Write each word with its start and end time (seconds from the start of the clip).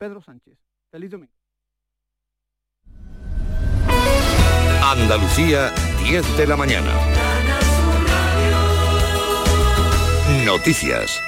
Pedro 0.00 0.22
Sánchez. 0.22 0.56
Feliz 0.90 1.10
domingo. 1.10 1.32
Andalucía, 4.82 5.74
10 6.02 6.38
de 6.38 6.46
la 6.46 6.56
mañana. 6.56 6.90
Noticias. 10.46 11.20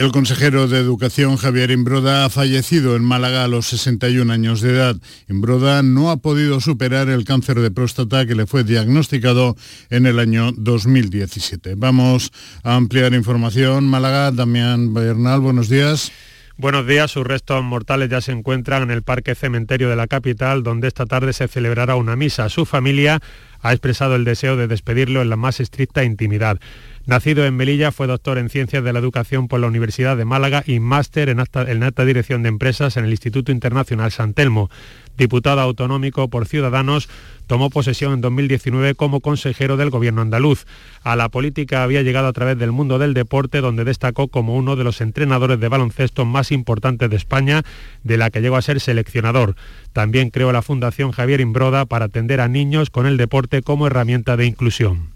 El 0.00 0.10
consejero 0.10 0.66
de 0.66 0.78
Educación 0.80 1.36
Javier 1.36 1.70
Imbroda 1.70 2.24
ha 2.24 2.28
fallecido 2.28 2.96
en 2.96 3.04
Málaga 3.04 3.44
a 3.44 3.48
los 3.48 3.66
61 3.68 4.30
años 4.30 4.60
de 4.60 4.70
edad. 4.72 4.96
Imbroda 5.28 5.84
no 5.84 6.10
ha 6.10 6.16
podido 6.16 6.60
superar 6.60 7.08
el 7.08 7.24
cáncer 7.24 7.60
de 7.60 7.70
próstata 7.70 8.26
que 8.26 8.34
le 8.34 8.48
fue 8.48 8.64
diagnosticado 8.64 9.54
en 9.90 10.06
el 10.06 10.18
año 10.18 10.50
2017. 10.56 11.76
Vamos 11.76 12.32
a 12.64 12.74
ampliar 12.74 13.14
información. 13.14 13.86
Málaga, 13.86 14.32
Damián 14.32 14.92
Bernal, 14.92 15.38
buenos 15.38 15.68
días. 15.68 16.10
Buenos 16.58 16.86
días, 16.86 17.10
sus 17.10 17.26
restos 17.26 17.62
mortales 17.62 18.08
ya 18.08 18.22
se 18.22 18.32
encuentran 18.32 18.84
en 18.84 18.90
el 18.90 19.02
Parque 19.02 19.34
Cementerio 19.34 19.90
de 19.90 19.96
la 19.96 20.06
capital, 20.06 20.62
donde 20.62 20.88
esta 20.88 21.04
tarde 21.04 21.34
se 21.34 21.48
celebrará 21.48 21.96
una 21.96 22.16
misa. 22.16 22.48
Su 22.48 22.64
familia 22.64 23.20
ha 23.60 23.72
expresado 23.72 24.16
el 24.16 24.24
deseo 24.24 24.56
de 24.56 24.66
despedirlo 24.66 25.20
en 25.20 25.28
la 25.28 25.36
más 25.36 25.60
estricta 25.60 26.02
intimidad. 26.02 26.58
Nacido 27.06 27.46
en 27.46 27.54
Melilla, 27.56 27.92
fue 27.92 28.08
doctor 28.08 28.36
en 28.36 28.48
Ciencias 28.48 28.82
de 28.82 28.92
la 28.92 28.98
Educación 28.98 29.46
por 29.46 29.60
la 29.60 29.68
Universidad 29.68 30.16
de 30.16 30.24
Málaga 30.24 30.64
y 30.66 30.80
máster 30.80 31.28
en 31.28 31.38
alta, 31.38 32.04
Dirección 32.04 32.42
de 32.42 32.48
Empresas 32.48 32.96
en 32.96 33.04
el 33.04 33.12
Instituto 33.12 33.52
Internacional 33.52 34.10
San 34.10 34.34
Telmo. 34.34 34.70
Diputado 35.16 35.60
autonómico 35.60 36.28
por 36.28 36.48
Ciudadanos, 36.48 37.08
tomó 37.46 37.70
posesión 37.70 38.12
en 38.12 38.22
2019 38.22 38.96
como 38.96 39.20
consejero 39.20 39.76
del 39.76 39.90
gobierno 39.90 40.20
andaluz. 40.20 40.66
A 41.04 41.14
la 41.14 41.28
política 41.28 41.84
había 41.84 42.02
llegado 42.02 42.26
a 42.26 42.32
través 42.32 42.58
del 42.58 42.72
mundo 42.72 42.98
del 42.98 43.14
deporte, 43.14 43.60
donde 43.60 43.84
destacó 43.84 44.26
como 44.26 44.56
uno 44.56 44.74
de 44.74 44.82
los 44.82 45.00
entrenadores 45.00 45.60
de 45.60 45.68
baloncesto 45.68 46.24
más 46.24 46.50
importantes 46.50 47.08
de 47.08 47.16
España, 47.16 47.62
de 48.02 48.16
la 48.16 48.30
que 48.30 48.40
llegó 48.40 48.56
a 48.56 48.62
ser 48.62 48.80
seleccionador. 48.80 49.54
También 49.92 50.30
creó 50.30 50.50
la 50.50 50.60
Fundación 50.60 51.12
Javier 51.12 51.40
Imbroda 51.40 51.86
para 51.86 52.06
atender 52.06 52.40
a 52.40 52.48
niños 52.48 52.90
con 52.90 53.06
el 53.06 53.16
deporte 53.16 53.62
como 53.62 53.86
herramienta 53.86 54.36
de 54.36 54.46
inclusión. 54.46 55.10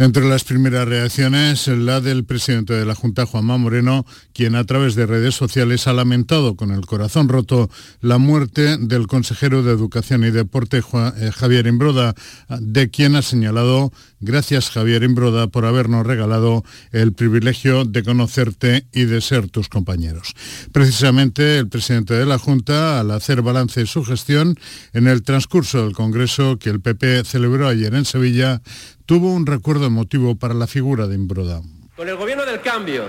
Entre 0.00 0.24
las 0.28 0.44
primeras 0.44 0.86
reacciones, 0.86 1.66
la 1.66 2.00
del 2.00 2.24
presidente 2.24 2.72
de 2.72 2.86
la 2.86 2.94
Junta, 2.94 3.26
Juanma 3.26 3.58
Moreno, 3.58 4.06
quien 4.32 4.54
a 4.54 4.62
través 4.62 4.94
de 4.94 5.06
redes 5.06 5.34
sociales 5.34 5.88
ha 5.88 5.92
lamentado 5.92 6.54
con 6.54 6.70
el 6.70 6.86
corazón 6.86 7.28
roto 7.28 7.68
la 8.00 8.18
muerte 8.18 8.78
del 8.78 9.08
consejero 9.08 9.64
de 9.64 9.72
Educación 9.72 10.22
y 10.22 10.30
Deporte, 10.30 10.78
eh, 10.78 11.32
Javier 11.34 11.66
Imbroda, 11.66 12.14
de 12.60 12.90
quien 12.90 13.16
ha 13.16 13.22
señalado, 13.22 13.92
gracias 14.20 14.70
Javier 14.70 15.02
Imbroda 15.02 15.46
por 15.46 15.64
habernos 15.64 16.06
regalado 16.06 16.64
el 16.92 17.12
privilegio 17.12 17.84
de 17.84 18.02
conocerte 18.02 18.86
y 18.92 19.04
de 19.04 19.20
ser 19.20 19.48
tus 19.48 19.68
compañeros. 19.68 20.34
Precisamente 20.72 21.58
el 21.58 21.68
presidente 21.68 22.14
de 22.14 22.26
la 22.26 22.38
Junta, 22.38 23.00
al 23.00 23.10
hacer 23.10 23.42
balance 23.42 23.80
de 23.80 23.86
su 23.86 24.04
gestión, 24.04 24.58
en 24.92 25.06
el 25.06 25.22
transcurso 25.22 25.84
del 25.84 25.94
Congreso 25.94 26.58
que 26.58 26.70
el 26.70 26.80
PP 26.80 27.24
celebró 27.24 27.68
ayer 27.68 27.94
en 27.94 28.04
Sevilla, 28.04 28.62
tuvo 29.06 29.32
un 29.32 29.46
recuerdo 29.46 29.86
emotivo 29.86 30.36
para 30.36 30.54
la 30.54 30.66
figura 30.66 31.06
de 31.06 31.14
Imbroda. 31.14 31.62
Con 31.96 32.08
el 32.08 32.16
gobierno 32.16 32.44
del 32.44 32.60
cambio 32.60 33.06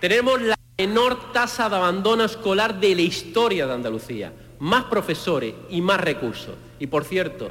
tenemos 0.00 0.40
la 0.40 0.56
menor 0.78 1.32
tasa 1.32 1.68
de 1.68 1.76
abandono 1.76 2.24
escolar 2.24 2.80
de 2.80 2.94
la 2.94 3.02
historia 3.02 3.66
de 3.66 3.74
Andalucía, 3.74 4.32
más 4.60 4.84
profesores 4.84 5.54
y 5.68 5.80
más 5.80 6.00
recursos. 6.00 6.54
Y 6.78 6.86
por 6.86 7.04
cierto, 7.04 7.50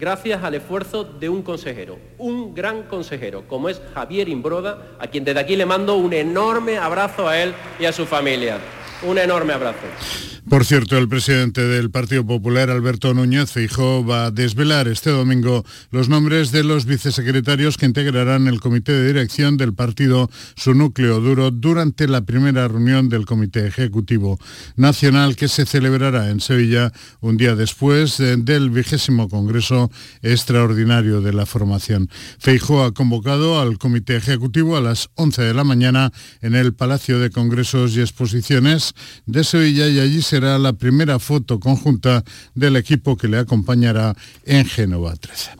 gracias 0.00 0.42
al 0.42 0.54
esfuerzo 0.54 1.04
de 1.04 1.28
un 1.28 1.42
consejero, 1.42 1.98
un 2.16 2.54
gran 2.54 2.84
consejero, 2.84 3.46
como 3.46 3.68
es 3.68 3.82
Javier 3.94 4.30
Imbroda, 4.30 4.96
a 4.98 5.06
quien 5.06 5.24
desde 5.24 5.40
aquí 5.40 5.56
le 5.56 5.66
mando 5.66 5.96
un 5.96 6.14
enorme 6.14 6.78
abrazo 6.78 7.28
a 7.28 7.38
él 7.38 7.54
y 7.78 7.84
a 7.84 7.92
su 7.92 8.06
familia. 8.06 8.58
Un 9.02 9.18
enorme 9.18 9.52
abrazo. 9.52 10.29
Por 10.50 10.64
cierto, 10.64 10.98
el 10.98 11.08
presidente 11.08 11.64
del 11.64 11.92
Partido 11.92 12.26
Popular, 12.26 12.70
Alberto 12.70 13.14
Núñez 13.14 13.52
Feijó, 13.52 14.04
va 14.04 14.26
a 14.26 14.30
desvelar 14.32 14.88
este 14.88 15.10
domingo 15.10 15.64
los 15.92 16.08
nombres 16.08 16.50
de 16.50 16.64
los 16.64 16.86
vicesecretarios 16.86 17.76
que 17.76 17.86
integrarán 17.86 18.48
el 18.48 18.58
comité 18.58 18.90
de 18.90 19.06
dirección 19.06 19.56
del 19.56 19.74
partido, 19.74 20.28
su 20.56 20.74
núcleo 20.74 21.20
duro, 21.20 21.52
durante 21.52 22.08
la 22.08 22.22
primera 22.22 22.66
reunión 22.66 23.08
del 23.08 23.26
Comité 23.26 23.64
Ejecutivo 23.64 24.40
Nacional 24.74 25.36
que 25.36 25.46
se 25.46 25.66
celebrará 25.66 26.30
en 26.30 26.40
Sevilla 26.40 26.92
un 27.20 27.36
día 27.36 27.54
después 27.54 28.18
del 28.18 28.70
vigésimo 28.70 29.28
Congreso 29.28 29.88
Extraordinario 30.20 31.20
de 31.20 31.32
la 31.32 31.46
Formación. 31.46 32.10
Feijó 32.40 32.82
ha 32.82 32.92
convocado 32.92 33.60
al 33.60 33.78
Comité 33.78 34.16
Ejecutivo 34.16 34.76
a 34.76 34.80
las 34.80 35.10
11 35.14 35.42
de 35.42 35.54
la 35.54 35.62
mañana 35.62 36.10
en 36.42 36.56
el 36.56 36.74
Palacio 36.74 37.20
de 37.20 37.30
Congresos 37.30 37.94
y 37.94 38.00
Exposiciones 38.00 38.94
de 39.26 39.44
Sevilla 39.44 39.86
y 39.86 40.00
allí 40.00 40.22
se 40.22 40.39
será 40.40 40.58
la 40.58 40.72
primera 40.72 41.18
foto 41.18 41.60
conjunta 41.60 42.24
del 42.54 42.76
equipo 42.76 43.14
que 43.14 43.28
le 43.28 43.38
acompañará 43.38 44.16
en 44.46 44.64
Génova 44.64 45.14
13. 45.14 45.50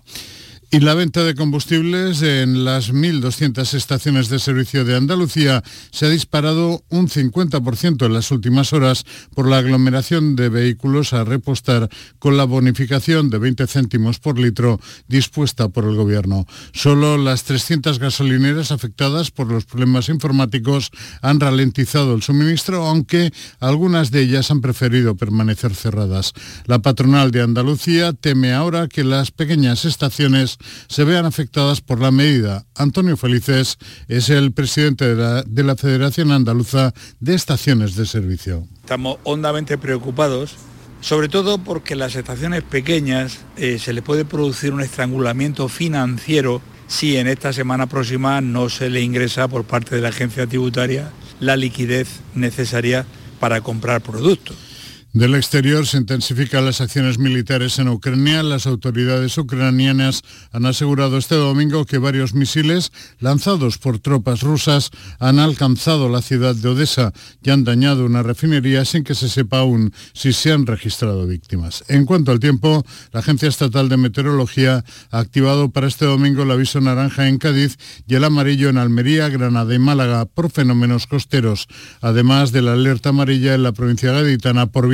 Y 0.72 0.78
la 0.78 0.94
venta 0.94 1.24
de 1.24 1.34
combustibles 1.34 2.22
en 2.22 2.64
las 2.64 2.92
1.200 2.92 3.74
estaciones 3.74 4.28
de 4.28 4.38
servicio 4.38 4.84
de 4.84 4.94
Andalucía 4.94 5.64
se 5.90 6.06
ha 6.06 6.08
disparado 6.08 6.84
un 6.90 7.08
50% 7.08 8.06
en 8.06 8.12
las 8.12 8.30
últimas 8.30 8.72
horas 8.72 9.04
por 9.34 9.48
la 9.48 9.58
aglomeración 9.58 10.36
de 10.36 10.48
vehículos 10.48 11.12
a 11.12 11.24
repostar 11.24 11.88
con 12.20 12.36
la 12.36 12.44
bonificación 12.44 13.30
de 13.30 13.38
20 13.38 13.66
céntimos 13.66 14.20
por 14.20 14.38
litro 14.38 14.78
dispuesta 15.08 15.70
por 15.70 15.86
el 15.86 15.96
Gobierno. 15.96 16.46
Solo 16.72 17.18
las 17.18 17.42
300 17.42 17.98
gasolineras 17.98 18.70
afectadas 18.70 19.32
por 19.32 19.48
los 19.48 19.64
problemas 19.64 20.08
informáticos 20.08 20.92
han 21.20 21.40
ralentizado 21.40 22.14
el 22.14 22.22
suministro, 22.22 22.86
aunque 22.86 23.32
algunas 23.58 24.12
de 24.12 24.22
ellas 24.22 24.52
han 24.52 24.60
preferido 24.60 25.16
permanecer 25.16 25.74
cerradas. 25.74 26.32
La 26.66 26.78
patronal 26.78 27.32
de 27.32 27.42
Andalucía 27.42 28.12
teme 28.12 28.52
ahora 28.52 28.86
que 28.86 29.02
las 29.02 29.32
pequeñas 29.32 29.84
estaciones 29.84 30.59
se 30.88 31.04
vean 31.04 31.26
afectadas 31.26 31.80
por 31.80 32.00
la 32.00 32.10
medida. 32.10 32.66
Antonio 32.76 33.16
Felices 33.16 33.78
es 34.08 34.30
el 34.30 34.52
presidente 34.52 35.14
de 35.14 35.62
la, 35.64 35.76
Federación 35.76 36.32
Andaluza 36.32 36.92
de 37.20 37.34
Estaciones 37.34 37.94
de 37.96 38.06
Servicio. 38.06 38.66
Estamos 38.82 39.18
hondamente 39.24 39.78
preocupados 39.78 40.56
sobre 41.00 41.28
todo 41.28 41.56
porque 41.56 41.96
las 41.96 42.14
estaciones 42.14 42.62
pequeñas 42.62 43.38
eh, 43.56 43.78
se 43.78 43.94
le 43.94 44.02
puede 44.02 44.26
producir 44.26 44.74
un 44.74 44.82
estrangulamiento 44.82 45.68
financiero 45.68 46.60
si 46.88 47.16
en 47.16 47.26
esta 47.26 47.52
semana 47.52 47.86
próxima 47.86 48.40
no 48.40 48.68
se 48.68 48.90
le 48.90 49.00
ingresa 49.00 49.48
por 49.48 49.64
parte 49.64 49.94
de 49.94 50.02
la 50.02 50.08
agencia 50.08 50.46
tributaria 50.46 51.10
la 51.38 51.56
liquidez 51.56 52.20
necesaria 52.34 53.06
para 53.38 53.62
comprar 53.62 54.02
productos. 54.02 54.69
Del 55.12 55.34
exterior 55.34 55.88
se 55.88 55.96
intensifican 55.96 56.64
las 56.64 56.80
acciones 56.80 57.18
militares 57.18 57.80
en 57.80 57.88
Ucrania. 57.88 58.44
Las 58.44 58.68
autoridades 58.68 59.36
ucranianas 59.38 60.22
han 60.52 60.66
asegurado 60.66 61.18
este 61.18 61.34
domingo 61.34 61.84
que 61.84 61.98
varios 61.98 62.32
misiles 62.32 62.92
lanzados 63.18 63.78
por 63.78 63.98
tropas 63.98 64.42
rusas 64.42 64.90
han 65.18 65.40
alcanzado 65.40 66.08
la 66.08 66.22
ciudad 66.22 66.54
de 66.54 66.68
Odessa 66.68 67.12
y 67.42 67.50
han 67.50 67.64
dañado 67.64 68.06
una 68.06 68.22
refinería 68.22 68.84
sin 68.84 69.02
que 69.02 69.16
se 69.16 69.28
sepa 69.28 69.58
aún 69.58 69.92
si 70.12 70.32
se 70.32 70.52
han 70.52 70.64
registrado 70.64 71.26
víctimas. 71.26 71.82
En 71.88 72.06
cuanto 72.06 72.30
al 72.30 72.38
tiempo, 72.38 72.84
la 73.12 73.18
Agencia 73.18 73.48
Estatal 73.48 73.88
de 73.88 73.96
Meteorología 73.96 74.84
ha 75.10 75.18
activado 75.18 75.70
para 75.70 75.88
este 75.88 76.04
domingo 76.04 76.44
el 76.44 76.52
aviso 76.52 76.80
naranja 76.80 77.26
en 77.26 77.38
Cádiz 77.38 77.78
y 78.06 78.14
el 78.14 78.22
amarillo 78.22 78.68
en 78.68 78.78
Almería, 78.78 79.28
Granada 79.28 79.74
y 79.74 79.80
Málaga 79.80 80.24
por 80.26 80.52
fenómenos 80.52 81.08
costeros, 81.08 81.66
además 82.00 82.52
de 82.52 82.62
la 82.62 82.74
alerta 82.74 83.08
amarilla 83.08 83.56
en 83.56 83.64
la 83.64 83.72
provincia 83.72 84.12
gaditana 84.12 84.66
por 84.66 84.88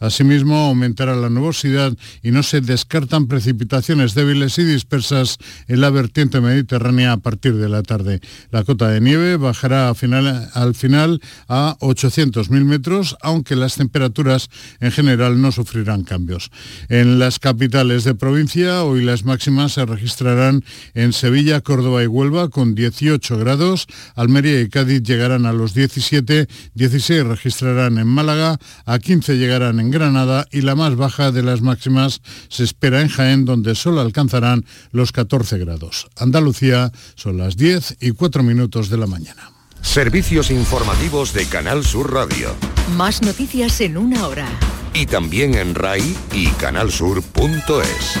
Asimismo, 0.00 0.56
aumentará 0.56 1.16
la 1.16 1.30
nubosidad 1.30 1.96
y 2.22 2.30
no 2.30 2.42
se 2.42 2.60
descartan 2.60 3.26
precipitaciones 3.26 4.14
débiles 4.14 4.58
y 4.58 4.64
dispersas 4.64 5.38
en 5.68 5.80
la 5.80 5.90
vertiente 5.90 6.40
mediterránea 6.40 7.12
a 7.12 7.16
partir 7.16 7.56
de 7.56 7.68
la 7.68 7.82
tarde. 7.82 8.20
La 8.50 8.64
cota 8.64 8.88
de 8.88 9.00
nieve 9.00 9.36
bajará 9.36 9.88
al 9.88 10.74
final 10.74 11.20
a 11.48 11.76
800.000 11.80 12.64
metros, 12.64 13.16
aunque 13.22 13.56
las 13.56 13.76
temperaturas 13.76 14.50
en 14.80 14.92
general 14.92 15.40
no 15.40 15.52
sufrirán 15.52 16.04
cambios. 16.04 16.50
En 16.88 17.18
las 17.18 17.38
capitales 17.38 18.04
de 18.04 18.14
provincia, 18.14 18.84
hoy 18.84 19.02
las 19.02 19.24
máximas 19.24 19.72
se 19.72 19.86
registrarán 19.86 20.64
en 20.94 21.12
Sevilla, 21.12 21.60
Córdoba 21.60 22.02
y 22.02 22.06
Huelva 22.06 22.48
con 22.48 22.74
18 22.74 23.38
grados, 23.38 23.86
Almería 24.14 24.60
y 24.60 24.68
Cádiz 24.68 25.02
llegarán 25.02 25.46
a 25.46 25.52
los 25.52 25.74
17, 25.74 26.48
16 26.74 27.24
registrarán 27.24 27.98
en 27.98 28.06
Málaga, 28.06 28.58
a 28.84 28.98
15 28.98 29.21
llegarán 29.28 29.80
en 29.80 29.90
Granada 29.90 30.46
y 30.50 30.62
la 30.62 30.74
más 30.74 30.96
baja 30.96 31.30
de 31.30 31.42
las 31.42 31.62
máximas 31.62 32.20
se 32.48 32.64
espera 32.64 33.00
en 33.00 33.08
Jaén, 33.08 33.44
donde 33.44 33.74
solo 33.74 34.00
alcanzarán 34.00 34.64
los 34.90 35.12
14 35.12 35.58
grados. 35.58 36.08
Andalucía 36.16 36.92
son 37.14 37.38
las 37.38 37.56
10 37.56 37.98
y 38.00 38.10
4 38.10 38.42
minutos 38.42 38.88
de 38.88 38.98
la 38.98 39.06
mañana. 39.06 39.50
Servicios 39.80 40.50
informativos 40.50 41.32
de 41.32 41.46
Canal 41.46 41.84
Sur 41.84 42.12
Radio. 42.12 42.54
Más 42.96 43.22
noticias 43.22 43.80
en 43.80 43.96
una 43.96 44.26
hora. 44.26 44.46
Y 44.94 45.06
también 45.06 45.54
en 45.54 45.74
RAI 45.74 46.16
y 46.32 46.46
canalsur.es. 46.48 48.20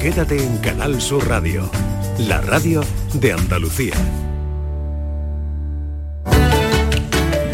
Quédate 0.00 0.42
en 0.42 0.58
Canal 0.58 1.00
Sur 1.00 1.26
Radio, 1.26 1.70
la 2.18 2.40
radio 2.40 2.82
de 3.14 3.32
Andalucía. 3.32 3.94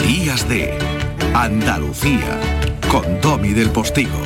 Días 0.07 0.49
de 0.49 0.77
Andalucía 1.35 2.39
con 2.91 3.21
Tommy 3.21 3.53
del 3.55 3.71
Postigo, 3.71 4.21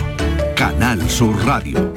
Canal 0.57 1.09
Sur 1.09 1.37
Radio. 1.47 1.95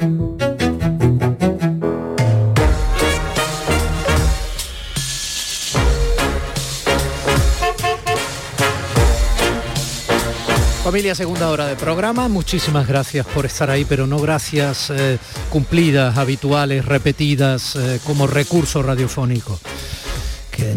Familia, 10.84 11.14
segunda 11.14 11.50
hora 11.50 11.66
de 11.66 11.76
programa. 11.76 12.28
Muchísimas 12.28 12.86
gracias 12.86 13.26
por 13.26 13.46
estar 13.46 13.68
ahí, 13.68 13.84
pero 13.84 14.06
no 14.06 14.18
gracias 14.20 14.90
eh, 14.90 15.18
cumplidas, 15.50 16.16
habituales, 16.18 16.84
repetidas, 16.84 17.74
eh, 17.76 18.00
como 18.06 18.28
recurso 18.28 18.82
radiofónico. 18.82 19.58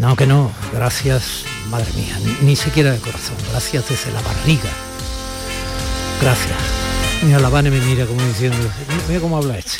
No, 0.00 0.16
que 0.16 0.26
no. 0.26 0.50
Gracias, 0.72 1.44
madre 1.70 1.92
mía, 1.94 2.18
ni, 2.24 2.48
ni 2.48 2.56
siquiera 2.56 2.92
de 2.92 2.98
corazón. 2.98 3.36
Gracias 3.50 3.88
desde 3.88 4.12
la 4.12 4.22
barriga. 4.22 4.70
Gracias. 6.20 6.56
Mira, 7.22 7.38
la 7.38 7.48
Vane 7.48 7.70
me 7.70 7.80
mira 7.80 8.06
como 8.06 8.20
diciendo, 8.22 8.56
mira 9.08 9.20
cómo 9.20 9.36
habla 9.36 9.58
este. 9.58 9.78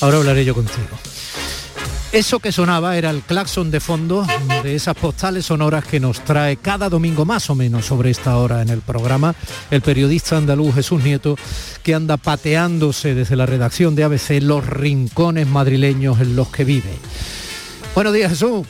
Ahora 0.00 0.18
hablaré 0.18 0.44
yo 0.44 0.54
contigo. 0.54 0.88
Eso 2.12 2.40
que 2.40 2.50
sonaba 2.50 2.96
era 2.96 3.10
el 3.10 3.22
claxon 3.22 3.70
de 3.70 3.78
fondo 3.78 4.26
de 4.64 4.74
esas 4.74 4.96
postales 4.96 5.46
sonoras 5.46 5.84
que 5.84 6.00
nos 6.00 6.24
trae 6.24 6.56
cada 6.56 6.88
domingo 6.88 7.24
más 7.24 7.50
o 7.50 7.54
menos 7.54 7.86
sobre 7.86 8.10
esta 8.10 8.36
hora 8.36 8.62
en 8.62 8.68
el 8.68 8.80
programa 8.80 9.36
el 9.70 9.80
periodista 9.80 10.36
andaluz 10.36 10.74
Jesús 10.74 11.04
Nieto 11.04 11.36
que 11.84 11.94
anda 11.94 12.16
pateándose 12.16 13.14
desde 13.14 13.36
la 13.36 13.46
redacción 13.46 13.94
de 13.94 14.02
ABC 14.02 14.42
los 14.42 14.66
rincones 14.66 15.46
madrileños 15.46 16.20
en 16.20 16.34
los 16.34 16.48
que 16.48 16.64
vive. 16.64 16.98
Buenos 17.94 18.12
días 18.12 18.30
Jesús. 18.30 18.66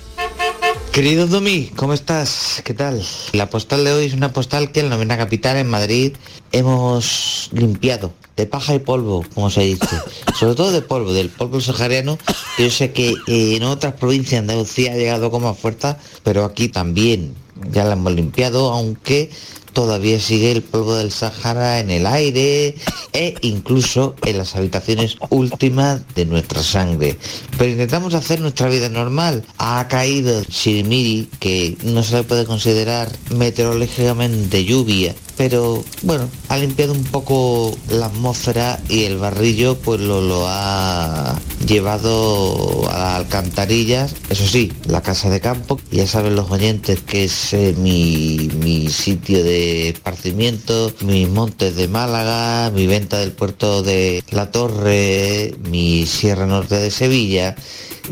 Querido 0.92 1.28
Domi, 1.28 1.70
¿cómo 1.76 1.92
estás? 1.92 2.62
¿Qué 2.64 2.74
tal? 2.74 3.00
La 3.32 3.48
postal 3.48 3.84
de 3.84 3.92
hoy 3.92 4.06
es 4.06 4.12
una 4.12 4.32
postal 4.32 4.72
que 4.72 4.80
en 4.80 4.90
la 4.90 4.96
novena 4.96 5.16
capital, 5.16 5.56
en 5.56 5.68
Madrid, 5.68 6.16
hemos 6.50 7.48
limpiado 7.52 8.12
de 8.36 8.46
paja 8.46 8.74
y 8.74 8.80
polvo, 8.80 9.24
como 9.32 9.50
se 9.50 9.60
dice. 9.62 9.86
Sobre 10.38 10.56
todo 10.56 10.72
de 10.72 10.82
polvo, 10.82 11.12
del 11.12 11.28
polvo 11.28 11.60
sahariano, 11.60 12.18
que 12.56 12.64
yo 12.64 12.70
sé 12.70 12.90
que 12.90 13.14
eh, 13.28 13.56
en 13.56 13.62
otras 13.62 13.94
provincias 13.94 14.32
de 14.32 14.38
Andalucía 14.38 14.92
ha 14.92 14.96
llegado 14.96 15.30
como 15.30 15.54
fuerza, 15.54 15.96
pero 16.24 16.44
aquí 16.44 16.68
también 16.68 17.36
ya 17.70 17.84
la 17.84 17.92
hemos 17.92 18.12
limpiado, 18.12 18.72
aunque 18.72 19.30
todavía 19.72 20.20
sigue 20.20 20.52
el 20.52 20.62
polvo 20.62 20.94
del 20.94 21.10
Sahara 21.10 21.80
en 21.80 21.90
el 21.90 22.06
aire 22.06 22.74
e 23.12 23.34
incluso 23.42 24.14
en 24.24 24.38
las 24.38 24.56
habitaciones 24.56 25.16
últimas 25.30 26.02
de 26.14 26.26
nuestra 26.26 26.62
sangre. 26.62 27.18
Pero 27.58 27.70
intentamos 27.72 28.14
hacer 28.14 28.40
nuestra 28.40 28.68
vida 28.68 28.88
normal. 28.88 29.44
Ha 29.58 29.86
caído 29.88 30.42
Sirimiri, 30.44 31.28
que 31.38 31.76
no 31.82 32.02
se 32.02 32.16
le 32.16 32.22
puede 32.24 32.44
considerar 32.44 33.10
meteorológicamente 33.30 34.64
lluvia, 34.64 35.14
pero 35.40 35.82
bueno, 36.02 36.28
ha 36.50 36.58
limpiado 36.58 36.92
un 36.92 37.02
poco 37.02 37.74
la 37.88 38.06
atmósfera 38.06 38.78
y 38.90 39.04
el 39.04 39.16
barrillo 39.16 39.74
pues 39.78 39.98
lo, 39.98 40.20
lo 40.20 40.44
ha 40.46 41.34
llevado 41.66 42.86
a 42.90 42.98
las 42.98 43.14
alcantarillas. 43.20 44.14
Eso 44.28 44.46
sí, 44.46 44.70
la 44.84 45.00
casa 45.00 45.30
de 45.30 45.40
campo, 45.40 45.80
ya 45.90 46.06
saben 46.06 46.36
los 46.36 46.50
oyentes 46.50 47.00
que 47.00 47.24
es 47.24 47.54
eh, 47.54 47.74
mi, 47.78 48.50
mi 48.62 48.90
sitio 48.90 49.42
de 49.42 49.88
esparcimiento, 49.88 50.92
mis 51.00 51.26
montes 51.26 51.74
de 51.74 51.88
Málaga, 51.88 52.70
mi 52.70 52.86
venta 52.86 53.18
del 53.18 53.32
puerto 53.32 53.82
de 53.82 54.22
La 54.32 54.50
Torre, 54.50 55.54
mi 55.70 56.04
Sierra 56.04 56.44
Norte 56.44 56.76
de 56.76 56.90
Sevilla. 56.90 57.56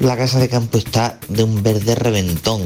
La 0.00 0.16
casa 0.16 0.38
de 0.38 0.48
campo 0.48 0.78
está 0.78 1.20
de 1.28 1.42
un 1.42 1.62
verde 1.62 1.94
reventón. 1.94 2.62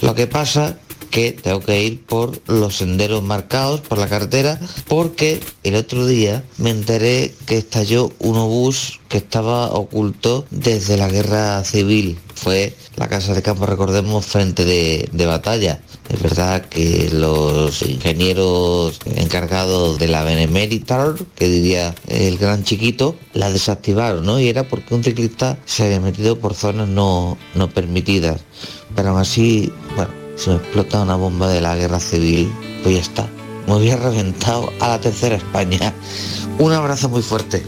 Lo 0.00 0.14
que 0.14 0.28
pasa 0.28 0.78
que 1.10 1.32
tengo 1.32 1.60
que 1.60 1.82
ir 1.82 2.00
por 2.02 2.40
los 2.48 2.76
senderos 2.76 3.22
marcados 3.22 3.80
por 3.80 3.98
la 3.98 4.08
carretera 4.08 4.60
porque 4.88 5.40
el 5.64 5.74
otro 5.74 6.06
día 6.06 6.44
me 6.56 6.70
enteré 6.70 7.34
que 7.46 7.58
estalló 7.58 8.12
un 8.18 8.36
obús 8.36 9.00
que 9.08 9.18
estaba 9.18 9.72
oculto 9.72 10.46
desde 10.50 10.96
la 10.96 11.08
guerra 11.08 11.64
civil. 11.64 12.18
Fue 12.34 12.74
la 12.96 13.08
casa 13.08 13.34
de 13.34 13.42
campo, 13.42 13.66
recordemos, 13.66 14.24
frente 14.24 14.64
de, 14.64 15.08
de 15.12 15.26
batalla. 15.26 15.80
Es 16.08 16.22
verdad 16.22 16.64
que 16.66 17.10
los 17.12 17.82
ingenieros 17.82 18.98
encargados 19.16 19.98
de 19.98 20.08
la 20.08 20.24
Benemeritar, 20.24 21.14
que 21.34 21.48
diría 21.48 21.94
el 22.08 22.38
gran 22.38 22.62
chiquito, 22.64 23.16
la 23.34 23.50
desactivaron, 23.50 24.24
¿no? 24.24 24.40
Y 24.40 24.48
era 24.48 24.68
porque 24.68 24.94
un 24.94 25.04
ciclista 25.04 25.58
se 25.66 25.84
había 25.84 26.00
metido 26.00 26.38
por 26.38 26.54
zonas 26.54 26.88
no, 26.88 27.36
no 27.54 27.68
permitidas. 27.68 28.40
Pero 28.94 29.10
aún 29.10 29.20
así, 29.20 29.72
bueno, 29.96 30.19
si 30.40 30.48
me 30.48 30.56
explota 30.56 31.02
una 31.02 31.16
bomba 31.16 31.48
de 31.48 31.60
la 31.60 31.76
guerra 31.76 32.00
civil, 32.00 32.50
pues 32.82 32.94
ya 32.94 33.00
está. 33.02 33.28
Me 33.66 33.74
hubiera 33.74 33.96
reventado 33.98 34.72
a 34.80 34.88
la 34.88 35.00
tercera 35.00 35.36
España. 35.36 35.92
Un 36.58 36.72
abrazo 36.72 37.10
muy 37.10 37.22
fuerte. 37.22 37.62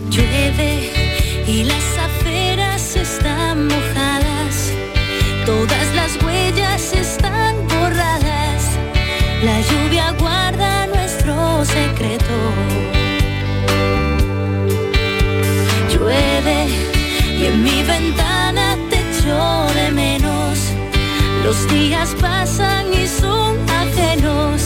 Los 21.52 21.68
días 21.70 22.16
pasan 22.18 22.86
y 22.94 23.06
son 23.06 23.58
ajenos, 23.68 24.62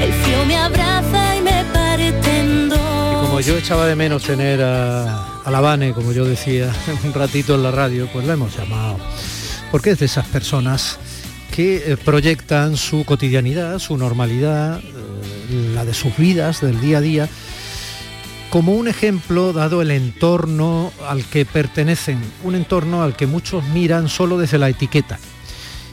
el 0.00 0.10
frío 0.10 0.46
me 0.46 0.56
abraza 0.56 1.36
y 1.36 1.42
me 1.42 1.64
parte 1.66 2.40
en 2.40 2.70
dos. 2.70 3.26
Como 3.26 3.40
yo 3.40 3.58
echaba 3.58 3.84
de 3.84 3.94
menos 3.94 4.22
tener 4.22 4.62
a, 4.62 5.42
a 5.44 5.50
la 5.50 5.60
Vane, 5.60 5.92
como 5.92 6.12
yo 6.12 6.24
decía 6.24 6.72
un 7.04 7.12
ratito 7.12 7.56
en 7.56 7.62
la 7.62 7.72
radio, 7.72 8.08
pues 8.10 8.26
la 8.26 8.32
hemos 8.32 8.56
llamado. 8.56 8.96
Porque 9.70 9.90
es 9.90 9.98
de 9.98 10.06
esas 10.06 10.26
personas 10.26 10.98
que 11.54 11.92
eh, 11.92 11.96
proyectan 11.98 12.78
su 12.78 13.04
cotidianidad, 13.04 13.78
su 13.78 13.98
normalidad, 13.98 14.80
eh, 14.80 15.72
la 15.74 15.84
de 15.84 15.92
sus 15.92 16.16
vidas, 16.16 16.62
del 16.62 16.80
día 16.80 16.98
a 16.98 17.02
día, 17.02 17.28
como 18.48 18.72
un 18.72 18.88
ejemplo 18.88 19.52
dado 19.52 19.82
el 19.82 19.90
entorno 19.90 20.90
al 21.06 21.26
que 21.26 21.44
pertenecen, 21.44 22.18
un 22.44 22.54
entorno 22.54 23.02
al 23.02 23.14
que 23.14 23.26
muchos 23.26 23.62
miran 23.74 24.08
solo 24.08 24.38
desde 24.38 24.56
la 24.56 24.70
etiqueta 24.70 25.18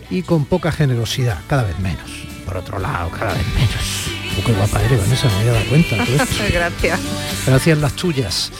y 0.09 0.21
con 0.21 0.45
poca 0.45 0.71
generosidad, 0.71 1.39
cada 1.47 1.63
vez 1.63 1.77
menos. 1.79 2.09
Por 2.45 2.57
otro 2.57 2.79
lado, 2.79 3.09
cada 3.09 3.33
vez 3.33 3.45
menos. 3.55 4.37
Uh, 4.37 4.43
qué 4.45 4.53
guapa 4.53 4.81
eres, 4.83 5.01
Vanessa, 5.01 5.27
me 5.27 5.35
había 5.35 5.51
dado 5.53 5.65
cuenta. 5.65 5.95
Gracias. 6.51 6.99
Gracias 7.45 7.77
las 7.77 7.93
tuyas. 7.93 8.51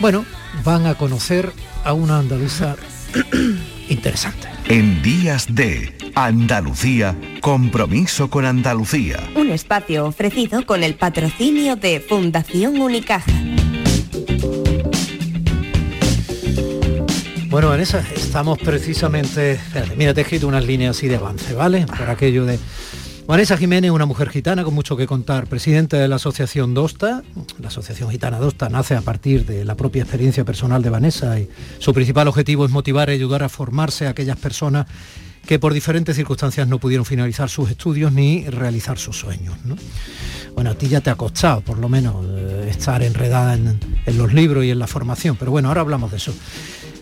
Bueno, 0.00 0.24
van 0.64 0.86
a 0.86 0.94
conocer 0.94 1.52
a 1.84 1.92
una 1.92 2.18
andaluza 2.18 2.76
interesante. 3.88 4.48
En 4.66 5.02
Días 5.02 5.54
de 5.54 5.94
Andalucía, 6.14 7.16
compromiso 7.40 8.30
con 8.30 8.44
Andalucía. 8.44 9.18
Un 9.34 9.50
espacio 9.50 10.06
ofrecido 10.06 10.64
con 10.64 10.82
el 10.82 10.94
patrocinio 10.94 11.76
de 11.76 12.00
Fundación 12.00 12.80
Unicaja. 12.80 13.30
Bueno, 17.54 17.68
Vanessa, 17.68 18.04
estamos 18.16 18.58
precisamente... 18.58 19.60
mira, 19.96 20.12
te 20.12 20.22
he 20.22 20.24
escrito 20.24 20.48
unas 20.48 20.66
líneas 20.66 20.96
así 20.96 21.06
de 21.06 21.14
avance, 21.14 21.54
¿vale? 21.54 21.86
Por 21.86 22.10
aquello 22.10 22.44
de... 22.44 22.58
Vanessa 23.28 23.56
Jiménez, 23.56 23.92
una 23.92 24.06
mujer 24.06 24.28
gitana 24.30 24.64
con 24.64 24.74
mucho 24.74 24.96
que 24.96 25.06
contar, 25.06 25.46
presidenta 25.46 25.96
de 25.98 26.08
la 26.08 26.16
Asociación 26.16 26.74
Dosta. 26.74 27.22
La 27.60 27.68
Asociación 27.68 28.10
Gitana 28.10 28.40
Dosta 28.40 28.68
nace 28.70 28.96
a 28.96 29.02
partir 29.02 29.46
de 29.46 29.64
la 29.64 29.76
propia 29.76 30.02
experiencia 30.02 30.44
personal 30.44 30.82
de 30.82 30.90
Vanessa 30.90 31.38
y 31.38 31.48
su 31.78 31.94
principal 31.94 32.26
objetivo 32.26 32.64
es 32.64 32.72
motivar 32.72 33.08
y 33.10 33.12
ayudar 33.12 33.44
a 33.44 33.48
formarse 33.48 34.08
a 34.08 34.10
aquellas 34.10 34.36
personas 34.36 34.88
que 35.46 35.60
por 35.60 35.72
diferentes 35.74 36.16
circunstancias 36.16 36.66
no 36.66 36.80
pudieron 36.80 37.06
finalizar 37.06 37.48
sus 37.48 37.70
estudios 37.70 38.10
ni 38.10 38.50
realizar 38.50 38.98
sus 38.98 39.16
sueños. 39.16 39.54
¿no? 39.64 39.76
Bueno, 40.54 40.70
a 40.70 40.74
ti 40.74 40.88
ya 40.88 41.02
te 41.02 41.10
ha 41.10 41.14
costado, 41.14 41.60
por 41.60 41.78
lo 41.78 41.88
menos, 41.88 42.16
eh, 42.28 42.66
estar 42.68 43.00
enredada 43.04 43.54
en, 43.54 43.78
en 44.06 44.18
los 44.18 44.32
libros 44.32 44.64
y 44.64 44.72
en 44.72 44.80
la 44.80 44.88
formación, 44.88 45.36
pero 45.36 45.52
bueno, 45.52 45.68
ahora 45.68 45.82
hablamos 45.82 46.10
de 46.10 46.16
eso. 46.16 46.34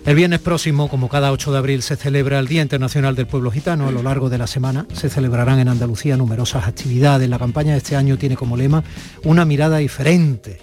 El 0.05 0.17
viernes 0.17 0.41
próximo, 0.41 0.89
como 0.89 1.09
cada 1.09 1.31
8 1.31 1.53
de 1.53 1.59
abril, 1.59 1.81
se 1.81 1.95
celebra 1.95 2.41
el 2.41 2.49
Día 2.49 2.61
Internacional 2.61 3.15
del 3.15 3.29
Pueblo 3.29 3.53
Gitano. 3.53 3.87
A 3.87 3.93
lo 3.93 4.03
largo 4.03 4.29
de 4.29 4.37
la 4.37 4.49
semana 4.49 4.85
se 4.93 5.09
celebrarán 5.09 5.61
en 5.61 5.69
Andalucía 5.69 6.17
numerosas 6.17 6.67
actividades. 6.67 7.29
La 7.29 7.39
campaña 7.39 7.73
de 7.73 7.79
este 7.79 7.95
año 7.95 8.19
tiene 8.19 8.37
como 8.37 8.57
lema 8.57 8.83
una 9.23 9.45
mirada 9.45 9.77
diferente. 9.79 10.59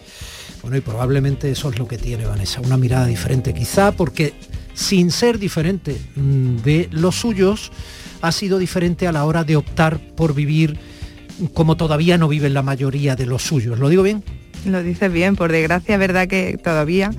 Bueno, 0.61 0.75
y 0.75 0.81
probablemente 0.81 1.49
eso 1.49 1.69
es 1.69 1.79
lo 1.79 1.87
que 1.87 1.97
tiene 1.97 2.25
Vanessa, 2.25 2.59
una 2.59 2.75
mirada 2.75 3.05
diferente, 3.05 3.53
quizá 3.53 3.93
porque 3.93 4.33
sin 4.73 5.09
ser 5.09 5.39
diferente 5.39 5.97
mm, 6.15 6.57
de 6.57 6.89
los 6.91 7.15
suyos, 7.15 7.71
ha 8.21 8.33
sido 8.33 8.57
diferente 8.57 9.07
a 9.07 9.13
la 9.13 9.23
hora 9.23 9.45
de 9.45 9.55
optar 9.55 9.99
por 10.17 10.33
vivir 10.33 10.77
como 11.53 11.77
todavía 11.77 12.17
no 12.17 12.27
viven 12.27 12.53
la 12.53 12.61
mayoría 12.61 13.15
de 13.15 13.25
los 13.25 13.43
suyos. 13.43 13.79
¿Lo 13.79 13.87
digo 13.87 14.03
bien? 14.03 14.21
Lo 14.65 14.83
dices 14.83 15.11
bien, 15.11 15.35
por 15.35 15.51
desgracia 15.51 15.95
es 15.95 15.99
verdad 15.99 16.27
que 16.27 16.57
todavía 16.57 17.11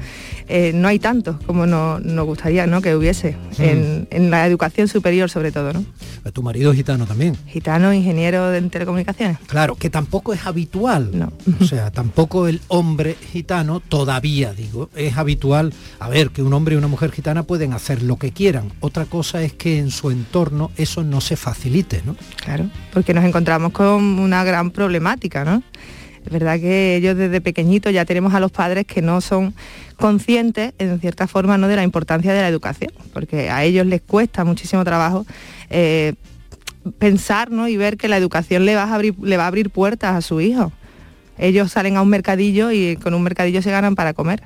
eh, 0.49 0.73
no 0.75 0.89
hay 0.89 0.99
tantos 0.99 1.37
como 1.47 1.67
nos 1.67 2.27
gustaría 2.27 2.67
¿no? 2.67 2.83
que 2.83 2.97
hubiese, 2.97 3.37
en, 3.59 4.09
en, 4.11 4.31
la 4.31 4.47
educación 4.47 4.89
superior 4.89 5.31
sobre 5.31 5.53
todo. 5.53 5.73
¿no? 5.73 5.85
Tu 6.33 6.43
marido 6.43 6.71
es 6.71 6.77
gitano 6.77 7.07
también. 7.07 7.37
Gitano, 7.47 7.93
ingeniero 7.93 8.51
de 8.51 8.61
telecomunicaciones. 8.63 9.39
Claro, 9.47 9.77
que 9.77 9.91
tampoco 9.91 10.33
es 10.33 10.47
habitual. 10.47 11.11
No. 11.17 11.33
O 11.61 11.65
sea, 11.65 11.91
tampoco 11.91 12.49
el 12.49 12.61
hombre 12.69 13.17
gitano, 13.33 13.81
todavía 13.81 14.53
digo, 14.53 14.91
es 14.95 15.17
habitual. 15.17 15.73
A 15.99 16.09
ver, 16.09 16.31
que 16.31 16.43
un 16.43 16.53
hombre 16.53 16.75
y 16.75 16.79
una 16.79 16.89
mujer 16.89 17.13
gitana 17.13 17.45
pueden 17.45 17.73
hacer 17.73 18.03
lo 18.03 18.17
que 18.17 18.33
quieran. 18.33 18.73
Otra 18.81 19.07
cosa 19.07 19.43
es 19.43 19.53
que 19.53 19.79
en 19.79 19.91
su 19.91 20.11
entorno 20.11 20.71
eso 20.77 21.03
no 21.03 21.21
se 21.21 21.37
facilite, 21.37 22.03
¿no? 22.05 22.17
Claro, 22.37 22.69
porque 22.93 23.15
nos 23.15 23.25
encontramos 23.25 23.73
con 23.73 24.19
una 24.19 24.45
gran 24.45 24.71
problemática, 24.71 25.45
¿no? 25.45 25.63
Es 26.25 26.33
verdad 26.33 26.61
que 26.61 26.97
ellos 26.97 27.17
desde 27.17 27.41
pequeñitos 27.41 27.93
ya 27.93 28.05
tenemos 28.05 28.35
a 28.35 28.41
los 28.41 28.53
padres 28.53 28.87
que 28.87 29.03
no 29.03 29.21
son 29.21 29.55
conscientes, 29.97 30.73
en 30.79 31.01
cierta 31.01 31.27
forma, 31.27 31.59
¿no? 31.59 31.69
de 31.69 31.77
la 31.77 31.83
importancia 31.83 32.33
de 32.33 32.41
la 32.41 32.49
educación, 32.49 32.93
porque 33.13 33.51
a 33.51 33.65
ellos 33.65 33.87
les 33.87 34.03
cuesta 34.03 34.45
muchísimo 34.45 34.85
trabajo 34.85 35.27
eh, 35.71 36.15
pensar 36.99 37.51
¿no? 37.51 37.69
y 37.69 37.77
ver 37.77 37.97
que 37.97 38.09
la 38.09 38.17
educación 38.17 38.65
le 38.65 38.75
va, 38.75 38.85
a 38.85 38.95
abrir, 38.95 39.15
le 39.21 39.37
va 39.37 39.45
a 39.45 39.49
abrir 39.49 39.71
puertas 39.71 40.15
a 40.15 40.21
su 40.21 40.41
hijo. 40.41 40.73
Ellos 41.39 41.73
salen 41.73 41.97
a 41.97 42.03
un 42.03 42.09
mercadillo 42.09 42.71
y 42.71 42.97
con 42.97 43.15
un 43.15 43.23
mercadillo 43.23 43.63
se 43.63 43.71
ganan 43.71 43.95
para 43.95 44.13
comer. 44.13 44.43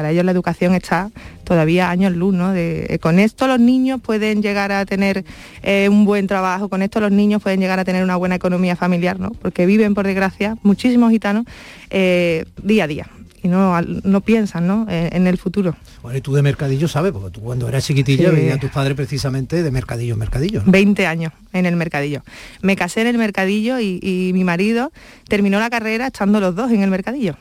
Para 0.00 0.12
ellos 0.12 0.24
la 0.24 0.32
educación 0.32 0.74
está 0.74 1.10
todavía 1.44 1.90
años 1.90 2.16
luz, 2.16 2.32
¿no? 2.32 2.52
De, 2.52 2.98
con 3.02 3.18
esto 3.18 3.46
los 3.46 3.60
niños 3.60 4.00
pueden 4.00 4.40
llegar 4.40 4.72
a 4.72 4.86
tener 4.86 5.26
eh, 5.62 5.90
un 5.90 6.06
buen 6.06 6.26
trabajo, 6.26 6.70
con 6.70 6.80
esto 6.80 7.00
los 7.00 7.12
niños 7.12 7.42
pueden 7.42 7.60
llegar 7.60 7.78
a 7.78 7.84
tener 7.84 8.02
una 8.02 8.16
buena 8.16 8.34
economía 8.34 8.76
familiar, 8.76 9.20
¿no? 9.20 9.32
Porque 9.32 9.66
viven, 9.66 9.92
por 9.92 10.06
desgracia, 10.06 10.56
muchísimos 10.62 11.10
gitanos 11.10 11.44
eh, 11.90 12.46
día 12.62 12.84
a 12.84 12.86
día 12.86 13.06
y 13.42 13.48
no, 13.48 13.78
no 13.82 14.20
piensan 14.22 14.66
¿no? 14.66 14.86
En, 14.88 15.26
el 15.26 15.36
futuro. 15.36 15.76
Bueno, 16.00 16.16
y 16.16 16.22
tú 16.22 16.32
de 16.32 16.40
mercadillo 16.40 16.88
sabes, 16.88 17.12
porque 17.12 17.28
tú 17.28 17.40
cuando 17.40 17.68
eras 17.68 17.84
chiquitilla 17.84 18.30
sí. 18.30 18.36
veías 18.36 18.56
a 18.56 18.60
tus 18.60 18.70
padres 18.70 18.96
precisamente 18.96 19.62
de 19.62 19.70
mercadillo 19.70 20.14
en 20.14 20.18
mercadillo. 20.18 20.62
¿no? 20.64 20.72
20 20.72 21.06
años 21.06 21.34
en 21.52 21.66
el 21.66 21.76
mercadillo. 21.76 22.22
Me 22.62 22.74
casé 22.74 23.02
en 23.02 23.08
el 23.08 23.18
mercadillo 23.18 23.78
y, 23.78 24.00
y, 24.02 24.32
mi 24.32 24.44
marido 24.44 24.92
terminó 25.28 25.60
la 25.60 25.68
carrera 25.68 26.06
estando 26.06 26.40
los 26.40 26.54
dos 26.54 26.70
en 26.70 26.82
el 26.82 26.88
mercadillo. 26.88 27.36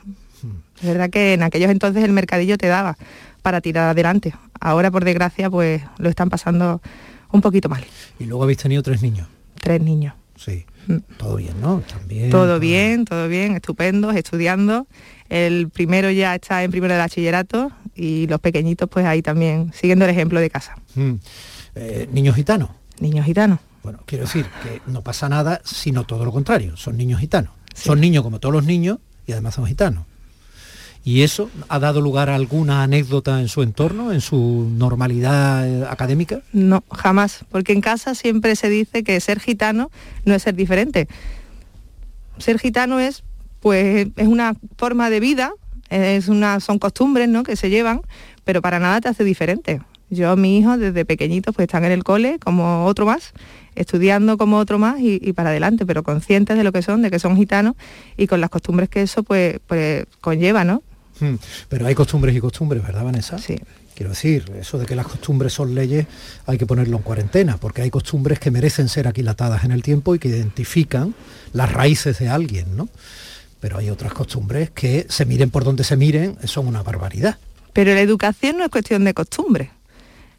Es 0.81 0.88
verdad 0.88 1.09
que 1.09 1.33
en 1.33 1.43
aquellos 1.43 1.69
entonces 1.69 2.03
el 2.03 2.12
mercadillo 2.12 2.57
te 2.57 2.67
daba 2.67 2.98
para 3.41 3.62
tirar 3.62 3.89
adelante. 3.89 4.33
Ahora, 4.59 4.91
por 4.91 5.05
desgracia, 5.05 5.50
pues 5.50 5.81
lo 5.98 6.09
están 6.09 6.29
pasando 6.29 6.81
un 7.31 7.41
poquito 7.41 7.69
mal. 7.69 7.83
Y 8.19 8.25
luego 8.25 8.43
habéis 8.43 8.59
tenido 8.59 8.83
tres 8.83 9.01
niños. 9.01 9.27
Tres 9.62 9.81
niños. 9.81 10.13
Sí. 10.36 10.65
Todo 11.17 11.36
bien, 11.36 11.53
¿no? 11.62 11.81
También. 11.81 12.29
Todo, 12.29 12.45
todo 12.45 12.59
bien, 12.59 13.05
todo 13.05 13.27
bien, 13.27 13.55
estupendos, 13.55 14.15
estudiando. 14.15 14.88
El 15.27 15.69
primero 15.69 16.09
ya 16.09 16.33
está 16.33 16.63
en 16.63 16.71
primero 16.71 16.93
de 16.93 17.00
bachillerato 17.00 17.71
y 17.93 18.25
los 18.27 18.39
pequeñitos 18.39 18.89
pues 18.89 19.05
ahí 19.05 19.21
también, 19.21 19.71
siguiendo 19.74 20.05
el 20.05 20.12
ejemplo 20.12 20.39
de 20.39 20.50
casa. 20.50 20.75
Mm. 20.95 21.13
Eh, 21.75 22.09
¿Niños 22.12 22.36
gitanos? 22.36 22.69
Niños 23.00 23.25
gitanos. 23.25 23.59
Bueno, 23.83 24.00
quiero 24.05 24.25
decir 24.25 24.45
que 24.63 24.81
no 24.88 25.03
pasa 25.03 25.29
nada, 25.29 25.62
sino 25.63 26.05
todo 26.05 26.25
lo 26.25 26.31
contrario, 26.31 26.75
son 26.75 26.98
niños 26.98 27.19
gitanos. 27.19 27.53
Sí. 27.75 27.88
Son 27.88 28.00
niños 28.01 28.24
como 28.24 28.39
todos 28.39 28.53
los 28.53 28.65
niños 28.65 28.98
y 29.27 29.33
además 29.33 29.55
son 29.55 29.65
gitanos. 29.67 30.05
¿Y 31.03 31.23
eso 31.23 31.49
ha 31.69 31.79
dado 31.79 32.01
lugar 32.01 32.29
a 32.29 32.35
alguna 32.35 32.83
anécdota 32.83 33.39
en 33.39 33.47
su 33.47 33.63
entorno, 33.63 34.11
en 34.11 34.21
su 34.21 34.69
normalidad 34.75 35.67
eh, 35.67 35.85
académica? 35.89 36.41
No, 36.51 36.83
jamás, 36.91 37.45
porque 37.49 37.73
en 37.73 37.81
casa 37.81 38.15
siempre 38.15 38.55
se 38.55 38.69
dice 38.69 39.03
que 39.03 39.19
ser 39.19 39.39
gitano 39.39 39.91
no 40.25 40.35
es 40.35 40.43
ser 40.43 40.55
diferente. 40.55 41.07
Ser 42.37 42.59
gitano 42.59 42.99
es, 42.99 43.23
pues, 43.61 44.07
es 44.15 44.27
una 44.27 44.55
forma 44.77 45.09
de 45.09 45.19
vida, 45.19 45.51
es 45.89 46.27
una, 46.27 46.59
son 46.59 46.79
costumbres 46.79 47.29
¿no? 47.29 47.43
que 47.43 47.55
se 47.55 47.69
llevan, 47.69 48.01
pero 48.43 48.61
para 48.61 48.79
nada 48.79 49.01
te 49.01 49.07
hace 49.07 49.23
diferente. 49.23 49.81
Yo, 50.11 50.35
mi 50.35 50.57
hijo, 50.57 50.77
desde 50.77 51.05
pequeñitos, 51.05 51.55
pues 51.55 51.67
están 51.67 51.85
en 51.85 51.91
el 51.91 52.03
cole 52.03 52.39
como 52.39 52.85
otro 52.85 53.05
más, 53.05 53.33
estudiando 53.75 54.37
como 54.37 54.57
otro 54.57 54.79
más 54.79 54.99
y, 54.99 55.33
para 55.33 55.49
adelante, 55.49 55.85
pero 55.85 56.03
conscientes 56.03 56.57
de 56.57 56.63
lo 56.63 56.71
que 56.71 56.81
son, 56.81 57.01
de 57.03 57.11
que 57.11 57.19
son 57.19 57.37
gitanos 57.37 57.75
y 58.17 58.25
con 58.25 58.41
las 58.41 58.49
costumbres 58.49 58.89
que 58.89 59.03
eso 59.03 59.23
pues, 59.23 59.59
pues 59.67 60.05
conlleva, 60.19 60.63
¿no? 60.63 60.81
Hmm. 61.19 61.35
Pero 61.67 61.88
hay 61.88 61.95
costumbres 61.95 62.35
y 62.35 62.39
costumbres, 62.39 62.83
¿verdad, 62.83 63.03
Vanessa? 63.03 63.38
Sí. 63.38 63.57
Quiero 63.99 64.11
decir, 64.11 64.49
eso 64.57 64.77
de 64.77 64.85
que 64.85 64.95
las 64.95 65.07
costumbres 65.07 65.51
son 65.51 65.75
leyes 65.75 66.07
hay 66.45 66.57
que 66.57 66.65
ponerlo 66.65 66.95
en 66.95 67.03
cuarentena, 67.03 67.57
porque 67.57 67.81
hay 67.81 67.89
costumbres 67.89 68.39
que 68.39 68.49
merecen 68.49 68.88
ser 68.88 69.09
aquilatadas 69.09 69.65
en 69.65 69.71
el 69.71 69.83
tiempo 69.83 70.15
y 70.15 70.19
que 70.19 70.29
identifican 70.29 71.13
las 71.51 71.69
raíces 71.69 72.17
de 72.19 72.29
alguien, 72.29 72.77
¿no? 72.77 72.88
Pero 73.59 73.77
hay 73.77 73.89
otras 73.89 74.13
costumbres 74.13 74.69
que, 74.69 75.05
se 75.09 75.25
miren 75.25 75.49
por 75.49 75.65
donde 75.65 75.83
se 75.83 75.97
miren, 75.97 76.38
son 76.45 76.67
una 76.67 76.81
barbaridad. 76.81 77.39
Pero 77.73 77.93
la 77.93 77.99
educación 77.99 78.57
no 78.57 78.63
es 78.63 78.71
cuestión 78.71 79.03
de 79.03 79.13
costumbres. 79.13 79.69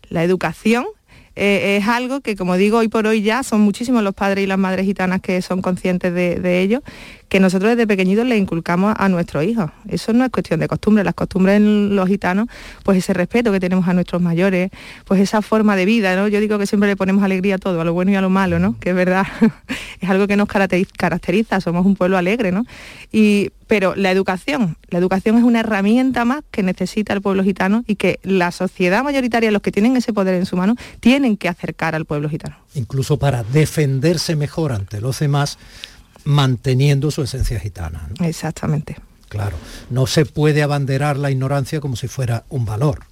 La 0.08 0.24
educación 0.24 0.86
eh, 1.36 1.76
es 1.80 1.86
algo 1.86 2.22
que, 2.22 2.36
como 2.36 2.56
digo, 2.56 2.78
hoy 2.78 2.88
por 2.88 3.06
hoy 3.06 3.22
ya 3.22 3.42
son 3.42 3.60
muchísimos 3.60 4.02
los 4.02 4.14
padres 4.14 4.44
y 4.44 4.46
las 4.46 4.58
madres 4.58 4.86
gitanas 4.86 5.20
que 5.20 5.42
son 5.42 5.60
conscientes 5.60 6.14
de, 6.14 6.40
de 6.40 6.62
ello, 6.62 6.82
que 7.30 7.38
nosotros 7.38 7.70
desde 7.70 7.86
pequeñitos 7.86 8.26
le 8.26 8.36
inculcamos 8.36 8.92
a 8.98 9.08
nuestros 9.08 9.44
hijos. 9.44 9.70
Eso 9.88 10.12
no 10.12 10.24
es 10.24 10.30
cuestión 10.32 10.58
de 10.58 10.66
costumbre, 10.66 11.04
las 11.04 11.14
costumbres 11.14 11.58
en 11.58 11.94
los 11.94 12.08
gitanos, 12.08 12.48
pues 12.82 12.98
ese 12.98 13.14
respeto 13.14 13.52
que 13.52 13.60
tenemos 13.60 13.86
a 13.86 13.94
nuestros 13.94 14.20
mayores, 14.20 14.70
pues 15.04 15.20
esa 15.20 15.40
forma 15.40 15.76
de 15.76 15.84
vida, 15.84 16.16
¿no? 16.16 16.26
Yo 16.26 16.40
digo 16.40 16.58
que 16.58 16.66
siempre 16.66 16.88
le 16.88 16.96
ponemos 16.96 17.22
alegría 17.22 17.54
a 17.54 17.58
todo, 17.58 17.80
a 17.80 17.84
lo 17.84 17.92
bueno 17.92 18.10
y 18.10 18.16
a 18.16 18.20
lo 18.20 18.30
malo, 18.30 18.58
¿no? 18.58 18.76
Que 18.80 18.90
es 18.90 18.96
verdad, 18.96 19.24
es 20.00 20.10
algo 20.10 20.26
que 20.26 20.36
nos 20.36 20.48
caracteriza, 20.48 21.60
somos 21.60 21.86
un 21.86 21.94
pueblo 21.94 22.18
alegre, 22.18 22.50
¿no? 22.50 22.66
Y, 23.12 23.52
pero 23.68 23.94
la 23.94 24.10
educación, 24.10 24.76
la 24.88 24.98
educación 24.98 25.38
es 25.38 25.44
una 25.44 25.60
herramienta 25.60 26.24
más 26.24 26.42
que 26.50 26.64
necesita 26.64 27.12
el 27.12 27.22
pueblo 27.22 27.44
gitano 27.44 27.84
y 27.86 27.94
que 27.94 28.18
la 28.24 28.50
sociedad 28.50 29.04
mayoritaria, 29.04 29.52
los 29.52 29.62
que 29.62 29.70
tienen 29.70 29.96
ese 29.96 30.12
poder 30.12 30.34
en 30.34 30.46
su 30.46 30.56
mano, 30.56 30.74
tienen 30.98 31.36
que 31.36 31.48
acercar 31.48 31.94
al 31.94 32.06
pueblo 32.06 32.28
gitano. 32.28 32.56
Incluso 32.74 33.20
para 33.20 33.44
defenderse 33.44 34.34
mejor 34.34 34.72
ante 34.72 35.00
los 35.00 35.20
demás, 35.20 35.58
manteniendo 36.24 37.10
su 37.10 37.22
esencia 37.22 37.60
gitana. 37.60 38.08
¿no? 38.18 38.26
Exactamente. 38.26 38.96
Claro, 39.28 39.56
no 39.90 40.06
se 40.06 40.26
puede 40.26 40.62
abanderar 40.62 41.16
la 41.16 41.30
ignorancia 41.30 41.80
como 41.80 41.96
si 41.96 42.08
fuera 42.08 42.44
un 42.48 42.64
valor. 42.64 43.04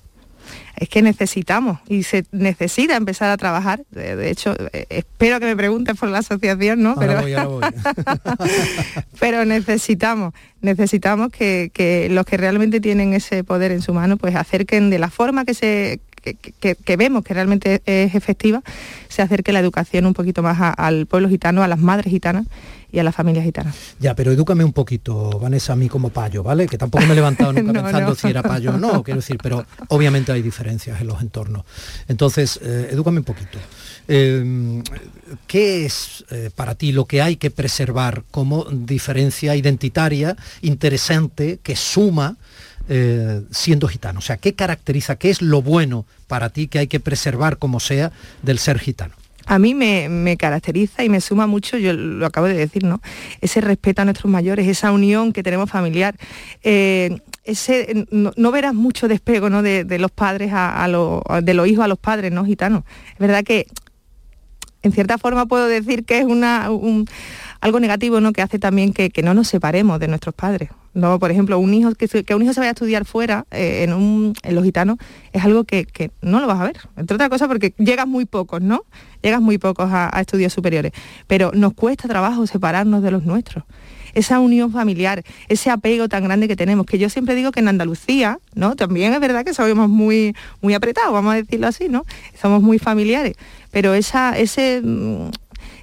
Es 0.77 0.89
que 0.89 1.03
necesitamos 1.03 1.79
y 1.89 2.05
se 2.05 2.25
necesita 2.33 2.97
empezar 2.97 3.31
a 3.31 3.37
trabajar. 3.37 3.83
De, 3.91 4.31
hecho, 4.31 4.55
eh, 4.73 4.87
espero 4.91 5.41
que 5.41 5.47
me 5.47 5.57
preguntes 5.57 5.97
por 5.97 6.09
la 6.09 6.19
asociación, 6.19 6.83
¿no? 6.83 6.91
Ahora 6.91 7.07
Pero, 7.07 7.21
voy, 7.21 7.35
ahora 7.35 7.71
voy. 7.71 9.05
pero 9.21 9.45
necesitamos, 9.45 10.35
necesitamos 10.61 11.31
que, 11.31 11.71
que, 11.73 12.09
los 12.11 12.25
que 12.27 12.37
realmente 12.37 12.81
tienen 12.81 13.13
ese 13.13 13.45
poder 13.45 13.73
en 13.73 13.83
su 13.83 13.93
mano, 13.93 14.17
pues 14.17 14.37
acerquen 14.37 14.91
de 14.91 14.99
la 14.99 15.11
forma 15.11 15.45
que 15.45 15.55
se 15.55 16.01
que, 16.23 16.35
que, 16.35 16.75
que, 16.75 16.97
vemos 16.97 17.23
que 17.25 17.33
realmente 17.33 17.81
es 17.87 18.15
efectiva, 18.15 18.63
se 19.09 19.23
acerque 19.23 19.53
la 19.53 19.61
educación 19.61 20.05
un 20.05 20.15
poquito 20.15 20.43
más 20.43 20.61
a, 20.61 20.71
al 20.71 21.07
pueblo 21.07 21.29
gitano, 21.29 21.63
a 21.63 21.69
las 21.69 21.79
madres 21.79 22.11
gitanas 22.11 22.47
y 22.91 22.99
a 22.99 23.03
las 23.03 23.15
familias 23.15 23.45
gitanas. 23.45 23.75
Ya, 23.99 24.15
pero 24.15 24.33
edúcame 24.33 24.65
un 24.65 24.73
poquito, 24.73 25.39
Vanessa, 25.39 25.75
a 25.75 25.77
mí 25.77 25.89
como 25.89 26.11
payo, 26.11 26.43
¿vale? 26.43 26.67
Que 26.67 26.79
tampoco 26.79 27.05
me 27.07 27.13
he 27.13 27.17
levantado 27.17 27.53
nunca 27.55 27.73
no, 27.73 27.83
pensando 27.83 28.11
no. 28.11 28.15
si 28.15 28.29
era 28.29 28.43
payo 28.43 28.75
o 28.75 28.79
no, 28.79 29.03
quiero 29.03 29.21
decir, 29.21 29.39
pero 29.43 29.65
obviamente 29.89 30.33
hay 30.33 30.43
diferencias 30.43 31.01
en 31.01 31.07
los 31.07 31.21
entornos. 31.21 31.65
Entonces, 32.09 32.59
eh, 32.63 32.89
edúcame 32.93 33.19
un 33.19 33.25
poquito. 33.25 33.59
Eh, 34.11 34.83
¿Qué 35.47 35.85
es 35.85 36.25
eh, 36.31 36.51
para 36.55 36.75
ti 36.75 36.93
lo 36.93 37.05
que 37.05 37.21
hay 37.21 37.37
que 37.37 37.51
preservar 37.51 38.25
como 38.31 38.65
diferencia 38.65 39.55
identitaria, 39.55 40.35
interesante, 40.63 41.61
que 41.63 41.77
suma 41.77 42.37
eh, 42.89 43.43
siendo 43.51 43.87
gitano? 43.87 44.21
O 44.21 44.23
sea, 44.23 44.39
¿qué 44.39 44.55
caracteriza, 44.55 45.17
qué 45.17 45.29
es 45.29 45.43
lo 45.43 45.61
bueno 45.61 46.07
para 46.27 46.49
ti 46.49 46.69
que 46.69 46.79
hay 46.79 46.87
que 46.87 47.01
preservar 47.01 47.59
como 47.59 47.81
sea 47.81 48.11
del 48.43 48.59
ser 48.59 48.79
gitano? 48.79 49.15
A 49.49 49.59
mí 49.59 49.75
me, 49.75 50.37
caracteriza 50.37 51.05
y 51.05 51.09
me 51.09 51.23
suma 51.23 51.47
mucho, 51.47 51.79
yo 51.79 51.95
lo 51.95 52.27
acabo 52.27 52.47
de 52.47 52.55
decir, 52.55 52.85
¿no? 52.85 53.01
Ese 53.41 53.63
respeto 53.63 54.03
a 54.03 54.05
nuestros 54.05 54.31
mayores, 54.31 54.69
esa 54.69 54.93
unión 54.93 55.33
que 55.33 55.43
tenemos 55.43 55.71
familiar. 55.71 56.17
Eh, 56.63 57.19
ese, 57.45 58.07
no, 58.11 58.51
verás 58.53 58.75
mucho 58.75 59.09
despego 59.09 59.49
¿no? 59.49 59.63
de, 59.63 59.99
los 59.99 60.11
padres 60.11 60.53
a, 60.53 60.85
a 60.85 60.87
lo, 60.87 61.23
de 61.43 61.55
los 61.55 61.67
hijos 61.67 61.83
a 61.83 61.89
los 61.89 61.99
padres, 61.99 62.31
¿no? 62.31 62.45
Gitanos. 62.45 62.85
Es 63.15 63.19
verdad 63.19 63.43
que 63.43 63.67
en 64.83 64.93
cierta 64.93 65.17
forma 65.17 65.47
puedo 65.47 65.67
decir 65.67 66.05
que 66.05 66.19
es 66.19 66.27
una, 66.27 66.71
un, 66.71 67.07
algo 67.61 67.81
negativo, 67.81 68.21
¿no? 68.21 68.33
Que 68.33 68.43
hace 68.43 68.59
también 68.59 68.93
que, 68.93 69.11
que 69.11 69.23
no 69.23 69.35
nos 69.35 69.49
separemos 69.49 69.99
de 70.01 70.09
nuestros 70.09 70.35
padres. 70.35 70.71
No, 70.95 71.19
por 71.19 71.31
ejemplo, 71.31 71.59
un 71.59 71.73
hijo 71.75 71.93
que, 71.95 72.35
un 72.35 72.43
hijo 72.43 72.53
se 72.53 72.61
vaya 72.61 72.71
a 72.71 72.73
estudiar 72.73 73.05
fuera, 73.05 73.47
eh, 73.51 73.85
en, 73.85 73.93
un, 73.93 74.35
en, 74.43 74.55
los 74.55 74.65
gitanos, 74.65 74.97
es 75.33 75.45
algo 75.45 75.65
que, 75.65 75.85
que, 75.85 76.11
no 76.23 76.41
lo 76.41 76.47
vas 76.47 76.61
a 76.61 76.65
ver. 76.65 76.79
Entre 76.97 77.15
otras 77.15 77.29
cosas 77.29 77.47
porque 77.47 77.73
llegas 77.79 78.09
muy 78.09 78.25
pocos, 78.25 78.61
¿no? 78.61 78.85
Llegas 79.23 79.41
muy 79.41 79.59
pocos 79.59 79.89
a, 79.93 80.09
estudios 80.21 80.53
superiores. 80.53 80.93
Pero 81.27 81.53
nos 81.55 81.75
cuesta 81.75 82.09
trabajo 82.09 82.47
separarnos 82.47 83.03
de 83.03 83.11
los 83.11 83.25
nuestros. 83.25 83.65
Esa 84.15 84.41
unión 84.41 84.73
familiar, 84.73 85.23
ese 85.49 85.71
apego 85.71 86.09
tan 86.09 86.25
grande 86.25 86.49
que 86.49 86.57
tenemos, 86.57 86.87
que 86.87 86.99
yo 86.99 87.09
siempre 87.11 87.35
digo 87.37 87.53
que 87.53 87.61
en 87.61 87.69
Andalucía, 87.69 88.41
¿no? 88.55 88.75
También 88.75 89.13
es 89.13 89.21
verdad 89.21 89.45
que 89.45 89.55
somos 89.55 89.89
muy, 89.89 90.35
muy 90.63 90.75
apretados, 90.75 91.13
vamos 91.13 91.35
a 91.35 91.37
decirlo 91.37 91.69
así, 91.69 91.89
¿no? 91.89 92.05
Somos 92.41 92.63
muy 92.63 92.79
familiares. 92.79 93.37
Pero 93.71 93.95
esa, 93.95 94.37
ese 94.37 94.83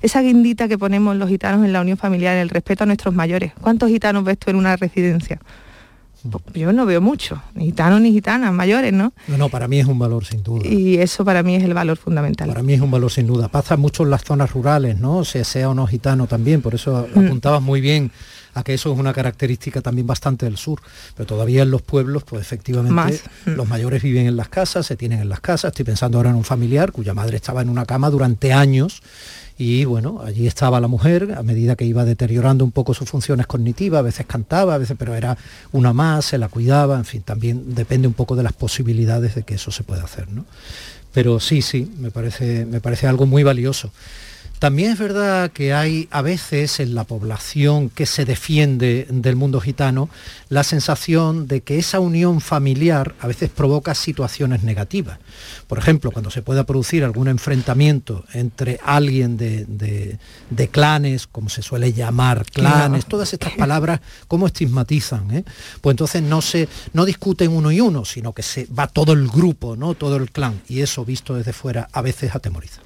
esa 0.05 0.21
guindita 0.21 0.67
que 0.67 0.77
ponemos 0.77 1.15
los 1.15 1.27
gitanos 1.29 1.65
en 1.65 1.73
la 1.73 1.81
unión 1.81 1.97
familiar, 1.97 2.37
el 2.37 2.49
respeto 2.49 2.83
a 2.83 2.87
nuestros 2.87 3.13
mayores. 3.13 3.53
¿Cuántos 3.61 3.89
gitanos 3.89 4.23
ves 4.23 4.37
tú 4.37 4.51
en 4.51 4.57
una 4.57 4.75
residencia? 4.75 5.39
Pues 6.31 6.43
yo 6.55 6.73
no 6.73 6.87
veo 6.87 7.01
mucho, 7.01 7.39
ni 7.53 7.65
gitanos 7.65 8.01
ni 8.01 8.11
gitanas 8.11 8.51
mayores, 8.51 8.91
¿no? 8.91 9.13
No, 9.27 9.37
no, 9.37 9.49
para 9.49 9.67
mí 9.67 9.79
es 9.79 9.85
un 9.85 9.99
valor 9.99 10.25
sin 10.25 10.41
duda. 10.41 10.67
Y 10.67 10.97
eso 10.97 11.23
para 11.23 11.43
mí 11.43 11.55
es 11.55 11.63
el 11.63 11.75
valor 11.75 11.97
fundamental. 11.97 12.47
Para 12.49 12.63
mí 12.63 12.73
es 12.73 12.81
un 12.81 12.89
valor 12.89 13.11
sin 13.11 13.27
duda. 13.27 13.47
Pasa 13.47 13.77
mucho 13.77 14.01
en 14.03 14.09
las 14.09 14.23
zonas 14.23 14.51
rurales, 14.51 14.99
¿no? 14.99 15.23
Sea, 15.23 15.43
sea 15.43 15.69
o 15.69 15.75
no 15.75 15.85
gitano 15.85 16.25
también, 16.25 16.61
por 16.63 16.73
eso 16.73 17.07
Mm. 17.13 17.25
apuntabas 17.25 17.61
muy 17.61 17.79
bien 17.79 18.09
a 18.55 18.63
que 18.63 18.73
eso 18.73 18.91
es 18.91 18.97
una 18.97 19.13
característica 19.13 19.81
también 19.81 20.07
bastante 20.07 20.45
del 20.45 20.57
sur. 20.57 20.81
Pero 21.15 21.27
todavía 21.27 21.61
en 21.61 21.69
los 21.69 21.83
pueblos, 21.83 22.23
pues 22.23 22.41
efectivamente, 22.41 22.93
Más. 22.93 23.23
Mm. 23.45 23.51
los 23.51 23.67
mayores 23.67 24.01
viven 24.01 24.25
en 24.25 24.35
las 24.35 24.49
casas, 24.49 24.87
se 24.87 24.95
tienen 24.95 25.19
en 25.19 25.29
las 25.29 25.41
casas. 25.41 25.69
Estoy 25.69 25.85
pensando 25.85 26.17
ahora 26.17 26.31
en 26.31 26.37
un 26.37 26.43
familiar 26.43 26.91
cuya 26.91 27.13
madre 27.13 27.35
estaba 27.35 27.61
en 27.61 27.69
una 27.69 27.85
cama 27.85 28.09
durante 28.09 28.53
años 28.53 29.01
y 29.57 29.85
bueno, 29.85 30.21
allí 30.25 30.47
estaba 30.47 30.81
la 30.81 30.87
mujer 30.87 31.33
a 31.37 31.43
medida 31.43 31.75
que 31.75 31.85
iba 31.85 32.03
deteriorando 32.03 32.65
un 32.65 32.71
poco 32.71 32.93
sus 32.93 33.09
funciones 33.09 33.47
cognitivas, 33.47 33.99
a 33.99 34.01
veces 34.01 34.25
cantaba, 34.25 34.75
a 34.75 34.77
veces, 34.77 34.97
pero 34.99 35.15
era 35.15 35.37
una 35.71 35.93
más, 35.93 36.25
se 36.25 36.37
la 36.37 36.49
cuidaba, 36.49 36.97
en 36.97 37.05
fin, 37.05 37.21
también 37.21 37.73
depende 37.73 38.07
un 38.07 38.13
poco 38.13 38.35
de 38.35 38.43
las 38.43 38.53
posibilidades 38.53 39.35
de 39.35 39.43
que 39.43 39.55
eso 39.55 39.71
se 39.71 39.83
pueda 39.83 40.03
hacer, 40.03 40.29
¿no? 40.29 40.45
Pero 41.13 41.39
sí, 41.39 41.61
sí, 41.61 41.89
me 41.99 42.11
parece, 42.11 42.65
me 42.65 42.81
parece 42.81 43.07
algo 43.07 43.25
muy 43.25 43.43
valioso. 43.43 43.91
También 44.59 44.91
es 44.93 44.97
verdad 44.99 45.51
que 45.51 45.73
hay 45.73 46.07
a 46.11 46.21
veces 46.21 46.79
en 46.79 46.95
la 46.95 47.03
población 47.03 47.89
que 47.89 48.05
se 48.05 48.25
defiende 48.25 49.05
del 49.09 49.35
mundo 49.35 49.59
gitano 49.59 50.09
la 50.49 50.63
sensación 50.63 51.47
de 51.47 51.61
que 51.61 51.77
esa 51.77 51.99
unión 51.99 52.39
familiar 52.41 53.15
a 53.19 53.27
veces 53.27 53.49
provoca 53.49 53.93
situaciones 53.93 54.63
negativas. 54.63 55.19
Por 55.67 55.77
ejemplo, 55.77 56.11
cuando 56.11 56.31
se 56.31 56.41
pueda 56.41 56.63
producir 56.65 57.03
algún 57.03 57.27
enfrentamiento 57.27 58.23
entre 58.33 58.79
alguien 58.83 59.35
de, 59.37 59.65
de- 59.65 60.17
de 60.49 60.67
clanes, 60.69 61.27
como 61.27 61.49
se 61.49 61.61
suele 61.61 61.91
llamar 61.93 62.45
clanes, 62.45 63.05
todas 63.05 63.33
estas 63.33 63.53
palabras, 63.53 63.99
¿cómo 64.27 64.47
estigmatizan? 64.47 65.29
eh? 65.31 65.43
Pues 65.81 65.93
entonces 65.93 66.23
no 66.23 66.41
se 66.41 66.69
no 66.93 67.05
discuten 67.05 67.51
uno 67.51 67.71
y 67.71 67.81
uno, 67.81 68.05
sino 68.05 68.31
que 68.33 68.41
se 68.43 68.67
va 68.67 68.87
todo 68.87 69.13
el 69.13 69.27
grupo, 69.27 69.75
¿no? 69.75 69.93
todo 69.95 70.15
el 70.15 70.31
clan. 70.31 70.61
Y 70.69 70.81
eso 70.81 71.03
visto 71.03 71.35
desde 71.35 71.51
fuera 71.53 71.89
a 71.91 72.01
veces 72.01 72.33
atemoriza. 72.33 72.81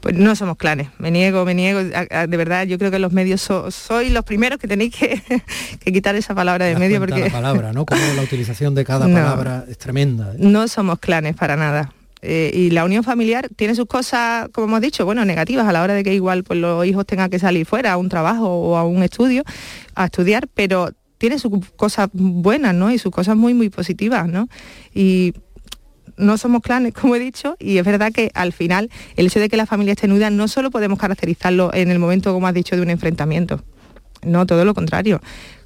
Pues 0.00 0.16
no 0.16 0.34
somos 0.34 0.56
clanes, 0.56 0.88
me 0.98 1.10
niego, 1.10 1.44
me 1.44 1.54
niego. 1.54 1.80
A- 1.94 2.20
a- 2.22 2.26
De 2.26 2.36
verdad, 2.36 2.66
yo 2.66 2.78
creo 2.78 2.90
que 2.90 2.98
los 2.98 3.12
medios 3.12 3.40
so- 3.40 3.70
sois 3.70 4.10
los 4.10 4.24
primeros 4.24 4.58
que 4.58 4.66
tenéis 4.68 4.94
que, 4.94 5.20
que 5.84 5.92
quitar 5.92 6.14
esa 6.16 6.34
palabra 6.34 6.66
de 6.66 6.76
medio 6.76 6.98
porque 6.98 7.20
la 7.20 7.30
palabra, 7.30 7.72
¿no? 7.72 7.84
Como 7.86 8.00
la 8.16 8.22
utilización 8.22 8.74
de 8.74 8.84
cada 8.84 9.06
No. 9.08 9.14
palabra 9.14 9.64
es 9.68 9.78
tremenda. 9.78 10.32
¿eh? 10.32 10.36
no 10.38 10.66
somos 10.68 10.98
clanes 10.98 11.34
para 11.36 11.56
nada. 11.56 11.92
Eh, 12.24 12.52
y 12.54 12.70
la 12.70 12.84
unión 12.84 13.02
familiar 13.02 13.48
tiene 13.56 13.74
sus 13.74 13.86
cosas, 13.86 14.48
como 14.52 14.68
hemos 14.68 14.80
dicho, 14.80 15.04
bueno, 15.04 15.24
negativas 15.24 15.66
a 15.66 15.72
la 15.72 15.82
hora 15.82 15.94
de 15.94 16.04
que 16.04 16.14
igual 16.14 16.44
pues, 16.44 16.58
los 16.60 16.86
hijos 16.86 17.04
tengan 17.04 17.28
que 17.30 17.40
salir 17.40 17.66
fuera 17.66 17.92
a 17.92 17.96
un 17.96 18.08
trabajo 18.08 18.46
o 18.48 18.76
a 18.76 18.84
un 18.84 19.02
estudio, 19.02 19.42
a 19.96 20.04
estudiar, 20.04 20.46
pero 20.54 20.90
tiene 21.18 21.38
sus 21.40 21.50
cosas 21.74 22.08
buenas, 22.12 22.74
¿no? 22.76 22.92
Y 22.92 22.98
sus 22.98 23.10
cosas 23.12 23.36
muy, 23.36 23.54
muy 23.54 23.70
positivas, 23.70 24.28
¿no? 24.28 24.48
Y 24.94 25.34
no 26.22 26.38
somos 26.38 26.62
clanes, 26.62 26.94
como 27.00 27.16
he 27.16 27.18
dicho, 27.18 27.56
y 27.58 27.78
es 27.78 27.84
verdad 27.84 28.12
que 28.12 28.30
al 28.34 28.52
final 28.52 28.90
el 29.16 29.26
hecho 29.26 29.40
de 29.40 29.48
que 29.48 29.56
la 29.56 29.66
familia 29.66 29.92
esté 29.92 30.06
unida 30.06 30.30
no 30.30 30.48
solo 30.48 30.70
podemos 30.70 30.98
caracterizarlo 30.98 31.72
en 31.74 31.90
el 31.90 31.98
momento, 31.98 32.32
como 32.32 32.46
has 32.46 32.54
dicho, 32.54 32.76
de 32.76 32.82
un 32.82 32.90
enfrentamiento, 32.90 33.62
no, 34.22 34.46
todo 34.46 34.64
lo 34.64 34.74
contrario. 34.74 35.20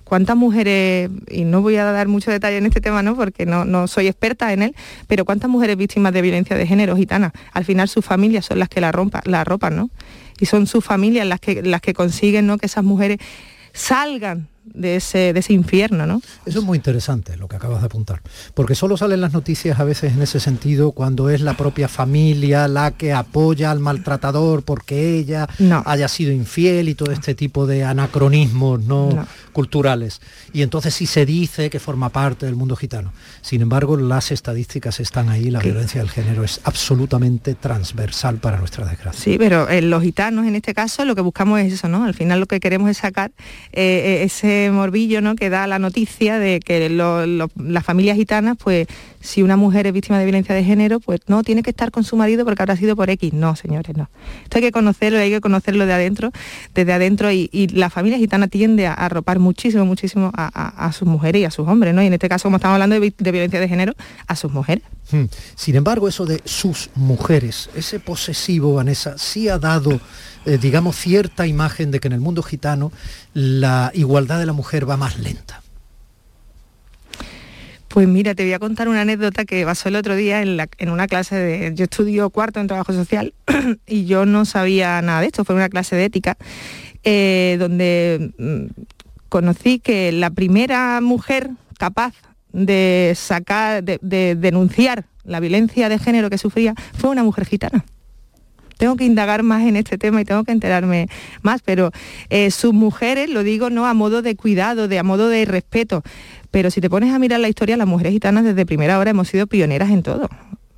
¿Cuántas 0.05 0.37
mujeres, 0.37 1.11
y 1.29 1.43
no 1.43 1.63
voy 1.63 1.77
a 1.77 1.85
dar 1.85 2.07
mucho 2.07 2.31
detalle 2.31 2.59
en 2.59 2.67
este 2.67 2.81
tema, 2.81 3.03
¿no? 3.03 3.17
porque 3.17 3.45
no, 3.45 3.65
no 3.65 3.89
soy 3.89 4.07
experta 4.07 4.53
en 4.53 4.63
él, 4.63 4.77
pero 5.09 5.25
cuántas 5.25 5.51
mujeres 5.51 5.77
víctimas 5.77 6.13
de 6.13 6.23
violencia 6.23 6.57
de 6.57 6.65
género 6.65 6.97
gitana, 6.97 7.33
al 7.53 7.65
final 7.65 7.89
sus 7.89 8.05
familias 8.05 8.45
son 8.45 8.61
las 8.61 8.69
que 8.69 8.81
la, 8.81 8.93
rompa, 8.93 9.21
la 9.25 9.41
arropan, 9.41 9.75
¿no? 9.75 9.91
Y 10.39 10.47
son 10.47 10.69
sus 10.69 10.85
familias 10.85 11.27
las 11.27 11.41
que, 11.41 11.61
las 11.63 11.81
que 11.81 11.93
consiguen 11.93 12.47
¿no? 12.47 12.57
que 12.57 12.67
esas 12.67 12.85
mujeres 12.85 13.19
salgan 13.73 14.49
de 14.75 14.97
ese, 14.97 15.33
de 15.33 15.41
ese 15.41 15.53
infierno, 15.53 16.07
¿no? 16.07 16.21
Eso 16.45 16.59
es 16.59 16.65
muy 16.65 16.77
interesante 16.77 17.37
lo 17.37 17.49
que 17.49 17.57
acabas 17.57 17.81
de 17.81 17.87
apuntar, 17.87 18.21
porque 18.55 18.75
solo 18.75 18.97
salen 18.97 19.21
las 19.21 19.33
noticias 19.33 19.79
a 19.81 19.85
veces 19.85 20.13
en 20.13 20.23
ese 20.23 20.41
sentido 20.41 20.93
cuando 20.93 21.31
es 21.31 21.41
la 21.41 21.57
propia 21.57 21.89
familia 21.89 22.69
la 22.69 22.91
que 22.91 23.13
apoya 23.13 23.71
al 23.71 23.81
maltratador 23.81 24.63
porque 24.63 25.17
ella 25.19 25.49
haya 25.85 26.09
sido 26.09 26.33
infiel 26.33 26.89
y 26.89 26.95
todo 26.95 27.13
este 27.13 27.35
tipo 27.35 27.67
de 27.67 27.85
anacronismos 27.85 28.83
no, 28.83 29.11
No. 29.11 29.27
culturales. 29.53 30.21
Y 30.53 30.63
entonces 30.63 30.95
sí 30.95 31.07
se 31.07 31.25
dice 31.27 31.71
que 31.71 31.81
forma 31.81 32.09
parte 32.11 32.47
del 32.47 32.57
mundo 32.57 32.77
gitano. 32.77 33.13
Sin 33.43 33.63
embargo, 33.63 33.97
las 33.97 34.31
estadísticas 34.33 35.01
están 35.01 35.29
ahí, 35.29 35.51
la 35.51 35.61
violencia 35.61 36.01
del 36.01 36.11
género 36.11 36.45
es 36.45 36.61
absolutamente 36.65 37.55
transversal 37.55 38.37
para 38.39 38.59
nuestra 38.59 38.87
desgracia. 38.87 39.21
Sí, 39.23 39.37
pero 39.39 39.69
en 39.71 39.91
los 39.91 40.03
gitanos 40.03 40.47
en 40.47 40.55
este 40.57 40.75
caso 40.75 41.05
lo 41.05 41.15
que 41.15 41.21
buscamos 41.23 41.61
es 41.61 41.73
eso, 41.73 41.89
¿no? 41.89 42.05
Al 42.05 42.15
final 42.15 42.41
lo 42.41 42.47
que 42.47 42.61
queremos 42.61 42.91
es 42.91 42.99
sacar 42.99 43.31
eh, 43.73 44.21
eh, 44.23 44.29
morbillo, 44.73 45.21
¿no? 45.21 45.37
Que 45.37 45.51
da 45.51 45.67
la 45.67 45.79
noticia 45.79 46.39
de 46.39 46.61
que 46.61 46.89
las 46.91 47.85
familias 47.85 48.17
gitanas, 48.17 48.57
pues 48.63 48.87
si 49.21 49.43
una 49.43 49.57
mujer 49.57 49.87
es 49.87 49.93
víctima 49.93 50.19
de 50.19 50.25
violencia 50.25 50.55
de 50.55 50.65
género, 50.65 51.01
pues 51.01 51.21
no 51.27 51.43
tiene 51.43 51.63
que 51.63 51.71
estar 51.71 51.91
con 51.91 52.05
su 52.05 52.17
marido 52.17 52.45
porque 52.45 52.63
habrá 52.63 52.77
sido 52.77 52.97
por 52.97 53.11
X. 53.11 53.33
No, 53.33 53.57
señores, 53.57 53.97
no. 53.97 54.09
Esto 54.45 54.59
hay 54.59 54.63
que 54.63 54.73
conocerlo, 54.73 55.19
hay 55.19 55.31
que 55.31 55.41
conocerlo 55.41 55.87
de 55.87 55.93
adentro, 55.93 56.31
desde 56.75 56.93
adentro 56.93 57.31
y, 57.33 57.49
la 57.73 57.91
familia 57.91 58.19
gitana 58.19 58.49
tiende 58.49 58.87
a 58.87 58.95
arropar 58.95 59.39
muchísimo, 59.39 59.85
muchísimo 59.85 60.31
a, 60.35 60.93
sus 60.93 61.09
mujeres 61.09 61.43
y 61.43 61.45
a 61.45 61.51
sus 61.51 61.67
hombres, 61.67 61.95
¿no? 61.95 62.03
Y 62.03 62.07
en 62.07 62.13
este 62.13 62.29
caso, 62.29 62.45
como 62.45 62.57
estamos 62.57 62.75
hablando 62.75 62.99
de, 62.99 63.13
de 63.17 63.33
violencia 63.33 63.61
de 63.61 63.69
género, 63.69 63.93
a 64.27 64.37
sus 64.37 64.53
mujeres. 64.53 64.85
Hmm. 65.11 65.25
Sin 65.55 65.77
embargo, 65.77 66.09
eso 66.09 66.27
de 66.27 66.41
sus 66.45 66.91
mujeres, 66.95 67.71
ese 67.75 68.01
posesivo, 68.01 68.75
Vanessa, 68.75 69.19
sí 69.19 69.49
ha 69.49 69.59
dado, 69.59 70.01
eh, 70.45 70.59
digamos, 70.59 70.97
cierta 70.97 71.47
imagen 71.47 71.91
de 71.91 72.01
que 72.01 72.09
en 72.09 72.15
el 72.15 72.21
mundo 72.21 72.43
gitano 72.43 72.93
la 73.35 73.93
igualdad 73.95 74.39
de 74.39 74.47
la 74.47 74.53
mujer 74.53 74.89
va 74.89 74.97
más 74.97 75.19
lenta. 75.19 75.63
Pues 77.89 78.09
mira, 78.09 78.35
te 78.35 78.43
voy 78.43 78.53
a 78.53 78.59
contar 78.59 78.89
una 78.89 79.01
anécdota 79.01 79.47
que 79.47 79.65
pasó 79.65 79.89
el 79.89 79.97
otro 79.97 80.15
día 80.17 80.43
en, 80.43 80.91
una 80.91 81.07
clase 81.07 81.35
de... 81.35 81.75
Yo 81.75 81.85
estudio 81.85 82.29
cuarto 82.29 82.61
en 82.61 82.67
trabajo 82.67 82.93
social 82.93 83.33
y 83.87 84.05
yo 84.05 84.27
no 84.27 84.45
sabía 84.45 85.01
nada 85.01 85.23
de 85.23 85.29
esto, 85.29 85.47
fue 85.47 85.55
una 85.55 85.71
clase 85.71 85.97
de 85.97 86.05
ética 86.05 86.37
eh, 87.05 87.57
donde 87.59 88.33
mm, 88.37 88.83
conocí 89.31 89.79
que 89.79 90.13
la 90.13 90.29
primera 90.29 91.01
mujer 91.01 91.51
capaz 91.79 92.13
de 92.65 93.13
sacar, 93.17 93.85
de, 93.85 93.99
de 94.03 94.35
denunciar 94.35 95.05
la 95.25 95.41
violencia 95.41 95.89
de 95.89 95.99
género 95.99 96.31
que 96.31 96.39
sufría 96.39 96.75
fue 96.95 97.11
una 97.11 97.23
mujer 97.23 97.47
gitana 97.47 97.85
tengo 98.77 98.97
que 98.97 99.05
indagar 99.05 99.43
más 99.43 99.65
en 99.65 99.77
este 99.77 99.99
tema 99.99 100.21
y 100.21 100.25
tengo 100.25 100.45
que 100.45 100.53
enterarme 100.53 101.09
más, 101.43 101.63
pero 101.63 101.91
eh, 102.29 102.51
sus 102.51 102.73
mujeres, 102.73 103.31
lo 103.31 103.43
digo 103.43 103.71
no 103.71 103.87
a 103.87 103.95
modo 103.95 104.23
de 104.23 104.37
cuidado, 104.37 104.89
de 104.89 104.99
a 104.99 105.03
modo 105.03 105.29
de 105.29 105.45
respeto, 105.45 106.03
pero 106.51 106.71
si 106.71 106.81
te 106.81 106.91
pones 106.91 107.13
a 107.15 107.19
mirar 107.19 107.41
la 107.41 107.49
historia, 107.49 107.77
las 107.77 107.87
mujeres 107.87 108.13
gitanas 108.13 108.45
desde 108.45 108.67
primera 108.67 108.99
hora 108.99 109.11
hemos 109.11 109.29
sido 109.29 109.47
pioneras 109.47 109.91
en 109.91 110.03
todo. 110.03 110.29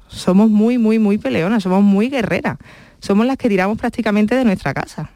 Somos 0.09 0.49
muy, 0.49 0.79
muy, 0.79 0.99
muy 0.99 1.19
peleonas, 1.19 1.62
somos 1.62 1.83
muy 1.83 2.09
guerreras, 2.09 2.59
somos 3.01 3.27
las 3.27 3.37
que 3.37 3.49
tiramos 3.49 3.79
prácticamente 3.79 4.35
de 4.35 4.45
nuestra 4.45 4.73
casa. 4.73 5.11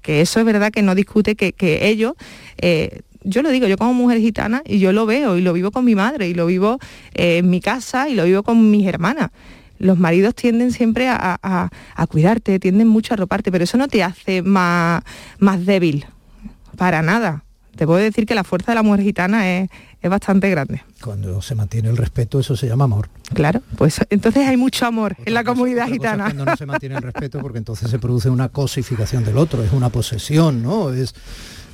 Que 0.00 0.20
eso 0.20 0.38
es 0.38 0.46
verdad 0.46 0.70
que 0.70 0.82
no 0.82 0.94
discute 0.94 1.34
que, 1.34 1.52
que 1.52 1.88
ellos, 1.88 2.14
eh, 2.58 3.02
yo 3.28 3.42
lo 3.42 3.50
digo, 3.50 3.66
yo 3.66 3.76
como 3.76 3.92
mujer 3.94 4.18
gitana 4.20 4.62
y 4.64 4.78
yo 4.78 4.92
lo 4.92 5.04
veo 5.06 5.36
y 5.36 5.40
lo 5.42 5.52
vivo 5.52 5.70
con 5.70 5.84
mi 5.84 5.94
madre 5.94 6.28
y 6.28 6.34
lo 6.34 6.46
vivo 6.46 6.78
eh, 7.14 7.38
en 7.38 7.50
mi 7.50 7.60
casa 7.60 8.08
y 8.08 8.14
lo 8.14 8.24
vivo 8.24 8.42
con 8.42 8.70
mis 8.70 8.86
hermanas 8.86 9.30
los 9.78 9.98
maridos 9.98 10.34
tienden 10.34 10.72
siempre 10.72 11.06
a, 11.08 11.38
a- 11.42 11.68
a 11.94 12.06
cuidarte, 12.06 12.58
tienden 12.58 12.88
mucho 12.88 13.12
a 13.12 13.14
arroparte, 13.16 13.52
pero 13.52 13.64
eso 13.64 13.76
no 13.76 13.88
te 13.88 14.02
hace 14.02 14.40
más, 14.40 15.02
más 15.38 15.66
débil, 15.66 16.06
para 16.78 17.02
nada. 17.02 17.44
Te 17.76 17.84
puedo 17.84 17.98
decir 17.98 18.24
que 18.24 18.34
la 18.34 18.42
fuerza 18.42 18.72
de 18.72 18.76
la 18.76 18.82
mujer 18.82 19.02
gitana 19.02 19.46
es, 19.58 19.68
es 20.00 20.08
bastante 20.08 20.48
grande. 20.48 20.82
Cuando 21.02 21.42
se 21.42 21.54
mantiene 21.54 21.90
el 21.90 21.98
respeto, 21.98 22.40
eso 22.40 22.56
se 22.56 22.66
llama 22.66 22.84
amor. 22.84 23.10
Claro, 23.34 23.60
pues 23.76 24.00
entonces 24.08 24.48
hay 24.48 24.56
mucho 24.56 24.86
amor 24.86 25.14
en 25.26 25.34
la 25.34 25.44
comunidad 25.44 25.82
cosa 25.82 25.92
gitana. 25.92 26.24
cuando 26.24 26.46
no 26.46 26.56
se 26.56 26.64
mantiene 26.64 26.94
el 26.96 27.02
respeto, 27.02 27.38
porque 27.42 27.58
entonces 27.58 27.90
se 27.90 27.98
produce 27.98 28.30
una 28.30 28.48
cosificación 28.48 29.24
del 29.26 29.36
otro, 29.36 29.62
es 29.62 29.72
una 29.72 29.90
posesión, 29.90 30.62
¿no? 30.62 30.90
Es, 30.90 31.14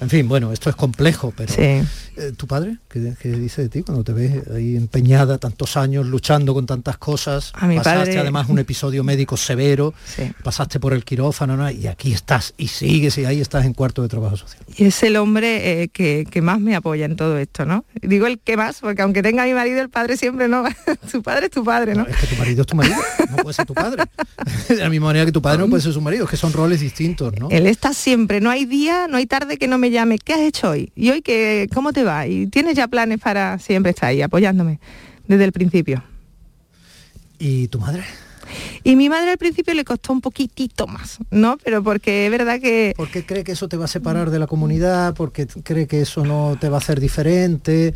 en 0.03 0.11
fin, 0.11 0.29
bueno, 0.29 0.53
esto 0.53 0.69
es 0.71 0.77
complejo, 0.77 1.33
pero 1.37 1.53
Sí. 1.53 1.83
Eh, 2.15 2.33
¿tu 2.37 2.47
padre 2.47 2.77
qué, 2.91 3.15
qué 3.23 3.31
dice 3.31 3.63
de 3.63 3.69
ti 3.71 3.83
cuando 3.83 4.05
te 4.05 4.13
ves 4.13 4.47
ahí 4.55 4.77
empeñada 4.77 5.39
tantos 5.39 5.79
años 5.79 6.07
luchando 6.07 6.53
con 6.53 6.67
tantas 6.67 6.99
cosas? 6.99 7.53
A 7.55 7.67
mi 7.67 7.77
pasaste 7.77 8.11
padre- 8.11 8.19
además 8.19 8.49
un 8.51 8.59
episodio 8.59 9.03
médico 9.03 9.39
severo, 9.39 9.95
Sí. 10.05 10.31
pasaste 10.45 10.79
por 10.79 10.93
el 10.93 11.05
quirófano 11.07 11.57
¿no? 11.57 11.71
y 11.71 11.87
aquí 11.87 12.13
estás 12.13 12.53
y 12.59 12.69
sigues 12.69 13.17
y 13.17 13.25
ahí 13.25 13.41
estás 13.41 13.65
en 13.65 13.73
cuarto 13.73 14.03
de 14.03 14.09
trabajo 14.09 14.37
social. 14.37 14.63
Y 14.77 14.85
es 14.85 15.03
el 15.05 15.17
hombre 15.17 15.83
eh, 15.85 15.89
que, 15.89 16.27
que 16.31 16.43
más 16.43 16.61
me 16.61 16.77
apoya 16.77 17.07
en 17.07 17.17
todo 17.17 17.39
esto, 17.39 17.65
¿no? 17.65 17.87
Digo 18.03 18.27
el 18.27 18.39
que 18.41 18.59
más, 18.59 18.81
porque 18.81 19.01
aunque 19.01 19.23
tenga 19.23 19.45
a 19.45 19.47
mi 19.47 19.55
marido, 19.55 19.81
el 19.81 19.89
padre 19.89 20.19
siempre 20.19 20.49
no. 20.49 20.65
su 21.11 21.23
padre 21.23 21.47
es 21.47 21.53
tu 21.53 21.65
padre, 21.65 21.95
¿no? 21.95 22.07
Es 22.07 22.17
que 22.17 22.27
tu 22.27 22.37
marido 22.37 22.61
es 22.61 22.67
tu 22.67 22.77
marido, 22.77 22.97
no 23.31 23.37
puede 23.37 23.55
ser 23.55 23.65
tu 23.65 23.75
padre. 23.75 24.03
De 24.69 24.77
la 24.77 24.91
misma 24.91 25.07
manera 25.07 25.25
que 25.25 25.33
tu 25.33 25.41
padre 25.41 25.59
no 25.61 25.69
puede 25.71 25.83
ser 25.83 25.93
su 25.95 26.01
marido, 26.03 26.25
es 26.25 26.31
que 26.31 26.37
son 26.37 26.53
roles 26.53 26.81
distintos, 26.81 27.33
¿no? 27.39 27.49
Él 27.51 27.67
está 27.67 27.95
siempre, 27.95 28.41
no 28.43 28.51
hay 28.51 28.67
día, 28.67 29.07
no 29.09 29.17
hay 29.17 29.25
tarde 29.27 29.57
que 29.57 29.67
no 29.69 29.79
me 29.79 29.91
llame, 29.93 30.19
¿qué 30.19 30.33
has 30.35 30.41
hecho 30.41 30.71
hoy? 30.71 30.93
¿Y 30.97 31.11
hoy 31.11 31.23
qué, 31.23 31.69
cómo 31.73 31.93
te 31.93 32.03
va? 32.03 32.27
¿Y 32.27 32.47
tienes 32.49 32.75
ya 32.77 32.89
planes 32.89 33.21
para...? 33.21 33.59
Siempre 33.59 33.91
está 33.91 34.09
ahí 34.09 34.23
apoyándome 34.23 34.81
desde 35.29 35.45
el 35.45 35.53
principio. 35.53 36.03
¿Y 37.39 37.69
tu 37.69 37.79
madre? 37.79 38.05
Y 38.85 38.97
mi 38.97 39.09
madre 39.09 39.31
al 39.31 39.39
principio 39.39 39.75
le 39.75 39.85
costó 39.85 40.13
un 40.13 40.21
poquitito 40.21 40.87
más, 40.87 41.19
¿no? 41.31 41.59
Pero 41.65 41.83
porque 41.83 42.27
es 42.27 42.31
verdad 42.31 42.61
que... 42.61 42.95
Porque 42.97 43.25
cree 43.25 43.45
que 43.45 43.53
eso 43.53 43.69
te 43.69 43.77
va 43.77 43.85
a 43.85 43.89
separar 43.89 44.31
de 44.31 44.39
la 44.39 44.47
comunidad, 44.47 45.15
porque 45.15 45.47
cree 45.47 45.87
que 45.87 46.01
eso 46.01 46.25
no 46.25 46.57
te 46.61 46.69
va 46.69 46.77
a 46.77 46.81
hacer 46.81 47.01
diferente. 47.01 47.95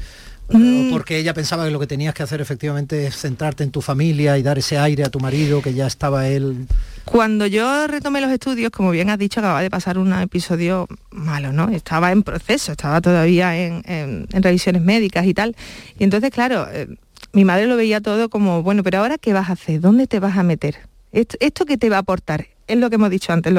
Mm. 0.49 0.91
porque 0.91 1.19
ella 1.19 1.35
pensaba 1.35 1.65
que 1.65 1.71
lo 1.71 1.81
que 1.81 1.87
tenías 1.87 2.15
que 2.15 2.23
hacer 2.23 2.41
efectivamente 2.41 3.07
es 3.07 3.17
centrarte 3.17 3.65
en 3.65 3.71
tu 3.71 3.81
familia 3.81 4.39
y 4.39 4.43
dar 4.43 4.59
ese 4.59 4.79
aire 4.79 5.05
a 5.05 5.11
tu 5.11 5.19
marido, 5.19 5.61
que 5.61 5.75
ya 5.75 5.87
estaba 5.87 6.29
él. 6.29 6.67
Cuando 7.05 7.47
yo 7.47 7.87
retomé 7.87 8.21
los 8.21 8.31
estudios, 8.31 8.71
como 8.71 8.91
bien 8.91 9.11
has 9.11 9.19
dicho, 9.19 9.41
acababa 9.41 9.63
de 9.63 9.71
pasar 9.71 9.99
un 9.99 10.13
episodio 10.13 10.87
malo, 11.11 11.53
¿no? 11.53 11.69
Estaba 11.71 12.13
en 12.13 12.23
proceso, 12.23 12.73
estaba 12.73 13.01
todavía 13.01 13.57
en, 13.57 14.27
revisiones 14.31 14.83
médicas 14.83 15.27
y 15.27 15.35
tal. 15.35 15.57
Y 15.99 16.05
entonces, 16.05 16.31
claro, 16.31 16.67
eh, 16.73 16.89
mi 17.33 17.45
madre 17.45 17.67
lo 17.67 17.77
veía 17.77 18.01
todo 18.01 18.29
como, 18.29 18.63
bueno, 18.63 18.83
pero 18.83 18.99
ahora 18.99 19.19
¿qué 19.19 19.33
vas 19.33 19.51
a 19.51 19.53
hacer? 19.53 19.81
¿Dónde 19.81 20.07
te 20.07 20.21
vas 20.21 20.37
a 20.37 20.43
meter? 20.43 20.77
¿Esto, 21.13 21.37
esto 21.41 21.65
qué 21.65 21.77
te 21.77 21.91
va 21.91 21.97
a 21.97 22.01
aportar? 22.01 22.47
Es 22.69 22.79
lo 22.79 22.89
que 22.89 22.97
hemos 22.97 23.11
dicho 23.11 23.33
antes, 23.33 23.55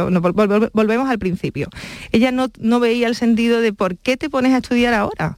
volvemos 0.74 1.10
al 1.10 1.18
principio. 1.18 1.70
Ella 2.12 2.32
no, 2.32 2.48
no 2.60 2.82
veía 2.82 3.08
el 3.08 3.16
sentido 3.16 3.62
de 3.62 3.72
por 3.72 3.96
qué 3.98 4.18
te 4.18 4.30
pones 4.30 4.54
a 4.54 4.58
estudiar 4.58 4.94
ahora 4.94 5.38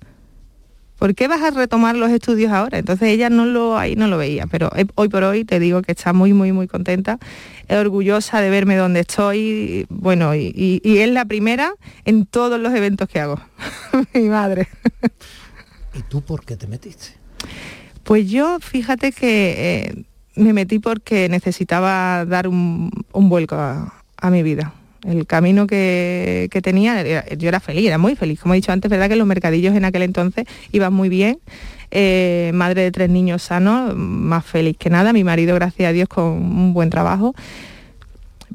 ¿por 1.00 1.16
qué 1.16 1.28
vas 1.28 1.42
a 1.42 1.52
retomar 1.52 1.96
los 1.96 2.12
estudios 2.12 2.52
ahora? 2.52 2.78
Entonces 2.78 3.08
ella 3.08 3.30
no 3.30 3.46
lo, 3.46 3.78
ahí 3.78 3.96
no 3.96 4.08
lo 4.08 4.18
veía, 4.18 4.46
pero 4.46 4.70
hoy 4.96 5.08
por 5.08 5.24
hoy 5.24 5.46
te 5.46 5.60
digo 5.60 5.82
que 5.82 5.94
está 5.94 6.14
muy, 6.14 6.34
muy, 6.34 6.52
muy 6.52 6.68
contenta, 6.68 7.18
es 7.68 7.78
orgullosa 7.78 8.42
de 8.42 8.50
verme 8.50 8.76
donde 8.76 9.00
estoy, 9.00 9.88
bueno, 9.90 10.36
y, 10.36 10.82
es 10.84 11.10
la 11.10 11.26
primera 11.26 11.74
en 12.06 12.26
todos 12.26 12.60
los 12.60 12.74
eventos 12.76 13.08
que 13.08 13.20
hago, 13.20 13.40
mi 14.14 14.30
madre. 14.30 14.68
¿Y 15.96 16.02
tú 16.04 16.22
por 16.22 16.46
qué 16.46 16.58
te 16.58 16.68
metiste? 16.68 17.08
Pues 18.04 18.30
yo, 18.30 18.60
fíjate 18.60 19.12
que 19.12 19.56
eh, 19.58 20.04
me 20.36 20.54
metí 20.54 20.80
porque 20.80 21.30
necesitaba 21.30 22.26
dar 22.26 22.48
un, 22.48 22.92
vuelco 23.14 23.56
a 23.56 24.30
mi 24.30 24.44
vida 24.44 24.74
el 25.04 25.26
camino 25.26 25.68
que, 25.68 26.50
tenía, 26.62 27.36
yo 27.36 27.48
era 27.48 27.60
feliz, 27.60 27.86
era 27.86 27.98
muy 27.98 28.16
feliz. 28.16 28.40
Como 28.40 28.54
he 28.54 28.58
dicho 28.58 28.72
antes, 28.72 28.90
verdad 28.90 29.10
que 29.10 29.16
los 29.16 29.28
mercadillos 29.28 29.76
en 29.76 29.86
aquel 29.86 30.04
entonces 30.04 30.46
iban 30.72 30.94
muy 30.94 31.10
bien. 31.10 31.40
Eh, 31.92 32.52
madre 32.54 32.84
de 32.84 32.92
tres 32.92 33.10
niños 33.10 33.42
sanos, 33.44 33.96
más 33.96 34.46
feliz 34.46 34.78
que 34.78 34.90
nada. 34.90 35.14
Mi 35.14 35.24
marido, 35.24 35.56
gracias 35.56 35.90
a 35.90 35.94
Dios, 35.94 36.10
con 36.10 36.26
un 36.26 36.74
buen 36.74 36.90
trabajo. 36.90 37.34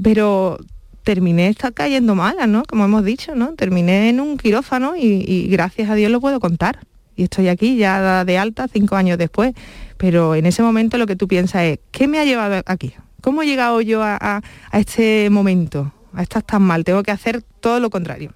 Pero 0.02 0.58
terminé 1.02 1.48
está 1.48 1.70
cayendo 1.70 2.14
mala, 2.14 2.46
¿no? 2.46 2.64
Como 2.64 2.84
hemos 2.84 3.04
dicho, 3.04 3.34
¿no? 3.34 3.54
Terminé 3.54 4.08
en 4.08 4.20
un 4.20 4.36
quirófano 4.36 4.94
y, 4.96 5.48
gracias 5.48 5.90
a 5.90 5.94
Dios 5.94 6.10
lo 6.10 6.20
puedo 6.20 6.40
contar. 6.40 6.80
Y 7.16 7.24
estoy 7.24 7.48
aquí 7.48 7.76
ya 7.76 8.24
de 8.24 8.38
alta 8.38 8.68
cinco 8.68 8.96
años 8.96 9.18
después. 9.18 9.54
Pero 9.96 10.34
en 10.34 10.46
ese 10.46 10.62
momento 10.62 10.98
lo 10.98 11.06
que 11.06 11.16
tú 11.16 11.28
piensas 11.28 11.62
es, 11.62 11.78
¿qué 11.90 12.08
me 12.08 12.18
ha 12.18 12.24
llevado 12.24 12.62
aquí? 12.66 12.92
¿Cómo 13.20 13.42
he 13.42 13.46
llegado 13.46 13.80
yo 13.80 14.02
a 14.02 14.42
este 14.72 15.30
momento? 15.30 15.92
Estás 16.18 16.44
tan 16.44 16.62
mal, 16.62 16.84
tengo 16.84 17.02
que 17.02 17.10
hacer 17.10 17.42
todo 17.60 17.80
lo 17.80 17.90
contrario. 17.90 18.32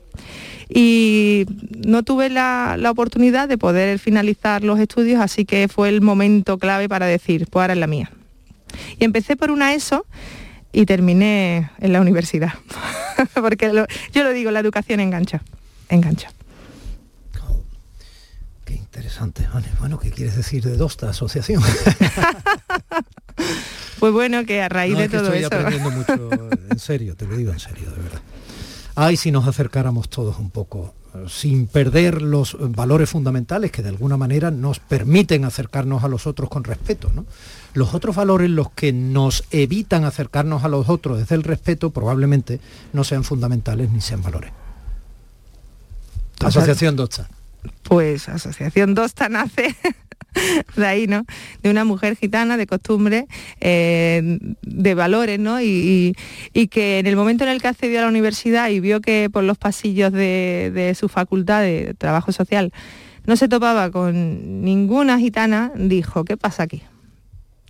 Y 0.68 1.46
no 1.86 2.02
tuve 2.02 2.28
la, 2.28 2.78
oportunidad 2.90 3.48
de 3.48 3.56
poder 3.56 3.98
finalizar 3.98 4.64
los 4.64 4.78
estudios, 4.78 5.20
así 5.20 5.44
que 5.44 5.68
fue 5.68 5.88
el 5.88 6.02
momento 6.02 6.58
clave 6.58 6.88
para 6.88 7.06
decir, 7.06 7.46
pues 7.50 7.62
ahora 7.62 7.72
es 7.74 7.78
la 7.78 7.86
mía. 7.86 8.10
Y 8.98 9.04
empecé 9.04 9.36
por 9.36 9.50
una 9.50 9.74
ESO 9.74 10.06
y 10.72 10.84
terminé 10.84 11.70
en 11.80 11.92
la 11.92 12.00
universidad, 12.00 12.52
porque 13.34 13.72
yo 14.12 14.22
lo 14.22 14.32
digo, 14.32 14.50
la 14.50 14.60
educación 14.60 15.00
engancha, 15.00 15.42
engancha. 15.88 16.30
Interesante, 18.88 19.46
Bueno, 19.81 19.98
¿qué 19.98 20.11
quieres 20.11 20.37
decir 20.37 20.64
de 20.64 20.77
Dosta 20.77 21.11
Asociación? 21.11 21.62
Pues 24.01 24.12
bueno, 24.12 24.44
que 24.46 24.62
a 24.62 24.68
raíz 24.68 24.96
de 24.96 25.09
todo 25.09 25.33
estoy 25.33 25.42
aprendiendo 25.42 25.90
mucho, 25.90 26.31
en 26.70 26.79
serio, 26.79 27.16
te 27.16 27.27
lo 27.27 27.37
digo 27.37 27.51
en 27.51 27.59
serio, 27.59 27.90
de 27.90 28.01
verdad. 28.01 28.20
Ay, 28.94 29.16
si 29.16 29.33
nos 29.33 29.48
acercáramos 29.48 30.09
todos 30.09 30.38
un 30.38 30.51
poco, 30.51 30.94
sin 31.27 31.66
perder 31.66 32.22
los 32.22 32.57
valores 32.61 33.11
fundamentales 33.11 33.72
que 33.72 33.83
de 33.83 33.88
alguna 33.88 34.16
manera 34.16 34.53
nos 34.53 34.79
permiten 34.79 35.44
acercarnos 35.44 36.05
a 36.05 36.09
los 36.09 36.29
otros 36.29 36.48
con 36.48 36.62
respeto. 36.62 37.11
¿no? 37.12 37.27
Los 37.74 37.92
otros 37.92 38.14
valores, 38.14 38.51
los 38.51 38.70
que 38.70 38.92
nos 38.92 39.42
evitan 39.51 40.05
acercarnos 40.05 40.62
a 40.62 40.68
los 40.68 40.88
otros 40.88 41.18
desde 41.18 41.35
el 41.35 41.42
respeto, 41.42 41.90
probablemente 41.90 42.61
no 42.92 43.03
sean 43.03 43.24
fundamentales 43.24 43.90
ni 43.90 44.01
sean 44.01 44.22
valores. 44.22 44.53
Asociación 46.38 46.94
Dosta. 46.94 47.29
Pues 47.83 48.29
Asociación 48.29 48.94
Dosta 48.94 49.29
nace 49.29 49.75
de 50.77 50.87
ahí, 50.87 51.07
¿no? 51.07 51.25
De 51.62 51.71
una 51.71 51.85
mujer 51.85 52.16
gitana 52.16 52.57
de 52.57 52.66
costumbre, 52.66 53.27
eh, 53.61 54.38
de 54.62 54.94
valores, 54.94 55.38
¿no? 55.38 55.61
Y, 55.61 56.14
que 56.71 56.99
en 56.99 57.07
el 57.07 57.16
momento 57.16 57.44
en 57.44 57.51
el 57.51 57.62
que 57.62 57.68
accedió 57.68 58.01
a 58.01 58.03
la 58.03 58.09
universidad 58.09 58.68
y 58.68 58.81
vio 58.81 59.01
que 59.01 59.31
por 59.33 59.44
los 59.44 59.57
pasillos 59.57 60.12
de, 60.12 60.94
su 60.99 61.09
facultad 61.09 61.62
de 61.62 61.94
trabajo 61.97 62.33
social 62.33 62.73
no 63.27 63.37
se 63.37 63.49
topaba 63.49 63.90
con 63.90 64.62
ninguna 64.62 65.18
gitana, 65.18 65.73
dijo, 65.77 66.25
¿qué 66.25 66.37
pasa 66.37 66.64
aquí? 66.64 66.83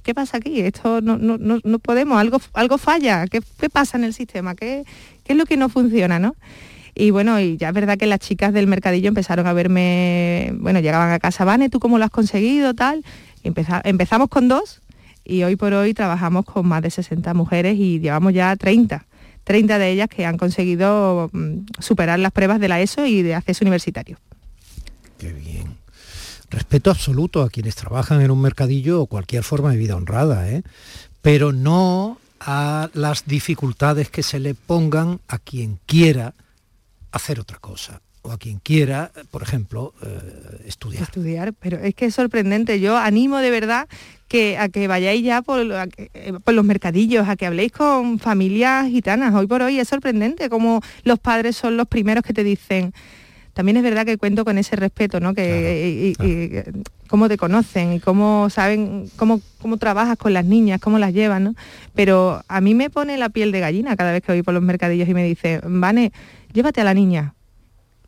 ¿Qué 0.03 0.15
pasa 0.15 0.39
aquí? 0.39 0.61
Esto 0.61 1.01
no, 1.01 1.19
no, 1.19 1.79
podemos, 1.79 2.19
algo, 2.19 2.41
algo 2.55 2.79
falla, 2.79 3.27
¿Qué, 3.27 3.43
pasa 3.71 3.99
en 3.99 4.05
el 4.05 4.15
sistema? 4.15 4.55
¿Qué, 4.55 4.85
¿Qué 5.25 5.33
es 5.33 5.39
lo 5.39 5.45
que 5.47 5.57
no 5.57 5.69
funciona? 5.69 6.19
¿no? 6.19 6.35
Y 7.01 7.13
bueno, 7.13 7.39
y 7.39 7.57
ya 7.57 7.69
es 7.69 7.75
verdad 7.75 7.97
que 7.97 8.09
las 8.09 8.19
chicas 8.19 8.53
del 8.53 8.67
mercadillo 8.67 9.07
empezaron 9.07 9.47
a 9.47 9.53
verme, 9.53 10.53
bueno, 10.57 10.81
llegaban 10.81 11.13
a 11.13 11.21
casa, 11.21 11.45
Vane, 11.45 11.71
¿tú 11.71 11.79
cómo 11.79 11.97
lo 11.97 12.05
has 12.05 12.11
conseguido? 12.11 12.75
Tal. 12.75 13.05
empezamos 13.45 14.29
con 14.29 14.49
dos 14.49 14.83
y 15.25 15.45
hoy 15.45 15.55
por 15.55 15.75
hoy 15.75 15.95
trabajamos 15.95 16.45
con 16.45 16.67
más 16.67 16.83
de 16.83 16.91
60 16.91 17.35
mujeres 17.35 17.79
y 17.79 18.01
llevamos 18.01 18.35
ya 18.35 18.57
30. 18.57 19.07
30 19.45 19.79
de 19.79 19.91
ellas 19.93 20.09
que 20.09 20.27
han 20.27 20.39
conseguido 20.39 21.31
mm, 21.33 21.67
superar 21.79 22.19
las 22.19 22.33
pruebas 22.33 22.59
de 22.59 22.67
la 22.67 22.81
ESO 22.81 23.07
y 23.07 23.23
de 23.23 23.37
acceso 23.37 23.65
universitario. 23.65 24.19
Qué 25.19 25.33
bien. 25.33 25.77
Respeto 26.51 26.91
absoluto 26.91 27.43
a 27.43 27.49
quienes 27.49 27.77
trabajan 27.77 28.23
en 28.23 28.33
un 28.33 28.41
mercadillo 28.41 29.03
o 29.03 29.07
cualquier 29.07 29.45
forma 29.45 29.71
de 29.71 29.77
vida 29.77 29.95
honrada, 29.95 30.51
¿eh? 30.51 30.65
pero 31.23 31.53
no 31.53 32.19
a 32.41 32.91
las 32.93 33.25
dificultades 33.25 34.11
que 34.11 34.25
se 34.25 34.41
le 34.41 34.55
pongan 34.55 35.21
a 35.29 35.39
quien 35.39 35.79
quiera 35.87 36.35
hacer 37.13 37.41
otra 37.41 37.59
cosa 37.59 38.01
o 38.23 38.33
a 38.33 38.39
quien 38.39 38.59
quiera, 38.59 39.13
por 39.31 39.43
ejemplo, 39.43 39.95
eh, 40.03 40.65
estudiar. 40.67 41.03
Estudiar, 41.05 41.53
pero 41.55 41.79
es 41.79 41.95
que 41.95 42.07
es 42.07 42.15
sorprendente. 42.15 42.81
Yo 42.81 42.97
animo 42.97 43.39
de 43.39 43.51
verdad 43.51 43.89
que 44.27 44.59
a 44.59 44.69
que 44.69 44.89
vayáis 44.89 45.25
ya 45.25 45.43
por, 45.43 45.61
eh, 45.61 46.33
por, 46.45 46.55
los 46.55 46.65
mercadillos, 46.65 47.29
a 47.29 47.37
que 47.37 47.47
habléis 47.47 47.73
con 47.73 48.19
familias 48.19 48.89
gitanas. 48.89 49.35
Hoy 49.35 49.47
por 49.47 49.63
hoy 49.63 49.79
es 49.79 49.89
sorprendente 49.89 50.49
como 50.51 50.83
los 51.05 51.19
padres 51.19 51.57
son 51.57 51.77
los 51.77 51.87
primeros 51.87 52.25
que 52.25 52.33
te 52.33 52.45
dicen. 52.45 52.93
También 53.55 53.77
es 53.77 53.83
verdad 53.83 54.05
que 54.05 54.19
cuento 54.19 54.45
con 54.45 54.59
ese 54.59 54.77
respeto, 54.77 55.21
¿no? 55.21 55.35
Que 55.35 56.15
y, 56.21 56.83
cómo 57.09 57.29
te 57.29 57.37
conocen 57.37 57.95
y 57.95 58.01
cómo 58.01 58.49
saben 58.51 59.11
cómo, 59.17 59.41
cómo 59.61 59.77
trabajas 59.77 60.17
con 60.17 60.33
las 60.33 60.45
niñas, 60.45 60.81
cómo 60.81 60.99
las 60.99 61.13
llevan, 61.13 61.45
¿no? 61.45 61.55
Pero 61.95 62.43
a 62.49 62.61
mí 62.61 62.75
me 62.75 62.91
pone 62.91 63.19
la 63.19 63.29
piel 63.29 63.51
de 63.53 63.61
gallina 63.61 63.97
cada 63.97 64.13
vez 64.13 64.23
que 64.23 64.33
voy 64.33 64.43
por 64.43 64.55
los 64.55 64.63
mercadillos 64.63 65.09
y 65.09 65.15
me 65.15 65.25
dice, 65.25 65.61
Vane, 65.65 66.13
llévate 66.53 66.81
a 66.81 66.85
la 66.85 66.95
niña, 66.95 67.35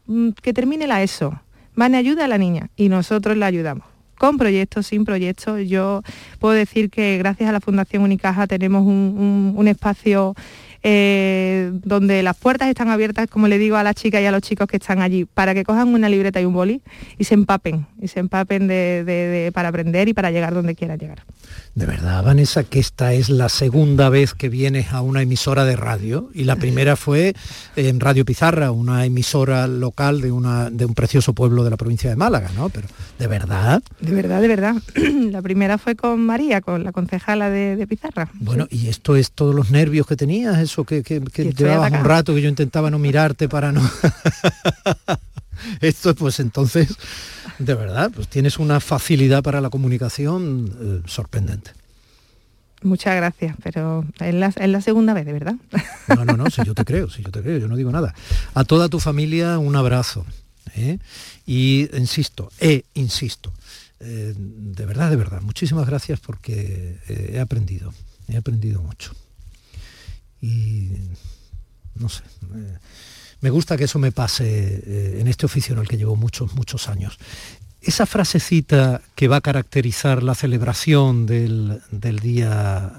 mm, 0.06 0.30
que 0.42 0.52
termine 0.52 0.86
la 0.86 1.02
ESO, 1.02 1.40
Vane, 1.74 1.96
ayuda 1.96 2.26
a 2.26 2.28
la 2.28 2.38
niña 2.38 2.70
y 2.76 2.88
nosotros 2.88 3.36
la 3.36 3.46
ayudamos. 3.46 3.84
Con 4.18 4.36
proyectos, 4.36 4.88
sin 4.88 5.06
proyectos, 5.06 5.66
yo 5.66 6.02
puedo 6.38 6.52
decir 6.52 6.90
que 6.90 7.16
gracias 7.16 7.48
a 7.48 7.52
la 7.52 7.60
Fundación 7.60 8.02
Unicaja 8.02 8.46
tenemos 8.46 8.82
un 8.84 9.66
espacio 9.66 10.34
eh, 10.83 11.71
donde 11.73 12.23
las 12.23 12.37
puertas 12.37 12.69
están 12.69 12.88
abiertas, 12.88 13.29
como 13.29 13.49
le 13.49 13.59
digo 13.59 13.77
a 13.77 13.83
las 13.83 13.95
chicas 13.95 14.23
y 14.23 14.27
a 14.27 14.33
los 14.33 14.43
chicos 14.43 14.66
que 14.66 14.77
están 14.77 15.03
allí, 15.03 15.25
para 15.25 15.55
que 15.55 15.64
cojan 15.64 15.88
una 15.88 16.09
libreta 16.09 16.40
y 16.40 16.45
un 16.45 16.55
boli 16.55 16.83
y 17.19 17.25
se 17.25 17.35
empapen, 17.35 17.87
y 18.01 18.09
se 18.09 18.21
empapen 18.21 18.69
para 19.53 19.69
aprender 19.69 20.09
y 20.09 20.14
para 20.14 20.31
llegar 20.31 20.55
donde 20.55 20.75
quieran 20.75 20.99
llegar. 20.99 21.23
De 21.74 21.87
verdad, 21.87 22.24
Vanessa, 22.24 22.64
que 22.64 22.80
esta 22.80 23.12
es 23.12 23.30
la 23.30 23.48
segunda 23.48 24.09
vez 24.09 24.35
que 24.35 24.48
vienes 24.48 24.92
a 24.92 25.02
una 25.02 25.22
emisora 25.22 25.64
de 25.64 25.76
radio 25.76 26.28
y 26.35 26.42
la 26.42 26.56
primera 26.56 26.96
fue 26.96 27.35
en 27.76 28.00
Radio 28.00 28.24
Pizarra, 28.24 28.72
una 28.72 29.04
emisora 29.04 29.68
local 29.68 30.20
de, 30.20 30.33
una, 30.33 30.68
de 30.68 30.85
un 30.85 30.94
precioso 30.94 31.33
pueblo 31.33 31.62
de 31.62 31.70
la 31.70 31.76
provincia 31.76 32.11
de 32.11 32.16
Málaga, 32.16 32.50
¿no? 32.56 32.70
Pero 32.70 32.88
de 33.18 33.26
verdad. 33.28 33.83
De 34.00 34.12
verdad, 34.12 34.40
de 34.40 34.48
verdad. 34.48 34.74
la 35.30 35.42
primera 35.42 35.78
fue 35.78 35.94
con 35.94 36.26
María, 36.26 36.61
con 36.61 36.83
la 36.83 36.90
concejala 36.90 37.50
de, 37.50 37.87
Pizarra. 37.87 38.28
Bueno, 38.35 38.66
y 38.68 38.88
esto 38.88 39.14
es 39.14 39.30
todos 39.30 39.54
los 39.54 39.70
nervios 39.70 40.06
que 40.06 40.16
tenías, 40.16 40.59
eso 40.59 40.85
que, 40.85 41.02
que, 41.02 41.20
llevabas 41.52 41.92
un 41.92 42.04
rato 42.04 42.35
que 42.35 42.42
yo 42.42 42.48
intentaba 42.48 42.90
no 42.90 42.98
mirarte 42.98 43.48
para 43.48 43.70
no... 43.70 43.80
esto 45.80 46.14
pues 46.14 46.40
entonces 46.40 46.96
de 47.61 47.75
verdad, 47.75 48.11
pues 48.14 48.29
tienes 48.29 48.59
una 48.59 48.81
facilidad 48.81 49.42
para 49.42 49.61
la 49.61 49.70
comunicación 49.70 50.77
eh, 50.81 51.09
sorprendente. 51.09 51.70
Muchas 52.83 53.14
gracias, 53.14 53.57
pero 53.62 54.05
es 54.20 54.35
la, 54.35 54.81
segunda 54.81 55.12
vez, 55.12 55.27
de 55.27 55.35
verdad. 55.35 55.55
No, 56.09 56.25
no, 56.25 56.37
no, 56.37 56.51
si 56.51 56.64
yo 56.64 56.75
te 56.75 56.85
creo, 56.85 57.11
si 57.11 57.23
yo 57.23 57.31
te 57.31 57.42
creo, 57.42 57.59
yo 57.59 57.68
no 57.68 57.77
digo 57.77 57.92
nada. 57.92 58.14
A 58.55 58.64
toda 58.64 58.88
tu 58.88 58.99
familia 58.99 59.59
un 59.59 59.77
abrazo. 59.77 60.25
¿eh? 60.75 60.99
Y 61.46 61.94
insisto, 61.94 62.51
e 62.59 62.85
insisto, 62.94 63.53
eh, 64.01 64.35
de 64.37 64.87
verdad, 64.87 65.11
de 65.11 65.16
verdad, 65.16 65.42
muchísimas 65.42 65.87
gracias 65.87 66.20
porque 66.20 66.96
he 67.07 67.38
aprendido 67.38 67.92
he 68.33 68.37
aprendido 68.37 68.83
mucho. 68.83 69.12
Y 70.40 70.90
no 71.94 72.09
sé, 72.09 72.23
eh, 72.55 72.79
me 73.40 73.50
gusta 73.50 73.76
que 73.76 73.85
eso 73.85 73.98
me 73.98 74.12
pase 74.12 74.83
eh, 74.87 75.18
en 75.20 75.26
este 75.29 75.46
oficio 75.46 75.74
en 75.74 75.81
el 75.81 75.88
que 75.88 75.96
llevo 75.96 76.16
muchos, 76.16 76.55
muchos 76.55 76.88
años. 76.88 77.18
Esa 77.81 78.05
frasecita 78.05 79.00
que 79.14 79.29
va 79.29 79.37
a 79.37 79.40
caracterizar 79.40 80.22
la 80.22 80.35
celebración 80.35 81.24
del, 81.24 81.81
día 82.20 82.92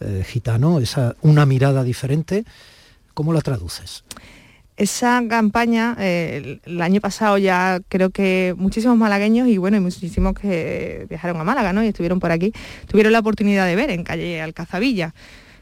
eh, 0.00 0.24
gitano, 0.26 0.80
esa 0.80 1.16
una 1.22 1.46
mirada 1.46 1.82
diferente, 1.82 2.44
¿cómo 3.14 3.32
la 3.32 3.40
traduces? 3.40 4.04
esa 4.76 5.22
campaña, 5.28 5.94
el 6.00 6.80
año 6.80 7.02
pasado 7.02 7.36
ya 7.36 7.80
creo 7.90 8.08
que 8.08 8.54
muchísimos 8.56 8.96
malagueños 8.96 9.46
y 9.46 9.58
bueno, 9.58 9.76
y 9.76 9.80
muchísimos 9.80 10.32
que 10.32 11.04
viajaron 11.06 11.38
a 11.38 11.44
Málaga 11.44 11.74
¿no? 11.74 11.84
y 11.84 11.88
estuvieron 11.88 12.18
por 12.18 12.32
aquí, 12.32 12.54
tuvieron 12.86 13.12
la 13.12 13.18
oportunidad 13.18 13.66
de 13.66 13.76
ver 13.76 13.90
en 13.90 14.04
calle 14.04 14.40
Alcazavilla 14.40 15.12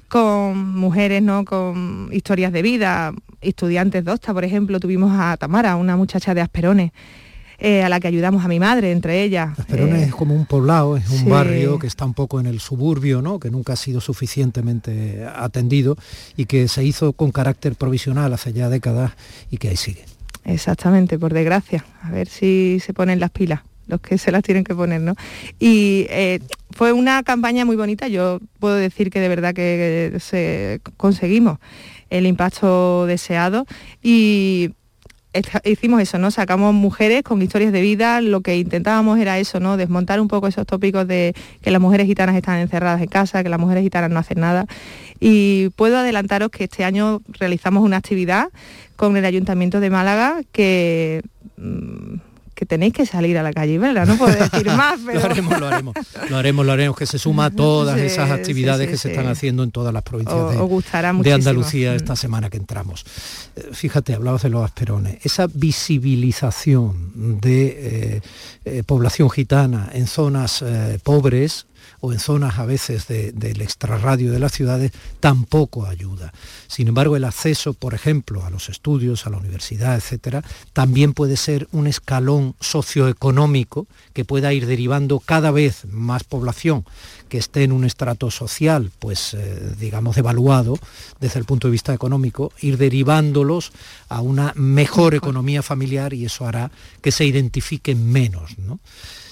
con 0.09 0.75
mujeres, 0.75 1.23
¿no? 1.23 1.45
Con 1.45 2.09
historias 2.13 2.53
de 2.53 2.63
vida, 2.63 3.13
estudiantes 3.41 4.05
de 4.05 4.19
por 4.19 4.45
ejemplo, 4.45 4.81
tuvimos 4.81 5.13
a 5.15 5.37
Tamara, 5.37 5.77
una 5.77 5.97
muchacha 5.97 6.35
de 6.35 6.41
Asperones, 6.41 6.93
eh, 7.59 7.83
a 7.83 7.89
la 7.89 7.99
que 7.99 8.07
ayudamos 8.07 8.45
a 8.45 8.49
mi 8.49 8.61
madre, 8.61 8.93
entre 8.93 9.23
ellas. 9.23 9.59
Asperones 9.59 10.09
es 10.09 10.15
como 10.15 10.35
un 10.35 10.47
poblado, 10.47 10.97
es 10.97 11.11
un 11.11 11.29
barrio 11.29 11.79
que 11.79 11.87
está 11.89 12.05
un 12.05 12.15
poco 12.15 12.39
en 12.39 12.47
el 12.47 12.61
suburbio, 12.61 13.21
¿no? 13.21 13.41
Que 13.41 13.51
nunca 13.51 13.73
ha 13.73 13.77
sido 13.77 14.01
suficientemente 14.01 15.27
atendido 15.27 15.97
y 16.37 16.47
que 16.47 16.69
se 16.69 16.85
hizo 16.85 17.13
con 17.13 17.33
carácter 17.33 17.75
provisional 17.75 18.33
hace 18.33 18.53
ya 18.53 18.69
décadas 18.69 19.13
y 19.51 19.57
que 19.57 19.69
ahí 19.69 19.77
sigue. 19.77 20.05
Exactamente, 20.45 21.19
por 21.19 21.35
desgracia. 21.35 21.85
A 22.03 22.11
ver 22.11 22.29
si 22.29 22.79
se 22.81 22.95
ponen 22.95 23.19
las 23.19 23.31
pilas 23.31 23.61
los 23.89 24.01
que 24.01 24.19
se 24.19 24.31
las 24.31 24.43
tienen 24.43 24.65
que 24.65 24.75
poner, 24.75 25.01
¿no? 25.01 25.15
Y 25.59 26.07
eh, 26.11 26.41
fue 26.71 26.93
una 26.93 27.23
campaña 27.23 27.65
muy 27.65 27.75
bonita, 27.75 28.07
yo 28.07 28.39
puedo 28.61 28.77
decir 28.77 29.11
que 29.11 29.19
de 29.19 29.29
verdad 29.29 29.55
que 29.55 30.15
se 30.21 30.81
conseguimos 30.97 31.59
el 32.11 32.27
impacto 32.27 33.07
deseado 33.07 33.67
y 34.03 34.71
hicimos 35.65 36.01
eso, 36.01 36.19
¿no? 36.19 36.31
Sacamos 36.31 36.75
mujeres 36.75 37.23
con 37.23 37.41
historias 37.43 37.73
de 37.73 37.81
vida, 37.81 38.21
lo 38.21 38.41
que 38.41 38.57
intentábamos 38.57 39.19
era 39.19 39.39
eso, 39.39 39.61
¿no? 39.61 39.77
Desmontar 39.77 40.21
un 40.21 40.29
poco 40.29 40.47
esos 40.47 40.67
tópicos 40.67 41.07
de 41.07 41.35
que 41.63 41.71
las 41.71 41.81
mujeres 41.81 42.07
gitanas 42.07 42.35
están 42.37 42.59
encerradas 42.59 43.01
en 43.03 43.09
casa, 43.09 43.43
que 43.43 43.49
las 43.49 43.61
mujeres 43.61 43.83
gitanas 43.83 44.11
no 44.11 44.19
hacen 44.19 44.41
nada. 44.41 44.67
Y 45.21 45.71
puedo 45.71 45.99
adelantaros 45.99 46.51
que 46.51 46.65
este 46.65 46.85
año 46.85 47.21
realizamos 47.29 47.85
una 47.85 47.99
actividad 47.99 48.49
con 48.97 49.17
el 49.17 49.25
Ayuntamiento 49.25 49.81
de 49.81 49.91
Málaga 49.91 50.41
que 50.53 51.23
mm, 51.57 52.28
que 52.59 52.67
tenéis 52.67 52.93
que 52.93 53.07
salir 53.07 53.39
a 53.39 53.45
la 53.45 53.53
calle, 53.53 53.79
¿verdad? 53.79 54.05
No 54.05 54.19
puedo 54.19 54.35
decir 54.35 54.67
más, 54.77 54.99
pero... 55.07 55.21
lo 55.21 55.27
haremos, 55.27 55.61
lo 55.61 55.67
haremos, 55.69 55.95
lo 56.29 56.37
haremos, 56.37 56.67
lo 56.67 56.73
haremos, 56.73 56.97
que 56.97 57.07
se 57.07 57.17
suma 57.17 57.47
a 57.47 57.51
todas 57.53 58.01
esas 58.01 58.33
actividades 58.33 58.89
que 58.89 58.97
se 58.97 59.11
están 59.11 59.29
haciendo 59.29 59.63
en 59.63 59.71
todas 59.71 59.95
las 59.95 60.03
provincias 60.03 60.37
de, 61.23 61.33
Andalucía 61.33 61.95
esta 61.95 62.15
mm. 62.15 62.17
semana 62.17 62.51
que 62.51 62.57
entramos. 62.57 63.05
Eh, 63.55 63.69
fíjate, 63.73 64.15
hablabas 64.15 64.43
de 64.43 64.51
los 64.51 64.65
asperones, 64.65 65.25
esa 65.25 65.47
visibilización 65.47 67.41
de 67.41 68.17
eh, 68.17 68.21
eh, 68.65 68.83
población 68.85 69.31
gitana 69.31 69.91
en 69.93 70.09
zonas 70.09 70.65
pobres, 71.05 71.67
o 72.01 72.13
en 72.13 72.19
zonas 72.19 72.59
a 72.59 72.67
veces 72.67 73.07
del 73.09 73.61
extrarradio 73.61 74.33
de 74.33 74.39
las 74.39 74.53
ciudades, 74.53 74.93
tampoco 75.21 75.87
ayuda. 75.87 76.33
Sin 76.67 76.89
embargo, 76.89 77.17
el 77.17 77.25
acceso, 77.25 77.75
por 77.75 77.95
ejemplo, 77.95 78.45
a 78.45 78.51
los 78.51 78.69
estudios, 78.69 79.27
a 79.27 79.31
la 79.31 79.39
universidad, 79.39 79.97
etcétera, 79.97 80.43
también 80.73 81.13
puede 81.13 81.37
ser 81.37 81.69
un 81.73 81.87
escalón 81.87 82.55
socioeconómico 82.61 83.87
que 84.13 84.25
pueda 84.25 84.53
ir 84.53 84.67
derivando 84.67 85.21
cada 85.21 85.51
vez 85.51 85.85
más 85.91 86.25
población 86.25 86.85
que 87.29 87.39
esté 87.39 87.65
en 87.65 87.73
un 87.73 87.85
estrato 87.85 88.31
social, 88.31 88.91
pues 88.99 89.35
eh, 89.35 89.75
digamos 89.79 90.17
devaluado 90.17 90.79
desde 91.21 91.39
el 91.39 91.45
punto 91.45 91.69
de 91.69 91.73
vista 91.73 91.95
económico, 91.95 92.53
ir 92.61 92.79
derivándolos 92.79 93.73
a 94.09 94.21
una 94.21 94.53
mejor 94.57 95.15
economía 95.15 95.63
familiar 95.63 96.15
y 96.15 96.25
eso 96.25 96.47
hará 96.47 96.71
que 97.03 97.13
se 97.13 97.25
identifiquen 97.25 98.11
menos. 98.11 98.59
¿no? 98.59 98.81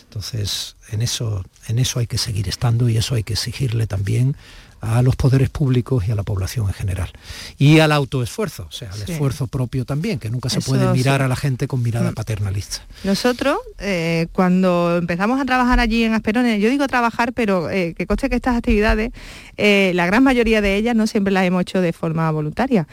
Entonces, 0.04 0.76
en 0.90 1.02
eso, 1.02 1.44
en 1.68 1.78
eso 1.78 1.98
hay 1.98 2.06
que 2.06 2.18
seguir 2.18 2.48
estando 2.48 2.88
y 2.88 2.96
eso 2.96 3.14
hay 3.14 3.22
que 3.22 3.34
exigirle 3.34 3.86
también 3.86 4.36
a 4.80 5.02
los 5.02 5.16
poderes 5.16 5.50
públicos 5.50 6.06
y 6.06 6.12
a 6.12 6.14
la 6.14 6.22
población 6.22 6.66
en 6.68 6.74
general. 6.74 7.10
Y 7.58 7.80
al 7.80 7.92
autoesfuerzo, 7.92 8.66
o 8.68 8.72
sea, 8.72 8.90
al 8.90 9.02
esfuerzo 9.02 9.46
propio 9.46 9.84
también, 9.84 10.18
que 10.18 10.30
nunca 10.30 10.48
se 10.48 10.60
puede 10.60 10.86
mirar 10.92 11.22
a 11.22 11.28
la 11.28 11.36
gente 11.36 11.66
con 11.66 11.82
mirada 11.82 12.10
mm. 12.10 12.14
paternalista. 12.14 12.82
Nosotros, 13.04 13.58
eh, 13.78 14.28
cuando 14.32 14.96
empezamos 14.98 15.40
a 15.40 15.44
trabajar 15.44 15.80
allí 15.80 16.04
en 16.04 16.14
Asperones, 16.14 16.60
yo 16.60 16.70
digo 16.70 16.86
trabajar, 16.86 17.32
pero 17.32 17.70
eh, 17.70 17.94
que 17.96 18.06
coste 18.06 18.28
que 18.28 18.36
estas 18.36 18.56
actividades, 18.56 19.12
eh, 19.56 19.92
la 19.94 20.06
gran 20.06 20.22
mayoría 20.22 20.60
de 20.60 20.76
ellas 20.76 20.94
no 20.94 21.06
siempre 21.06 21.32
las 21.32 21.44
hemos 21.44 21.62
hecho 21.62 21.80
de 21.80 21.92
forma 21.92 22.30
voluntaria. 22.30 22.86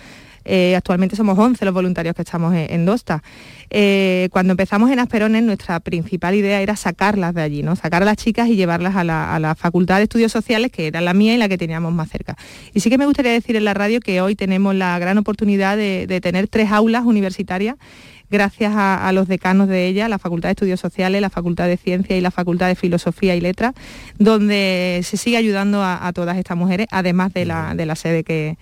Actualmente 0.75 1.15
somos 1.15 1.39
11 1.39 1.63
los 1.63 1.73
voluntarios 1.73 2.15
que 2.15 2.21
estamos 2.21 2.53
en, 2.53 2.85
Dosta. 2.85 3.23
Eh, 3.75 4.29
cuando 4.31 4.51
empezamos 4.51 4.91
en 4.91 4.99
Asperones, 4.99 5.41
nuestra 5.41 5.79
principal 5.79 6.35
idea 6.35 6.61
era 6.61 6.75
sacarlas 6.75 7.33
de 7.33 7.41
allí, 7.41 7.63
¿no? 7.63 7.75
sacar 7.75 8.03
a 8.03 8.05
las 8.05 8.17
chicas 8.17 8.47
y 8.47 8.55
llevarlas 8.55 8.95
a 8.95 9.03
la, 9.03 9.55
Facultad 9.57 9.97
de 9.97 10.03
Estudios 10.03 10.31
Sociales, 10.31 10.71
que 10.71 10.85
era 10.85 11.01
la 11.01 11.15
mía 11.15 11.33
y 11.33 11.37
la 11.37 11.49
que 11.49 11.57
teníamos 11.57 11.91
más 11.91 12.09
cerca. 12.09 12.37
Y 12.73 12.81
sí 12.81 12.91
que 12.91 12.99
me 12.99 13.07
gustaría 13.07 13.31
decir 13.31 13.55
en 13.55 13.65
la 13.65 13.73
radio 13.73 13.99
que 13.99 14.21
hoy 14.21 14.35
tenemos 14.35 14.75
la 14.75 14.97
gran 14.99 15.17
oportunidad 15.17 15.75
de 15.75 16.19
tener 16.21 16.47
tres 16.47 16.71
aulas 16.71 17.03
universitarias 17.03 17.75
gracias 18.29 18.73
a, 18.75 19.11
los 19.13 19.27
decanos 19.27 19.67
de 19.67 19.87
ella, 19.87 20.09
la 20.09 20.19
Facultad 20.19 20.49
de 20.49 20.53
Estudios 20.53 20.79
Sociales, 20.79 21.21
la 21.21 21.29
Facultad 21.29 21.67
de 21.67 21.77
Ciencias 21.77 22.17
y 22.17 22.21
la 22.21 22.31
Facultad 22.31 22.67
de 22.67 22.75
Filosofía 22.75 23.35
y 23.35 23.41
Letras, 23.41 23.73
donde 24.17 25.01
se 25.03 25.17
sigue 25.17 25.37
ayudando 25.37 25.83
a, 25.83 26.11
todas 26.13 26.37
estas 26.37 26.57
mujeres, 26.57 26.87
además 26.91 27.33
de 27.33 27.45
la, 27.45 27.95
sede 27.95 28.23
que, 28.23 28.57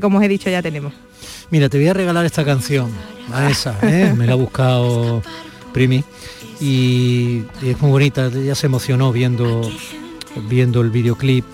como 0.00 0.18
os 0.18 0.24
he 0.24 0.28
dicho, 0.28 0.50
ya 0.50 0.62
tenemos. 0.62 0.92
Mira, 1.50 1.68
te 1.68 1.78
voy 1.78 1.88
a 1.88 1.94
regalar 1.94 2.24
esta 2.24 2.44
canción, 2.44 2.90
Vanessa, 3.28 3.76
¿eh? 3.82 4.12
me 4.16 4.26
la 4.26 4.32
ha 4.32 4.36
buscado 4.36 5.22
Primi, 5.72 6.04
y, 6.60 7.42
es 7.62 7.80
muy 7.80 7.90
bonita, 7.90 8.26
ella 8.26 8.54
se 8.54 8.66
emocionó 8.66 9.12
viendo, 9.12 9.70
viendo 10.48 10.80
el 10.80 10.90
videoclip. 10.90 11.44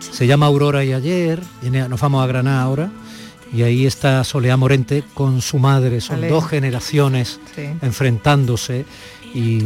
Se 0.00 0.26
llama 0.26 0.46
Aurora 0.46 0.84
y 0.84 0.92
ayer, 0.92 1.42
nos 1.88 2.00
vamos 2.00 2.24
a 2.24 2.26
Granada 2.26 2.62
ahora 2.62 2.90
y 3.52 3.62
ahí 3.62 3.86
está 3.86 4.22
Soleá 4.24 4.56
Morente 4.56 5.04
con 5.14 5.40
su 5.42 5.58
madre, 5.58 6.00
son 6.00 6.28
dos 6.28 6.48
generaciones 6.48 7.40
enfrentándose 7.82 8.84
y 9.34 9.62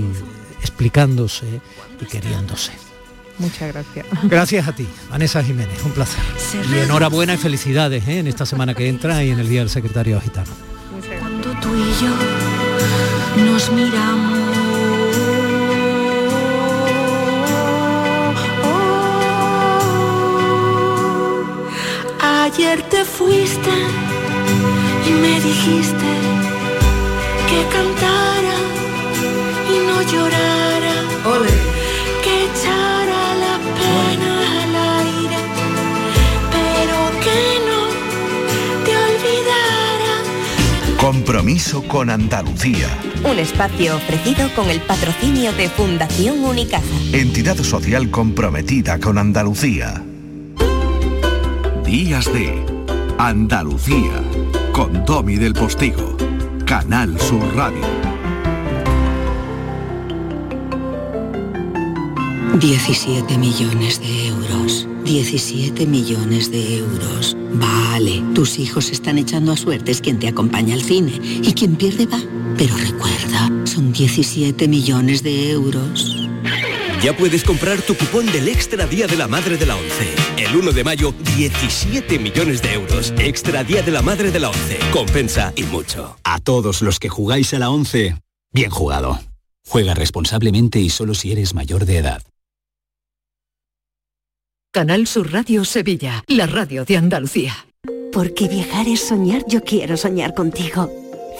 explicándose 0.60 1.60
y 2.00 2.04
queriéndose. 2.06 2.72
Muchas 3.38 3.72
gracias. 3.72 4.06
Gracias 4.24 4.68
a 4.68 4.72
ti, 4.72 4.86
Vanessa 5.10 5.42
Jiménez, 5.42 5.82
un 5.84 5.92
placer. 5.92 6.22
Y 6.70 6.78
enhorabuena 6.78 7.34
y 7.34 7.38
felicidades 7.38 8.06
¿eh? 8.06 8.18
en 8.18 8.26
esta 8.26 8.46
semana 8.46 8.74
que 8.74 8.88
entra 8.88 9.24
y 9.24 9.30
en 9.30 9.40
el 9.40 9.48
Día 9.48 9.60
del 9.60 9.70
Secretario 9.70 10.20
Gitano. 10.20 10.52
Cuando 11.18 11.50
tú 11.60 11.74
y 11.74 12.02
yo 12.02 13.44
nos 13.44 13.72
miramos 13.72 14.41
Ayer 22.42 22.82
te 22.90 23.04
fuiste 23.04 23.70
y 25.08 25.12
me 25.12 25.40
dijiste 25.40 26.10
que 27.48 27.62
cantara 27.72 28.58
y 29.70 29.86
no 29.86 30.02
llorara. 30.02 30.92
Que 32.24 32.44
echara 32.46 33.34
la 33.44 33.58
pena 33.78 34.32
al 34.60 34.74
aire, 35.06 35.36
pero 36.50 36.96
que 37.22 37.38
no 37.68 37.80
te 38.84 38.92
olvidara. 39.06 40.14
Compromiso 41.00 41.84
con 41.84 42.10
Andalucía. 42.10 42.88
Un 43.22 43.38
espacio 43.38 43.94
ofrecido 43.94 44.52
con 44.56 44.68
el 44.68 44.80
patrocinio 44.80 45.52
de 45.52 45.68
Fundación 45.68 46.42
Unicaja. 46.42 46.84
Entidad 47.12 47.58
social 47.58 48.10
comprometida 48.10 48.98
con 48.98 49.18
Andalucía. 49.18 50.02
Días 51.92 52.24
de 52.32 52.64
Andalucía 53.18 54.24
con 54.72 55.04
Domi 55.04 55.36
del 55.36 55.52
Postigo, 55.52 56.16
Canal 56.64 57.20
Sur 57.20 57.54
Radio. 57.54 57.84
17 62.58 63.36
millones 63.36 64.00
de 64.00 64.28
euros. 64.28 64.88
17 65.04 65.84
millones 65.84 66.50
de 66.50 66.78
euros. 66.78 67.36
Vale, 67.52 68.22
tus 68.34 68.58
hijos 68.58 68.90
están 68.90 69.18
echando 69.18 69.52
a 69.52 69.58
suertes 69.58 70.00
quien 70.00 70.18
te 70.18 70.28
acompaña 70.28 70.72
al 70.72 70.82
cine 70.82 71.20
y 71.22 71.52
quien 71.52 71.76
pierde 71.76 72.06
va. 72.06 72.22
Pero 72.56 72.74
recuerda, 72.74 73.50
son 73.64 73.92
17 73.92 74.66
millones 74.66 75.22
de 75.22 75.50
euros. 75.50 76.31
Ya 77.02 77.16
puedes 77.16 77.42
comprar 77.42 77.82
tu 77.82 77.96
cupón 77.96 78.26
del 78.26 78.46
Extra 78.46 78.86
Día 78.86 79.08
de 79.08 79.16
la 79.16 79.26
Madre 79.26 79.56
de 79.56 79.66
la 79.66 79.74
ONCE. 79.74 80.14
El 80.38 80.54
1 80.54 80.70
de 80.70 80.84
mayo, 80.84 81.12
17 81.36 82.20
millones 82.20 82.62
de 82.62 82.74
euros. 82.74 83.12
Extra 83.18 83.64
Día 83.64 83.82
de 83.82 83.90
la 83.90 84.02
Madre 84.02 84.30
de 84.30 84.38
la 84.38 84.50
ONCE. 84.50 84.78
Compensa 84.92 85.52
y 85.56 85.64
mucho. 85.64 86.16
A 86.22 86.38
todos 86.38 86.80
los 86.80 87.00
que 87.00 87.08
jugáis 87.08 87.52
a 87.54 87.58
la 87.58 87.70
ONCE, 87.70 88.14
bien 88.52 88.70
jugado. 88.70 89.18
Juega 89.66 89.94
responsablemente 89.94 90.78
y 90.78 90.90
solo 90.90 91.14
si 91.14 91.32
eres 91.32 91.54
mayor 91.54 91.86
de 91.86 91.98
edad. 91.98 92.22
Canal 94.72 95.08
Sur 95.08 95.32
Radio 95.32 95.64
Sevilla, 95.64 96.22
la 96.28 96.46
radio 96.46 96.84
de 96.84 96.98
Andalucía. 96.98 97.66
Porque 98.12 98.46
viajar 98.46 98.86
es 98.86 99.00
soñar, 99.00 99.44
yo 99.48 99.64
quiero 99.64 99.96
soñar 99.96 100.34
contigo. 100.34 100.88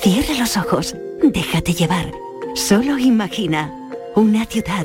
Cierra 0.03 0.35
los 0.41 0.57
ojos, 0.57 0.97
déjate 1.23 1.73
llevar. 1.73 2.11
Solo 2.57 2.99
imagina 2.99 3.73
una 4.17 4.45
ciudad, 4.45 4.85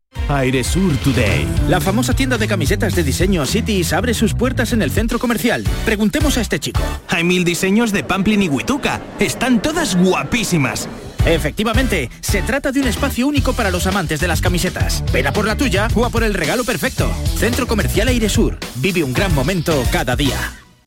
Airesur 0.31 0.95
Today. 0.97 1.47
La 1.67 1.81
famosa 1.81 2.13
tienda 2.13 2.37
de 2.37 2.47
camisetas 2.47 2.95
de 2.95 3.03
diseño 3.03 3.45
Cities 3.45 3.93
abre 3.93 4.13
sus 4.13 4.33
puertas 4.33 4.73
en 4.73 4.81
el 4.81 4.91
centro 4.91 5.19
comercial. 5.19 5.63
Preguntemos 5.85 6.37
a 6.37 6.41
este 6.41 6.59
chico. 6.59 6.81
Hay 7.09 7.23
mil 7.23 7.43
diseños 7.43 7.91
de 7.91 8.03
Pamplin 8.03 8.41
y 8.41 8.49
Huituca. 8.49 9.01
Están 9.19 9.61
todas 9.61 9.95
guapísimas. 9.95 10.87
Efectivamente, 11.25 12.09
se 12.21 12.41
trata 12.41 12.71
de 12.71 12.79
un 12.79 12.87
espacio 12.87 13.27
único 13.27 13.53
para 13.53 13.69
los 13.69 13.85
amantes 13.85 14.19
de 14.19 14.27
las 14.27 14.41
camisetas. 14.41 15.03
Ven 15.13 15.27
a 15.27 15.33
por 15.33 15.45
la 15.45 15.55
tuya 15.55 15.87
o 15.93 16.05
a 16.05 16.09
por 16.09 16.23
el 16.23 16.33
regalo 16.33 16.63
perfecto. 16.63 17.11
Centro 17.37 17.67
Comercial 17.67 18.07
Airesur. 18.07 18.57
Vive 18.75 19.03
un 19.03 19.13
gran 19.13 19.33
momento 19.35 19.83
cada 19.91 20.15
día. 20.15 20.60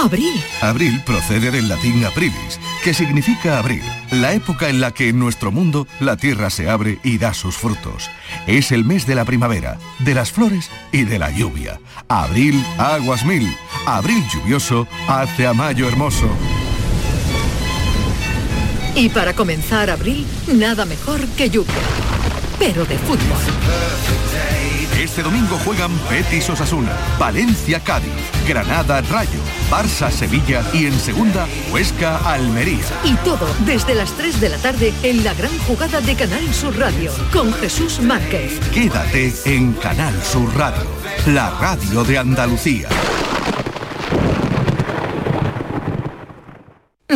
Abril. 0.00 0.32
Abril 0.62 1.02
procede 1.04 1.50
del 1.50 1.68
latín 1.68 2.02
aprilis, 2.06 2.58
que 2.82 2.94
significa 2.94 3.58
abrir, 3.58 3.82
la 4.10 4.32
época 4.32 4.70
en 4.70 4.80
la 4.80 4.92
que 4.92 5.10
en 5.10 5.18
nuestro 5.18 5.52
mundo 5.52 5.86
la 6.00 6.16
tierra 6.16 6.48
se 6.48 6.70
abre 6.70 6.98
y 7.04 7.18
da 7.18 7.34
sus 7.34 7.56
frutos. 7.56 8.10
Es 8.46 8.72
el 8.72 8.86
mes 8.86 9.06
de 9.06 9.14
la 9.14 9.26
primavera, 9.26 9.78
de 9.98 10.14
las 10.14 10.32
flores 10.32 10.70
y 10.90 11.04
de 11.04 11.18
la 11.18 11.30
lluvia. 11.30 11.80
Abril, 12.08 12.64
aguas 12.78 13.26
mil. 13.26 13.54
Abril 13.86 14.24
lluvioso 14.32 14.88
hace 15.06 15.46
a 15.46 15.52
mayo 15.52 15.86
hermoso. 15.86 16.30
Y 18.94 19.10
para 19.10 19.34
comenzar 19.34 19.90
abril, 19.90 20.26
nada 20.50 20.86
mejor 20.86 21.20
que 21.36 21.50
lluvia. 21.50 21.74
Pero 22.60 22.84
de 22.84 22.98
fútbol. 22.98 23.38
Este 25.02 25.22
domingo 25.22 25.58
juegan 25.64 25.90
Betis 26.10 26.50
Osasuna, 26.50 26.92
Valencia 27.18 27.80
Cádiz, 27.80 28.12
Granada 28.46 29.00
Rayo, 29.00 29.40
Barça 29.70 30.10
Sevilla 30.10 30.62
y 30.74 30.84
en 30.84 30.92
segunda 30.92 31.48
Huesca 31.72 32.18
Almería. 32.18 32.84
Y 33.02 33.14
todo 33.24 33.48
desde 33.64 33.94
las 33.94 34.12
3 34.12 34.42
de 34.42 34.48
la 34.50 34.58
tarde 34.58 34.92
en 35.02 35.24
la 35.24 35.32
gran 35.32 35.56
jugada 35.60 36.02
de 36.02 36.14
Canal 36.14 36.52
Sur 36.52 36.78
Radio 36.78 37.10
con 37.32 37.50
Jesús 37.54 37.98
Márquez. 38.00 38.60
Quédate 38.74 39.32
en 39.46 39.72
Canal 39.72 40.14
Sur 40.22 40.54
Radio, 40.54 40.84
la 41.28 41.48
radio 41.58 42.04
de 42.04 42.18
Andalucía. 42.18 42.88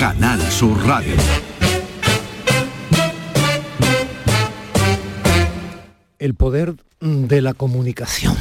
Canal 0.00 0.40
Sur 0.50 0.82
Radio. 0.86 1.12
El 6.18 6.34
poder 6.34 6.74
de 7.00 7.42
la 7.42 7.52
comunicación. 7.52 8.34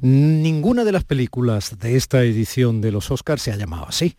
Ninguna 0.00 0.84
de 0.84 0.92
las 0.92 1.04
películas 1.04 1.78
de 1.78 1.96
esta 1.96 2.22
edición 2.22 2.80
de 2.80 2.92
los 2.92 3.10
Oscars 3.10 3.42
se 3.42 3.52
ha 3.52 3.56
llamado 3.56 3.84
así, 3.86 4.16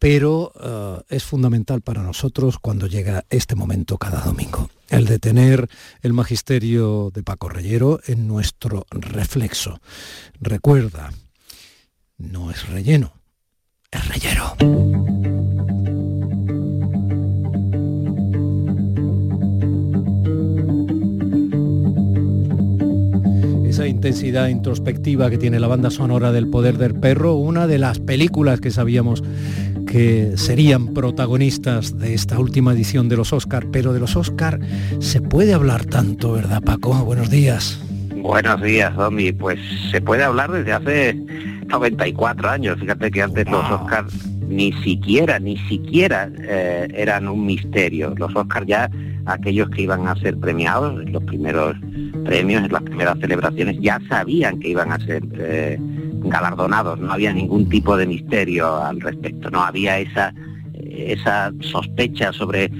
pero 0.00 0.52
eh, 0.60 1.02
es 1.08 1.22
fundamental 1.22 1.82
para 1.82 2.02
nosotros 2.02 2.58
cuando 2.58 2.88
llega 2.88 3.24
este 3.30 3.54
momento 3.54 3.96
cada 3.96 4.22
domingo, 4.22 4.68
el 4.88 5.04
de 5.04 5.20
tener 5.20 5.68
el 6.02 6.12
magisterio 6.12 7.12
de 7.14 7.22
Paco 7.22 7.48
Reyero 7.48 8.00
en 8.08 8.26
nuestro 8.26 8.86
reflexo. 8.90 9.78
Recuerda, 10.40 11.12
no 12.18 12.50
es 12.50 12.68
relleno, 12.68 13.12
esa 23.76 23.86
intensidad 23.86 24.48
introspectiva 24.48 25.28
que 25.28 25.36
tiene 25.36 25.60
la 25.60 25.66
banda 25.66 25.90
sonora 25.90 26.32
del 26.32 26.48
Poder 26.48 26.78
del 26.78 26.94
Perro, 26.94 27.34
una 27.34 27.66
de 27.66 27.76
las 27.76 27.98
películas 27.98 28.58
que 28.58 28.70
sabíamos 28.70 29.22
que 29.86 30.32
serían 30.36 30.94
protagonistas 30.94 31.98
de 31.98 32.14
esta 32.14 32.38
última 32.38 32.72
edición 32.72 33.10
de 33.10 33.16
los 33.16 33.34
Oscar, 33.34 33.66
pero 33.70 33.92
de 33.92 34.00
los 34.00 34.16
Oscar 34.16 34.60
se 34.98 35.20
puede 35.20 35.52
hablar 35.52 35.84
tanto, 35.84 36.32
¿verdad 36.32 36.62
Paco? 36.62 36.94
Buenos 37.04 37.28
días. 37.28 37.78
Buenos 38.26 38.60
días, 38.60 38.92
Domi. 38.96 39.30
Pues 39.30 39.60
se 39.92 40.00
puede 40.00 40.24
hablar 40.24 40.50
desde 40.50 40.72
hace 40.72 41.14
94 41.68 42.50
años. 42.50 42.76
Fíjate 42.80 43.12
que 43.12 43.22
antes 43.22 43.48
los 43.48 43.70
Oscars 43.70 44.12
ni 44.48 44.72
siquiera, 44.82 45.38
ni 45.38 45.56
siquiera 45.68 46.28
eh, 46.40 46.88
eran 46.92 47.28
un 47.28 47.46
misterio. 47.46 48.14
Los 48.16 48.34
Oscars 48.34 48.66
ya, 48.66 48.90
aquellos 49.26 49.70
que 49.70 49.82
iban 49.82 50.08
a 50.08 50.16
ser 50.16 50.36
premiados, 50.38 51.08
los 51.08 51.22
primeros 51.22 51.76
premios, 52.24 52.64
en 52.64 52.72
las 52.72 52.82
primeras 52.82 53.16
celebraciones, 53.20 53.78
ya 53.80 54.00
sabían 54.08 54.58
que 54.58 54.70
iban 54.70 54.90
a 54.90 54.98
ser 54.98 55.22
eh, 55.38 55.78
galardonados. 56.24 56.98
No 56.98 57.12
había 57.12 57.32
ningún 57.32 57.68
tipo 57.68 57.96
de 57.96 58.06
misterio 58.08 58.82
al 58.82 59.00
respecto. 59.00 59.50
No 59.50 59.62
había 59.62 60.00
esa, 60.00 60.34
esa 60.74 61.52
sospecha 61.60 62.32
sobre 62.32 62.72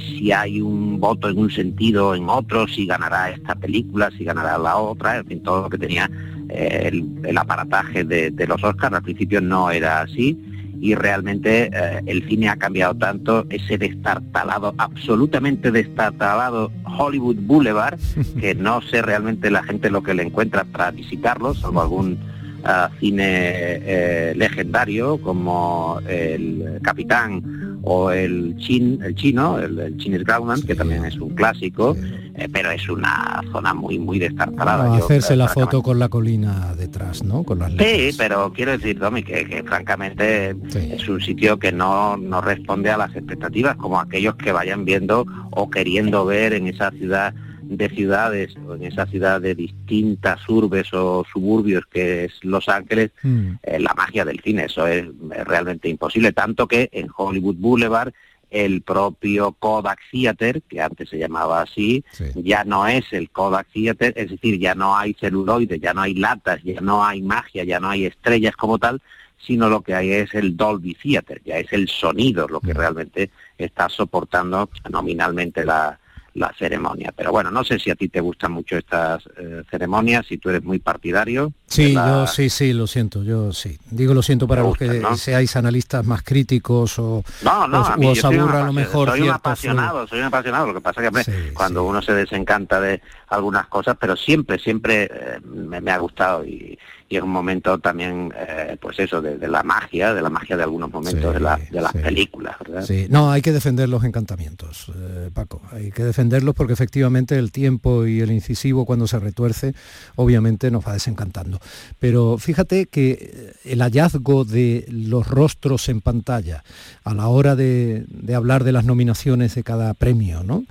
si 0.00 0.32
hay 0.32 0.60
un 0.60 1.00
voto 1.00 1.28
en 1.28 1.38
un 1.38 1.50
sentido 1.50 2.08
o 2.08 2.14
en 2.14 2.28
otro, 2.28 2.66
si 2.68 2.86
ganará 2.86 3.30
esta 3.30 3.54
película, 3.54 4.10
si 4.16 4.24
ganará 4.24 4.58
la 4.58 4.76
otra, 4.76 5.18
en 5.18 5.26
fin, 5.26 5.42
todo 5.42 5.62
lo 5.62 5.70
que 5.70 5.78
tenía 5.78 6.10
eh, 6.48 6.90
el, 6.92 7.06
el, 7.24 7.38
aparataje 7.38 8.04
de, 8.04 8.30
de 8.30 8.46
los 8.46 8.62
Oscars. 8.62 8.94
Al 8.94 9.02
principio 9.02 9.40
no 9.40 9.70
era 9.70 10.02
así 10.02 10.38
y 10.82 10.96
realmente 10.96 11.70
eh, 11.72 12.00
el 12.06 12.28
cine 12.28 12.48
ha 12.48 12.56
cambiado 12.56 12.94
tanto, 12.96 13.46
ese 13.50 13.78
destartalado, 13.78 14.74
absolutamente 14.78 15.70
destartalado 15.70 16.72
Hollywood 16.98 17.36
Boulevard, 17.38 18.00
que 18.40 18.56
no 18.56 18.82
sé 18.82 19.00
realmente 19.00 19.48
la 19.48 19.62
gente 19.62 19.90
lo 19.90 20.02
que 20.02 20.12
le 20.12 20.24
encuentra 20.24 20.64
para 20.64 20.90
visitarlo, 20.90 21.54
salvo 21.54 21.82
algún 21.82 22.18
uh, 22.64 22.92
cine 22.98 23.24
eh, 23.26 24.34
legendario 24.34 25.18
como 25.18 26.00
el 26.08 26.80
Capitán 26.82 27.71
o 27.82 28.10
el 28.10 28.56
Chin, 28.56 29.00
el 29.02 29.14
chino, 29.14 29.58
el, 29.58 29.78
el 29.78 29.96
Chinese 29.96 30.24
que 30.66 30.74
también 30.74 31.04
es 31.04 31.16
un 31.16 31.34
clásico, 31.34 31.96
eh, 32.34 32.48
pero 32.52 32.70
es 32.70 32.88
una 32.88 33.42
zona 33.52 33.74
muy 33.74 33.98
muy 33.98 34.18
destartalada. 34.18 34.94
Hacerse 34.96 35.36
la 35.36 35.48
foto 35.48 35.82
con 35.82 35.98
la 35.98 36.08
colina 36.08 36.74
detrás, 36.76 37.22
¿no? 37.24 37.42
Con 37.42 37.58
las 37.58 37.72
Sí, 37.72 38.10
pero 38.16 38.52
quiero 38.52 38.72
decir, 38.72 38.98
Domi, 38.98 39.22
que, 39.22 39.44
que 39.44 39.62
francamente 39.64 40.54
es 40.74 41.08
un 41.08 41.20
sitio 41.20 41.58
que 41.58 41.72
no, 41.72 42.16
no 42.16 42.40
responde 42.40 42.90
a 42.90 42.96
las 42.96 43.14
expectativas, 43.16 43.76
como 43.76 44.00
aquellos 44.00 44.36
que 44.36 44.52
vayan 44.52 44.84
viendo 44.84 45.26
o 45.50 45.70
queriendo 45.70 46.24
ver 46.24 46.52
en 46.52 46.68
esa 46.68 46.90
ciudad 46.92 47.34
de 47.62 47.88
ciudades 47.88 48.54
o 48.66 48.74
en 48.74 48.84
esa 48.84 49.06
ciudad 49.06 49.40
de 49.40 49.54
distintas 49.54 50.48
urbes 50.48 50.92
o 50.92 51.24
suburbios 51.32 51.84
que 51.86 52.24
es 52.24 52.44
Los 52.44 52.68
Ángeles, 52.68 53.10
Mm. 53.22 53.52
eh, 53.62 53.78
la 53.78 53.94
magia 53.94 54.24
del 54.24 54.40
cine. 54.40 54.64
Eso 54.64 54.86
es 54.86 55.04
realmente 55.44 55.88
imposible, 55.88 56.32
tanto 56.32 56.66
que 56.66 56.88
en 56.92 57.08
Hollywood 57.16 57.56
Boulevard 57.56 58.12
el 58.50 58.82
propio 58.82 59.52
Kodak 59.52 59.98
Theater, 60.10 60.60
que 60.68 60.82
antes 60.82 61.08
se 61.08 61.18
llamaba 61.18 61.62
así, 61.62 62.04
ya 62.34 62.64
no 62.64 62.86
es 62.86 63.10
el 63.12 63.30
Kodak 63.30 63.66
Theater, 63.72 64.12
es 64.14 64.30
decir, 64.30 64.58
ya 64.58 64.74
no 64.74 64.94
hay 64.94 65.14
celuloide, 65.14 65.80
ya 65.80 65.94
no 65.94 66.02
hay 66.02 66.14
latas, 66.14 66.62
ya 66.62 66.82
no 66.82 67.02
hay 67.02 67.22
magia, 67.22 67.64
ya 67.64 67.80
no 67.80 67.88
hay 67.88 68.04
estrellas 68.04 68.54
como 68.54 68.78
tal, 68.78 69.00
sino 69.38 69.70
lo 69.70 69.80
que 69.80 69.94
hay 69.94 70.10
es 70.12 70.34
el 70.34 70.54
Dolby 70.54 70.94
Theater, 70.94 71.40
ya 71.44 71.56
es 71.58 71.72
el 71.72 71.88
sonido 71.88 72.46
lo 72.46 72.60
que 72.60 72.74
realmente 72.74 73.30
está 73.56 73.88
soportando 73.88 74.68
nominalmente 74.90 75.64
la, 75.64 75.98
la 76.34 76.52
ceremonia. 76.58 77.12
Pero 77.14 77.30
bueno, 77.30 77.50
no 77.50 77.62
sé 77.64 77.78
si 77.78 77.90
a 77.90 77.94
ti 77.94 78.08
te 78.08 78.20
gustan 78.20 78.52
mucho 78.52 78.76
estas 78.76 79.22
eh, 79.36 79.62
ceremonias, 79.70 80.26
si 80.26 80.38
tú 80.38 80.48
eres 80.48 80.62
muy 80.64 80.78
partidario. 80.78 81.52
Sí, 81.66 81.92
la- 81.92 82.06
yo 82.06 82.26
sí, 82.26 82.48
sí, 82.50 82.72
lo 82.72 82.86
siento, 82.86 83.22
yo 83.22 83.52
sí. 83.52 83.78
Digo 83.90 84.14
lo 84.14 84.22
siento 84.22 84.46
para 84.48 84.62
los 84.62 84.76
que 84.76 85.02
seáis 85.16 85.56
analistas 85.56 86.04
más 86.06 86.22
críticos 86.22 86.98
o 86.98 87.22
No, 87.42 87.66
no, 87.68 87.82
os, 87.82 87.88
a 87.90 87.96
mí 87.96 88.14
soy 88.16 88.36
aburra 88.38 88.62
a 88.62 88.66
lo 88.66 88.72
mejor 88.72 89.10
soy 89.10 89.20
un 89.20 89.24
ciertos, 89.26 89.40
apasionado, 89.40 90.06
soy 90.06 90.18
un 90.20 90.24
apasionado. 90.26 90.66
Lo 90.68 90.74
que 90.74 90.80
pasa 90.80 91.04
es 91.06 91.26
que 91.26 91.52
cuando 91.52 91.84
uno 91.84 92.00
se 92.02 92.12
desencanta 92.14 92.80
de 92.80 93.00
algunas 93.32 93.66
cosas, 93.68 93.96
pero 94.00 94.16
siempre, 94.16 94.58
siempre 94.58 95.04
eh, 95.04 95.40
me, 95.44 95.80
me 95.80 95.90
ha 95.90 95.98
gustado 95.98 96.44
y, 96.44 96.78
y 97.08 97.16
es 97.16 97.22
un 97.22 97.30
momento 97.30 97.78
también, 97.78 98.32
eh, 98.36 98.76
pues 98.80 98.98
eso, 98.98 99.20
de, 99.20 99.36
de 99.36 99.48
la 99.48 99.62
magia, 99.62 100.14
de 100.14 100.22
la 100.22 100.30
magia 100.30 100.56
de 100.56 100.62
algunos 100.62 100.90
momentos 100.90 101.34
de, 101.34 101.40
la- 101.40 101.56
de 101.70 101.80
las 101.80 101.92
películas, 101.92 102.56
¿verdad? 102.60 102.82
Sí, 102.86 103.06
no, 103.10 103.30
hay 103.30 103.42
que 103.42 103.52
defender 103.52 103.88
los 103.88 104.02
encantamientos, 104.04 104.90
eh, 104.96 105.30
Paco. 105.34 105.60
Hay 105.72 105.90
que 105.90 106.04
defenderlos 106.04 106.54
porque 106.54 106.72
efectivamente 106.72 107.36
el 107.38 107.52
tiempo 107.52 108.06
y 108.06 108.20
el 108.20 108.30
incisivo 108.32 108.86
cuando 108.86 109.06
se 109.06 109.18
retuerce, 109.18 109.74
obviamente 110.16 110.70
nos 110.70 110.86
va 110.86 110.94
desencantando. 110.94 111.58
Pero 111.98 112.38
fíjate 112.38 112.86
que 112.86 113.52
el 113.64 113.80
hallazgo 113.82 114.44
de 114.44 114.86
los 114.88 115.26
rostros 115.28 115.88
en 115.88 116.00
pantalla 116.00 116.64
a 117.04 117.12
la 117.14 117.28
hora 117.28 117.56
de, 117.56 118.04
de 118.08 118.34
hablar 118.34 118.64
de 118.64 118.72
las 118.72 118.84
nominaciones 118.84 119.54
de 119.54 119.62
cada 119.62 119.92
premio, 119.94 120.42
¿no? 120.44 120.64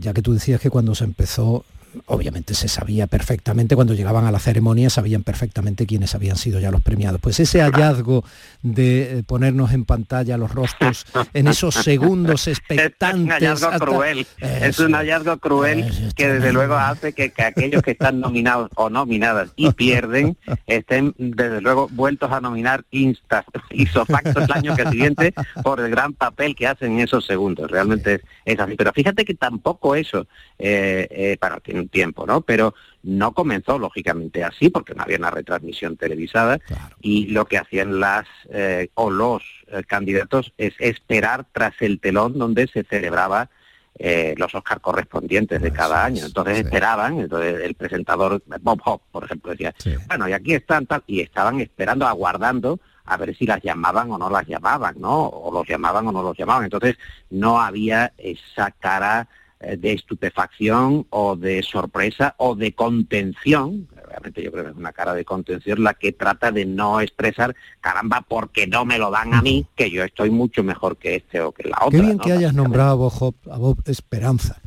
Ya 0.00 0.12
que 0.12 0.22
tú 0.22 0.32
decías 0.34 0.60
que 0.60 0.70
cuando 0.70 0.94
se 0.94 1.04
empezó 1.04 1.64
obviamente 2.04 2.52
se 2.52 2.68
sabía 2.68 3.06
perfectamente, 3.06 3.74
cuando 3.74 3.94
llegaban 3.94 4.26
a 4.26 4.30
la 4.30 4.38
ceremonia 4.38 4.90
sabían 4.90 5.22
perfectamente 5.22 5.86
quiénes 5.86 6.14
habían 6.14 6.36
sido 6.36 6.60
ya 6.60 6.70
los 6.70 6.82
premiados. 6.82 7.18
Pues 7.18 7.40
ese 7.40 7.62
hallazgo 7.62 8.24
de 8.62 9.20
eh, 9.20 9.22
ponernos 9.26 9.72
en 9.72 9.86
pantalla 9.86 10.36
los 10.36 10.52
rostros 10.52 11.06
en 11.32 11.48
esos 11.48 11.74
segundos 11.74 12.42
Es 12.46 12.46
un 12.48 12.52
expectantes. 12.52 13.32
hallazgo 13.34 13.68
hasta- 13.68 13.84
cruel, 13.86 14.26
es 14.38 14.78
un 14.80 14.92
hallazgo 14.92 15.38
cruel 15.38 16.12
que 16.14 16.28
desde 16.28 16.52
luego 16.52 16.74
hace 16.74 17.14
que, 17.14 17.30
que 17.30 17.42
aquellos 17.42 17.82
que 17.82 17.92
están 17.92 18.20
nominados 18.20 18.70
o 18.76 18.90
nominadas 18.90 19.50
y 19.56 19.70
pierden 19.72 20.36
estén 20.66 21.14
desde 21.16 21.62
luego 21.62 21.88
vueltos 21.90 22.30
a 22.30 22.40
nominar 22.42 22.84
insta, 22.90 23.46
isofacto 23.70 24.40
el 24.40 24.52
año 24.52 24.76
que 24.76 24.86
siguiente 24.90 25.32
por 25.62 25.80
el 25.80 25.90
gran 25.90 26.12
papel 26.12 26.54
que 26.54 26.66
hacen 26.66 26.92
en 26.92 27.00
esos 27.00 27.24
segundos. 27.24 27.70
Realmente 27.70 28.20
es 28.44 28.60
así. 28.60 28.74
Pero 28.76 28.92
fíjate 28.92 29.24
que 29.24 29.34
tampoco 29.34 29.67
eso, 29.96 30.26
eh, 30.58 31.06
eh, 31.10 31.36
para 31.38 31.60
tiene 31.60 31.80
un 31.80 31.88
tiempo, 31.88 32.26
¿no? 32.26 32.40
Pero 32.40 32.74
no 33.02 33.32
comenzó 33.32 33.78
lógicamente 33.78 34.44
así 34.44 34.70
porque 34.70 34.94
no 34.94 35.02
había 35.02 35.18
una 35.18 35.30
retransmisión 35.30 35.96
televisada 35.96 36.58
y 37.00 37.26
lo 37.28 37.46
que 37.46 37.58
hacían 37.58 38.00
las 38.00 38.26
eh, 38.50 38.90
o 38.94 39.10
los 39.10 39.42
eh, 39.68 39.82
candidatos 39.86 40.52
es 40.58 40.74
esperar 40.78 41.46
tras 41.52 41.74
el 41.80 42.00
telón 42.00 42.38
donde 42.38 42.66
se 42.66 42.84
celebraba 42.84 43.50
eh, 43.98 44.34
los 44.36 44.54
Oscar 44.54 44.80
correspondientes 44.80 45.60
de 45.60 45.72
cada 45.72 46.04
año. 46.04 46.24
Entonces 46.24 46.58
esperaban, 46.58 47.18
entonces 47.18 47.60
el 47.62 47.74
presentador 47.74 48.42
Bob 48.60 48.80
Hope, 48.84 49.04
por 49.10 49.24
ejemplo, 49.24 49.50
decía, 49.50 49.74
bueno, 50.06 50.28
y 50.28 50.32
aquí 50.32 50.54
están 50.54 50.86
tal, 50.86 51.02
y 51.06 51.20
estaban 51.20 51.60
esperando, 51.60 52.06
aguardando 52.06 52.78
a 53.04 53.16
ver 53.16 53.34
si 53.36 53.46
las 53.46 53.62
llamaban 53.62 54.10
o 54.12 54.18
no 54.18 54.30
las 54.30 54.46
llamaban, 54.46 54.96
¿no? 55.00 55.26
O 55.26 55.52
los 55.52 55.66
llamaban 55.66 56.06
o 56.06 56.12
no 56.12 56.22
los 56.22 56.36
llamaban. 56.36 56.64
Entonces 56.64 56.96
no 57.30 57.60
había 57.60 58.12
esa 58.18 58.70
cara 58.70 59.28
de 59.60 59.92
estupefacción 59.92 61.06
o 61.10 61.34
de 61.34 61.62
sorpresa 61.62 62.34
o 62.38 62.54
de 62.54 62.72
contención, 62.72 63.88
realmente 64.06 64.42
yo 64.42 64.52
creo 64.52 64.64
que 64.64 64.70
es 64.70 64.76
una 64.76 64.92
cara 64.92 65.14
de 65.14 65.24
contención 65.24 65.82
la 65.82 65.94
que 65.94 66.12
trata 66.12 66.52
de 66.52 66.64
no 66.64 67.00
expresar, 67.00 67.56
caramba, 67.80 68.24
porque 68.26 68.66
no 68.66 68.84
me 68.84 68.98
lo 68.98 69.10
dan 69.10 69.34
a 69.34 69.42
mí, 69.42 69.66
que 69.74 69.90
yo 69.90 70.04
estoy 70.04 70.30
mucho 70.30 70.62
mejor 70.62 70.96
que 70.96 71.16
este 71.16 71.40
o 71.40 71.52
que 71.52 71.68
la 71.68 71.78
otra. 71.80 71.90
Qué 71.90 72.00
bien 72.00 72.16
¿no? 72.18 72.24
que 72.24 72.32
hayas 72.32 72.54
nombrado 72.54 72.90
a 72.90 72.94
Bob, 72.94 73.34
a 73.50 73.58
Bob 73.58 73.82
Esperanza, 73.86 74.60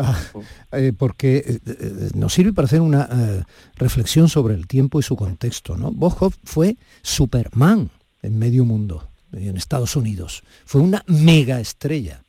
Ah, 0.00 0.16
eh, 0.72 0.92
porque 0.96 1.38
eh, 1.38 1.58
eh, 1.66 2.10
nos 2.14 2.32
sirve 2.32 2.52
para 2.52 2.66
hacer 2.66 2.80
una 2.80 3.08
eh, 3.10 3.42
reflexión 3.74 4.28
sobre 4.28 4.54
el 4.54 4.68
tiempo 4.68 5.00
y 5.00 5.02
su 5.02 5.16
contexto. 5.16 5.76
¿no? 5.76 5.90
Bob 5.90 6.16
Hope 6.20 6.36
fue 6.44 6.76
Superman 7.02 7.90
en 8.22 8.38
medio 8.38 8.64
mundo, 8.64 9.08
en 9.32 9.56
Estados 9.56 9.96
Unidos. 9.96 10.44
Fue 10.64 10.80
una 10.80 11.02
mega 11.06 11.60
estrella. 11.60 12.22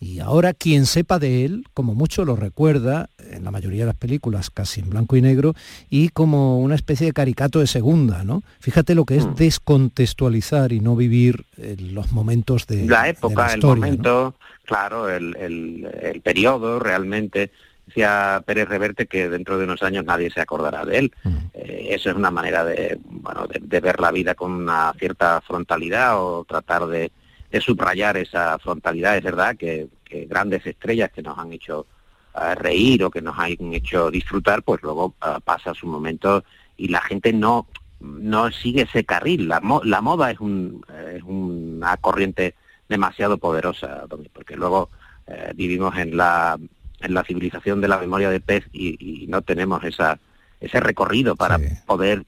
Y 0.00 0.20
ahora 0.20 0.54
quien 0.54 0.86
sepa 0.86 1.18
de 1.18 1.44
él, 1.44 1.64
como 1.74 1.94
mucho 1.94 2.24
lo 2.24 2.36
recuerda, 2.36 3.10
en 3.18 3.42
la 3.42 3.50
mayoría 3.50 3.80
de 3.80 3.86
las 3.86 3.96
películas 3.96 4.48
casi 4.48 4.80
en 4.80 4.90
blanco 4.90 5.16
y 5.16 5.22
negro, 5.22 5.54
y 5.90 6.10
como 6.10 6.60
una 6.60 6.76
especie 6.76 7.06
de 7.06 7.12
caricato 7.12 7.58
de 7.58 7.66
segunda, 7.66 8.22
¿no? 8.22 8.42
Fíjate 8.60 8.94
lo 8.94 9.04
que 9.04 9.16
es 9.16 9.26
descontextualizar 9.34 10.72
y 10.72 10.78
no 10.78 10.94
vivir 10.94 11.46
eh, 11.56 11.76
los 11.80 12.12
momentos 12.12 12.66
de 12.68 12.86
la 12.86 13.04
de 13.04 13.10
época, 13.10 13.52
el 13.52 13.60
momento, 13.60 14.36
claro, 14.64 15.08
el, 15.08 15.34
el, 15.36 15.88
el 16.00 16.20
periodo 16.20 16.78
realmente. 16.78 17.50
Decía 17.86 18.42
Pérez 18.44 18.68
Reverte 18.68 19.06
que 19.06 19.30
dentro 19.30 19.56
de 19.56 19.64
unos 19.64 19.82
años 19.82 20.04
nadie 20.04 20.30
se 20.30 20.42
acordará 20.42 20.84
de 20.84 20.98
él. 20.98 21.12
Eh, 21.54 21.88
eso 21.90 22.10
es 22.10 22.16
una 22.16 22.30
manera 22.30 22.62
de, 22.62 23.00
bueno, 23.02 23.46
de, 23.46 23.60
de 23.62 23.80
ver 23.80 23.98
la 23.98 24.12
vida 24.12 24.34
con 24.34 24.52
una 24.52 24.92
cierta 24.98 25.40
frontalidad 25.40 26.22
o 26.22 26.44
tratar 26.44 26.86
de, 26.86 27.10
de 27.50 27.60
subrayar 27.60 28.16
esa 28.16 28.58
frontalidad. 28.58 29.16
Es 29.16 29.24
verdad 29.24 29.56
que, 29.56 29.88
que 30.04 30.26
grandes 30.26 30.66
estrellas 30.66 31.10
que 31.12 31.22
nos 31.22 31.38
han 31.38 31.52
hecho 31.52 31.86
eh, 32.34 32.54
reír 32.54 33.04
o 33.04 33.10
que 33.10 33.22
nos 33.22 33.38
han 33.38 33.72
hecho 33.74 34.10
disfrutar, 34.10 34.62
pues 34.62 34.82
luego 34.82 35.14
eh, 35.24 35.38
pasa 35.44 35.74
su 35.74 35.86
momento 35.86 36.44
y 36.76 36.88
la 36.88 37.00
gente 37.00 37.32
no 37.32 37.66
no 38.00 38.52
sigue 38.52 38.82
ese 38.82 39.02
carril. 39.02 39.48
La, 39.48 39.58
mo- 39.58 39.82
la 39.82 40.00
moda 40.00 40.30
es, 40.30 40.38
un, 40.38 40.84
es 41.16 41.22
una 41.24 41.96
corriente 41.96 42.54
demasiado 42.88 43.38
poderosa, 43.38 44.04
porque 44.32 44.54
luego 44.54 44.88
eh, 45.26 45.50
vivimos 45.56 45.96
en 45.98 46.16
la, 46.16 46.56
en 47.00 47.14
la 47.14 47.24
civilización 47.24 47.80
de 47.80 47.88
la 47.88 47.98
memoria 47.98 48.30
de 48.30 48.38
pez 48.38 48.64
y, 48.72 49.22
y 49.24 49.26
no 49.26 49.42
tenemos 49.42 49.82
esa, 49.82 50.20
ese 50.60 50.78
recorrido 50.78 51.34
para 51.34 51.58
poder 51.86 52.24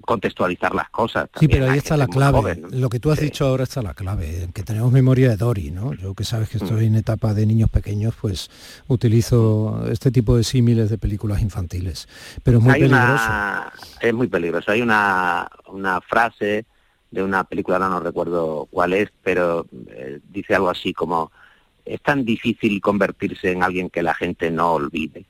contextualizar 0.00 0.74
las 0.74 0.90
cosas. 0.90 1.28
Sí, 1.38 1.48
pero 1.48 1.70
ahí 1.70 1.78
está 1.78 1.96
la 1.96 2.06
clave. 2.08 2.38
joven, 2.38 2.62
¿no? 2.62 2.68
Lo 2.70 2.88
que 2.88 3.00
tú 3.00 3.10
has 3.10 3.20
dicho 3.20 3.46
ahora 3.46 3.64
está 3.64 3.82
la 3.82 3.94
clave, 3.94 4.48
que 4.52 4.62
tenemos 4.62 4.92
memoria 4.92 5.30
de 5.30 5.36
Dory, 5.36 5.70
¿no? 5.70 5.92
Yo 5.94 6.14
que 6.14 6.24
sabes 6.24 6.48
que 6.48 6.58
Mm. 6.58 6.62
estoy 6.64 6.86
en 6.86 6.96
etapa 6.96 7.34
de 7.34 7.46
niños 7.46 7.70
pequeños, 7.70 8.14
pues 8.20 8.50
utilizo 8.88 9.84
este 9.90 10.10
tipo 10.10 10.36
de 10.36 10.44
símiles 10.44 10.90
de 10.90 10.98
películas 10.98 11.40
infantiles. 11.42 12.08
Pero 12.42 12.58
es 12.58 12.64
muy 12.64 12.74
Hay 12.74 12.80
peligroso. 12.80 13.04
una- 13.04 13.72
es 14.00 14.14
muy 14.14 14.26
peligroso. 14.26 14.70
Hay 14.72 14.82
una, 14.82 15.48
una 15.68 16.00
frase 16.00 16.64
de 17.10 17.22
una 17.22 17.44
película, 17.44 17.76
ahora 17.76 17.88
no 17.90 18.00
recuerdo 18.00 18.66
cuál 18.70 18.92
es, 18.92 19.08
pero 19.22 19.66
eh, 19.88 20.18
dice 20.32 20.54
algo 20.56 20.70
así 20.70 20.92
como, 20.92 21.30
es 21.84 22.00
tan 22.00 22.24
difícil 22.24 22.80
convertirse 22.80 23.52
en 23.52 23.62
alguien 23.62 23.88
que 23.90 24.02
la 24.02 24.14
gente 24.14 24.50
no 24.50 24.72
olvide. 24.72 25.24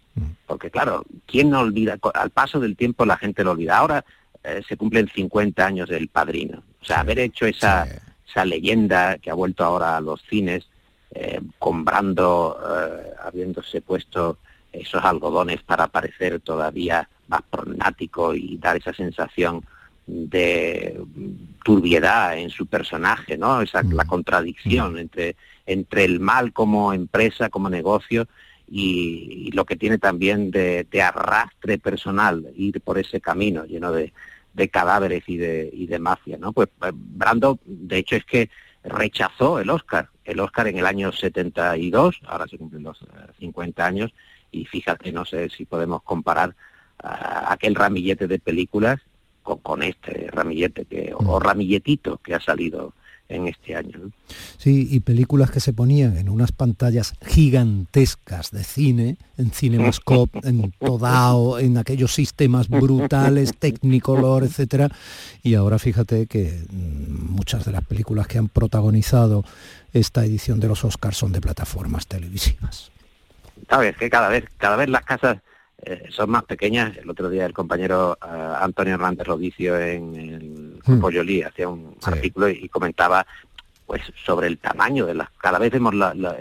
Porque 0.46 0.70
claro, 0.70 1.04
¿quién 1.26 1.50
no 1.50 1.60
olvida? 1.60 1.98
Al 2.14 2.30
paso 2.30 2.60
del 2.60 2.76
tiempo 2.76 3.04
la 3.04 3.16
gente 3.16 3.42
lo 3.44 3.52
olvida. 3.52 3.78
Ahora 3.78 4.04
eh, 4.42 4.62
se 4.68 4.76
cumplen 4.76 5.08
50 5.08 5.64
años 5.66 5.88
del 5.88 6.08
padrino. 6.08 6.62
O 6.80 6.84
sea, 6.84 7.00
haber 7.00 7.18
hecho 7.18 7.46
esa, 7.46 7.86
esa 8.28 8.44
leyenda 8.44 9.18
que 9.18 9.30
ha 9.30 9.34
vuelto 9.34 9.64
ahora 9.64 9.96
a 9.96 10.00
los 10.00 10.22
cines, 10.22 10.66
eh, 11.14 11.40
comprando, 11.58 12.58
eh, 12.62 13.12
habiéndose 13.24 13.80
puesto 13.80 14.38
esos 14.72 15.04
algodones 15.04 15.62
para 15.62 15.86
parecer 15.86 16.40
todavía 16.40 17.08
más 17.28 17.42
pronático 17.42 18.34
y 18.34 18.58
dar 18.58 18.76
esa 18.76 18.92
sensación 18.92 19.64
de 20.06 21.00
mm, 21.14 21.62
turbiedad 21.64 22.36
en 22.36 22.50
su 22.50 22.66
personaje, 22.66 23.38
¿no? 23.38 23.62
Esa 23.62 23.82
la 23.82 24.04
contradicción 24.04 24.98
entre 24.98 25.36
entre 25.66 26.04
el 26.04 26.20
mal 26.20 26.52
como 26.52 26.92
empresa, 26.92 27.48
como 27.48 27.70
negocio 27.70 28.28
y, 28.76 29.46
y 29.46 29.50
lo 29.52 29.64
que 29.64 29.76
tiene 29.76 29.98
también 29.98 30.50
de, 30.50 30.84
de 30.90 31.00
arrastre 31.00 31.78
personal, 31.78 32.50
ir 32.56 32.80
por 32.80 32.98
ese 32.98 33.20
camino 33.20 33.64
lleno 33.66 33.92
de, 33.92 34.12
de 34.52 34.68
cadáveres 34.68 35.22
y 35.28 35.36
de, 35.36 35.70
y 35.72 35.86
de 35.86 36.00
mafia, 36.00 36.38
¿no? 36.38 36.52
Pues 36.52 36.70
eh, 36.82 36.90
Brando, 36.92 37.60
de 37.64 37.98
hecho, 37.98 38.16
es 38.16 38.24
que 38.24 38.50
rechazó 38.82 39.60
el 39.60 39.70
Oscar, 39.70 40.08
el 40.24 40.40
Oscar 40.40 40.66
en 40.66 40.76
el 40.76 40.86
año 40.86 41.12
72, 41.12 42.20
ahora 42.26 42.48
se 42.48 42.58
cumplen 42.58 42.82
los 42.82 43.00
eh, 43.02 43.06
50 43.38 43.86
años, 43.86 44.12
y 44.50 44.64
fíjate, 44.64 45.12
no 45.12 45.24
sé 45.24 45.50
si 45.50 45.66
podemos 45.66 46.02
comparar 46.02 46.56
ah, 46.98 47.52
aquel 47.52 47.76
ramillete 47.76 48.26
de 48.26 48.40
películas 48.40 49.00
con, 49.44 49.58
con 49.58 49.84
este 49.84 50.26
ramillete 50.32 50.86
que, 50.86 51.12
o 51.14 51.38
ramilletito 51.38 52.18
que 52.18 52.34
ha 52.34 52.40
salido 52.40 52.92
en 53.28 53.48
este 53.48 53.74
año. 53.74 54.10
Sí, 54.58 54.88
y 54.90 55.00
películas 55.00 55.50
que 55.50 55.60
se 55.60 55.72
ponían 55.72 56.16
en 56.16 56.28
unas 56.28 56.52
pantallas 56.52 57.14
gigantescas 57.24 58.50
de 58.50 58.64
cine, 58.64 59.16
en 59.38 59.50
Cinemascope, 59.50 60.40
en 60.48 60.72
Todao, 60.72 61.58
en 61.58 61.78
aquellos 61.78 62.14
sistemas 62.14 62.68
brutales, 62.68 63.56
Technicolor, 63.56 64.44
etcétera. 64.44 64.90
Y 65.42 65.54
ahora 65.54 65.78
fíjate 65.78 66.26
que 66.26 66.64
mm, 66.70 67.32
muchas 67.32 67.64
de 67.64 67.72
las 67.72 67.84
películas 67.84 68.26
que 68.26 68.38
han 68.38 68.48
protagonizado 68.48 69.44
esta 69.92 70.24
edición 70.24 70.60
de 70.60 70.68
los 70.68 70.84
Oscars 70.84 71.16
son 71.16 71.32
de 71.32 71.40
plataformas 71.40 72.06
televisivas. 72.06 72.90
Sabes 73.68 73.96
que 73.96 74.10
cada 74.10 74.28
vez, 74.28 74.44
cada 74.58 74.76
vez 74.76 74.88
las 74.88 75.04
casas 75.04 75.38
eh, 75.82 76.04
son 76.10 76.30
más 76.30 76.44
pequeñas. 76.44 76.96
El 76.96 77.08
otro 77.10 77.28
día 77.28 77.46
el 77.46 77.52
compañero 77.52 78.18
eh, 78.22 78.54
Antonio 78.60 78.94
Hernández 78.94 79.26
Rodicio 79.26 79.78
en 79.78 80.14
el 80.14 80.63
Grupo 80.87 81.11
Yoli 81.11 81.43
hacía 81.43 81.68
un 81.68 81.97
artículo 82.14 82.49
y, 82.49 82.68
comentaba 82.68 83.26
pues 83.87 84.03
sobre 84.24 84.47
el 84.47 84.59
tamaño 84.59 85.07
de 85.07 85.14
las... 85.14 85.28
Cada 85.39 85.59
vez 85.59 85.70
vemos 85.72 85.95
la- 85.95 86.14
la- 86.14 86.37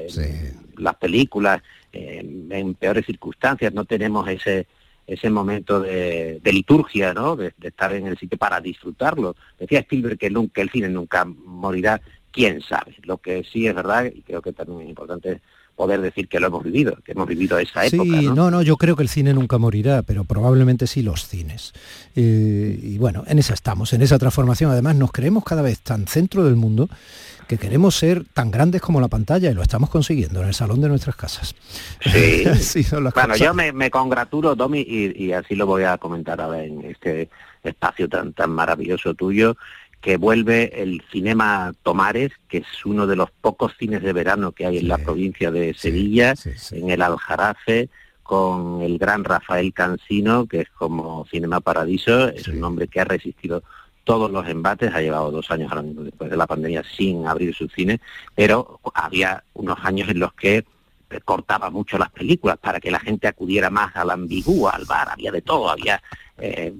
las 0.78 0.96
películas 0.96 1.62
eh, 1.91 2.20
en 2.50 2.74
peores 2.76 3.06
circunstancias, 3.06 3.74
no 3.74 3.86
tenemos 3.86 4.28
ese 4.28 4.68
ese 5.06 5.30
momento 5.30 5.82
de, 5.82 6.39
de 6.41 6.54
liturgia, 6.54 7.14
¿no? 7.14 7.36
De, 7.36 7.54
de 7.58 7.68
estar 7.68 7.91
en 7.94 8.08
el 8.08 8.18
sitio 8.18 8.38
para 8.38 8.62
disfrutarlo. 8.62 9.36
Decía 9.60 9.80
Spielberg 9.80 10.18
que, 10.18 10.30
nunca, 10.30 10.62
el 10.62 10.70
cine 10.70 10.88
nunca 10.88 11.26
morirá, 11.26 12.00
quién 12.32 12.62
sabe. 12.62 12.96
Lo 13.04 13.18
que 13.18 13.44
sí 13.44 13.68
es 13.68 13.76
verdad, 13.76 14.06
y 14.06 14.22
creo 14.22 14.41
que 14.41 14.54
también 14.54 14.80
es 14.84 14.88
importante 14.89 15.41
poder 15.76 16.01
decir 16.01 16.28
que 16.28 16.39
lo 16.39 16.47
hemos 16.47 16.63
vivido, 16.63 16.95
que 17.03 17.13
hemos 17.13 17.28
vivido 17.28 17.57
esa 17.57 17.86
época, 17.86 18.03
Sí, 18.03 18.28
¿no? 18.28 18.36
no, 18.36 18.51
no, 18.51 18.61
yo 18.61 18.78
creo 18.78 18.95
que 18.95 19.03
el 19.03 19.09
cine 19.09 19.34
nunca 19.34 19.57
morirá, 19.57 20.01
pero 20.03 20.24
probablemente 20.24 20.88
sí 20.88 21.01
los 21.01 21.28
cines. 21.28 21.74
Eh, 22.15 22.80
y 22.82 22.97
bueno, 22.97 23.24
en 23.28 23.39
esa 23.39 23.53
estamos, 23.53 23.93
en 23.93 24.01
esa 24.01 24.17
transformación. 24.19 24.71
Además, 24.71 24.95
nos 24.95 25.11
creemos 25.11 25.43
cada 25.43 25.61
vez 25.61 25.80
tan 25.82 26.07
centro 26.07 26.43
del 26.45 26.55
mundo 26.55 26.89
que 27.47 27.57
queremos 27.57 27.95
ser 27.95 28.24
tan 28.34 28.51
grandes 28.51 28.82
como 28.82 29.01
la 29.01 29.09
pantalla 29.09 29.51
y 29.51 29.53
lo 29.53 29.61
estamos 29.61 29.89
consiguiendo 29.89 30.41
en 30.41 30.47
el 30.47 30.53
salón 30.53 30.80
de 30.80 30.88
nuestras 30.89 31.15
casas. 31.15 31.55
Sí. 32.01 32.84
Son 32.84 33.03
las 33.03 33.13
Bueno, 33.13 33.34
cosas. 33.34 33.39
yo 33.47 33.53
me, 33.53 33.74
me 33.74 33.89
congratulo, 33.89 34.55
Domi, 34.55 34.80
y, 34.88 35.26
y 35.26 35.34
así 35.34 35.55
lo 35.55 35.65
voy 35.65 35.84
a 35.84 35.97
comentar 35.97 36.39
ahora 36.39 36.63
en 36.63 36.84
este 36.86 37.30
espacio 37.63 38.07
tan, 38.09 38.34
tan 38.34 38.49
maravilloso 38.51 39.13
tuyo, 39.13 39.55
que 40.04 40.18
vuelve 40.18 40.84
el 40.84 41.01
Cinema 41.10 41.74
Tomares, 41.82 42.34
que 42.49 42.58
es 42.58 42.86
uno 42.86 43.08
de 43.08 43.16
los 43.16 43.32
pocos 43.32 43.72
cines 43.80 44.04
de 44.04 44.12
verano 44.12 44.51
que 44.51 44.66
hay 44.66 44.80
en 44.80 44.89
la 44.89 44.97
provincia 44.97 45.49
de 45.49 45.74
Sevilla, 45.74 46.34
en 46.72 46.89
el 46.89 47.01
Aljarafe, 47.01 47.88
con 48.22 48.82
el 48.82 48.97
gran 48.97 49.24
Rafael 49.24 49.72
Cansino, 49.74 50.45
que 50.45 50.60
es 50.60 50.70
como 50.72 51.26
Cinema 51.32 51.62
Paradiso, 51.62 52.28
es 52.28 52.49
un 52.49 52.62
hombre 52.66 52.89
que 52.89 52.99
ha 52.99 53.06
resistido 53.06 53.64
todos 54.04 54.30
los 54.30 54.45
embates, 54.49 54.93
ha 54.93 55.01
llevado 55.01 55.32
dos 55.32 55.49
años 55.51 55.72
ahora 55.72 55.84
mismo 55.84 56.04
después 56.04 56.30
de 56.30 56.36
la 56.36 56.47
pandemia 56.47 56.84
sin 56.84 57.26
abrir 57.26 57.56
su 57.56 57.70
cine, 57.70 58.01
pero 58.36 58.82
había 58.93 59.41
unos 59.54 59.78
años 59.84 60.10
en 60.10 60.20
los 60.20 60.34
que 60.34 60.66
cortaba 61.24 61.70
mucho 61.70 61.97
las 61.97 62.10
películas 62.10 62.58
para 62.58 62.82
que 62.82 62.91
la 62.91 62.99
gente 62.99 63.28
acudiera 63.28 63.70
más 63.70 63.95
al 63.95 64.10
ambigúa, 64.10 64.72
al 64.72 64.84
bar, 64.84 65.10
había 65.10 65.32
de 65.32 65.41
todo, 65.41 65.70
había 65.70 66.01
eh, 66.38 66.73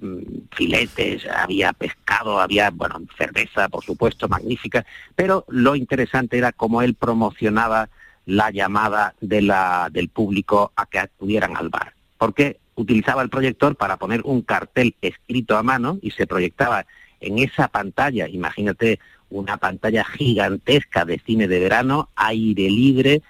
filetes, 0.52 1.26
había 1.28 1.74
pescado, 1.74 2.40
había, 2.40 2.70
bueno, 2.72 3.02
cerveza, 3.18 3.70
por 3.70 3.84
supuesto, 3.84 4.28
magnífica, 4.28 4.86
pero 5.16 5.46
lo 5.48 5.76
interesante 5.76 6.38
era 6.38 6.52
cómo 6.52 6.82
él 6.82 6.96
promocionaba 6.96 7.90
la 8.26 8.52
llamada 8.52 9.16
de 9.22 9.42
la, 9.42 9.90
del 9.92 10.10
público 10.10 10.72
a 10.76 10.86
que 10.86 11.00
acudieran 11.00 11.56
al 11.58 11.70
bar, 11.70 11.94
porque 12.18 12.60
utilizaba 12.76 13.22
el 13.22 13.30
proyector 13.30 13.76
para 13.76 13.98
poner 13.98 14.22
un 14.24 14.42
cartel 14.42 14.96
escrito 15.02 15.58
a 15.58 15.64
mano 15.64 16.00
y 16.02 16.12
se 16.12 16.26
proyectaba 16.26 16.86
en 17.20 17.40
esa 17.40 17.68
pantalla, 17.68 18.28
imagínate 18.28 19.00
una 19.30 19.58
pantalla 19.58 20.04
gigantesca 20.04 21.06
de 21.06 21.20
cine 21.20 21.48
de 21.48 21.60
verano, 21.60 22.10
aire 22.16 22.70
libre, 22.70 23.22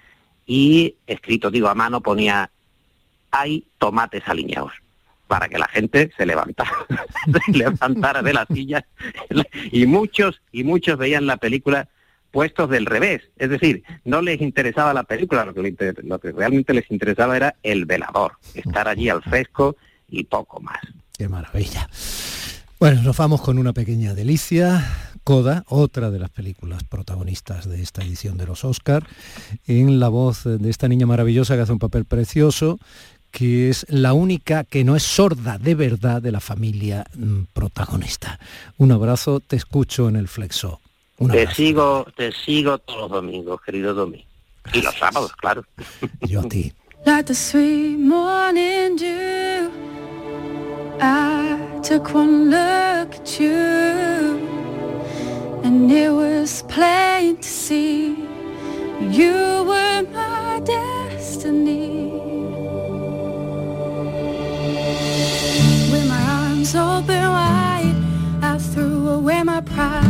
y 0.46 0.96
escrito, 1.06 1.50
digo, 1.50 1.68
a 1.68 1.74
mano 1.74 2.00
ponía, 2.00 2.50
hay 3.30 3.66
tomates 3.78 4.22
alineados, 4.26 4.72
para 5.26 5.48
que 5.48 5.58
la 5.58 5.68
gente 5.68 6.10
se 6.16 6.26
levantara, 6.26 6.70
se 7.46 7.58
levantara 7.58 8.22
de 8.22 8.32
la 8.32 8.46
silla, 8.46 8.86
y 9.72 9.86
muchos, 9.86 10.42
y 10.52 10.64
muchos 10.64 10.98
veían 10.98 11.26
la 11.26 11.36
película 11.36 11.88
puestos 12.30 12.68
del 12.68 12.86
revés, 12.86 13.22
es 13.36 13.48
decir, 13.48 13.84
no 14.04 14.20
les 14.20 14.40
interesaba 14.40 14.92
la 14.92 15.04
película, 15.04 15.44
lo 15.44 15.54
que, 15.54 15.94
lo 16.02 16.18
que 16.18 16.32
realmente 16.32 16.74
les 16.74 16.90
interesaba 16.90 17.36
era 17.36 17.54
el 17.62 17.86
velador, 17.86 18.32
estar 18.54 18.88
allí 18.88 19.08
al 19.08 19.22
fresco 19.22 19.76
y 20.08 20.24
poco 20.24 20.60
más. 20.60 20.80
Qué 21.16 21.28
maravilla. 21.28 21.88
Bueno, 22.80 23.02
nos 23.02 23.16
vamos 23.16 23.40
con 23.40 23.58
una 23.58 23.72
pequeña 23.72 24.14
delicia. 24.14 24.84
Coda, 25.22 25.64
otra 25.68 26.10
de 26.10 26.18
las 26.18 26.28
películas 26.28 26.84
protagonistas 26.84 27.66
de 27.66 27.80
esta 27.80 28.02
edición 28.02 28.36
de 28.36 28.44
los 28.44 28.62
Oscar, 28.62 29.06
en 29.66 29.98
la 29.98 30.08
voz 30.08 30.44
de 30.44 30.68
esta 30.68 30.86
niña 30.86 31.06
maravillosa 31.06 31.54
que 31.54 31.62
hace 31.62 31.72
un 31.72 31.78
papel 31.78 32.04
precioso, 32.04 32.78
que 33.34 33.68
es 33.68 33.84
la 33.88 34.12
única 34.12 34.62
que 34.62 34.84
no 34.84 34.94
es 34.94 35.02
sorda 35.02 35.58
de 35.58 35.74
verdad 35.74 36.22
de 36.22 36.30
la 36.30 36.38
familia 36.38 37.04
mm, 37.16 37.46
protagonista. 37.52 38.38
Un 38.78 38.92
abrazo, 38.92 39.40
te 39.40 39.56
escucho 39.56 40.08
en 40.08 40.14
el 40.14 40.28
flexo. 40.28 40.80
Un 41.18 41.32
Te 41.32 41.40
abrazo. 41.40 41.56
sigo, 41.56 42.06
te 42.16 42.30
sigo 42.30 42.78
todos 42.78 43.00
los 43.02 43.10
domingos, 43.10 43.60
querido 43.66 43.92
Domi. 43.92 44.24
Y 44.72 44.82
los 44.82 44.94
sábados, 44.94 45.32
claro. 45.36 45.64
Yo 46.20 46.40
a 46.42 46.48
ti. 46.48 46.72
Like 47.06 47.24
the 47.26 47.34
sweet 47.34 47.98
morning 47.98 48.96
dew, 48.96 49.68
I 51.02 51.58
took 51.82 52.14
one 52.14 52.48
look 52.50 53.14
at 53.14 53.38
you, 53.38 54.38
and 55.62 55.90
it 55.90 56.10
was 56.10 56.62
plain 56.68 57.36
to 57.36 57.42
see 57.42 58.16
you 59.10 59.64
were 59.66 60.02
my 60.14 60.60
destiny. 60.64 62.33
Arms 66.64 66.74
open 66.74 67.30
wide, 67.30 67.94
I 68.42 68.58
threw 68.58 69.08
away 69.10 69.42
my 69.44 69.60
pride. 69.60 70.04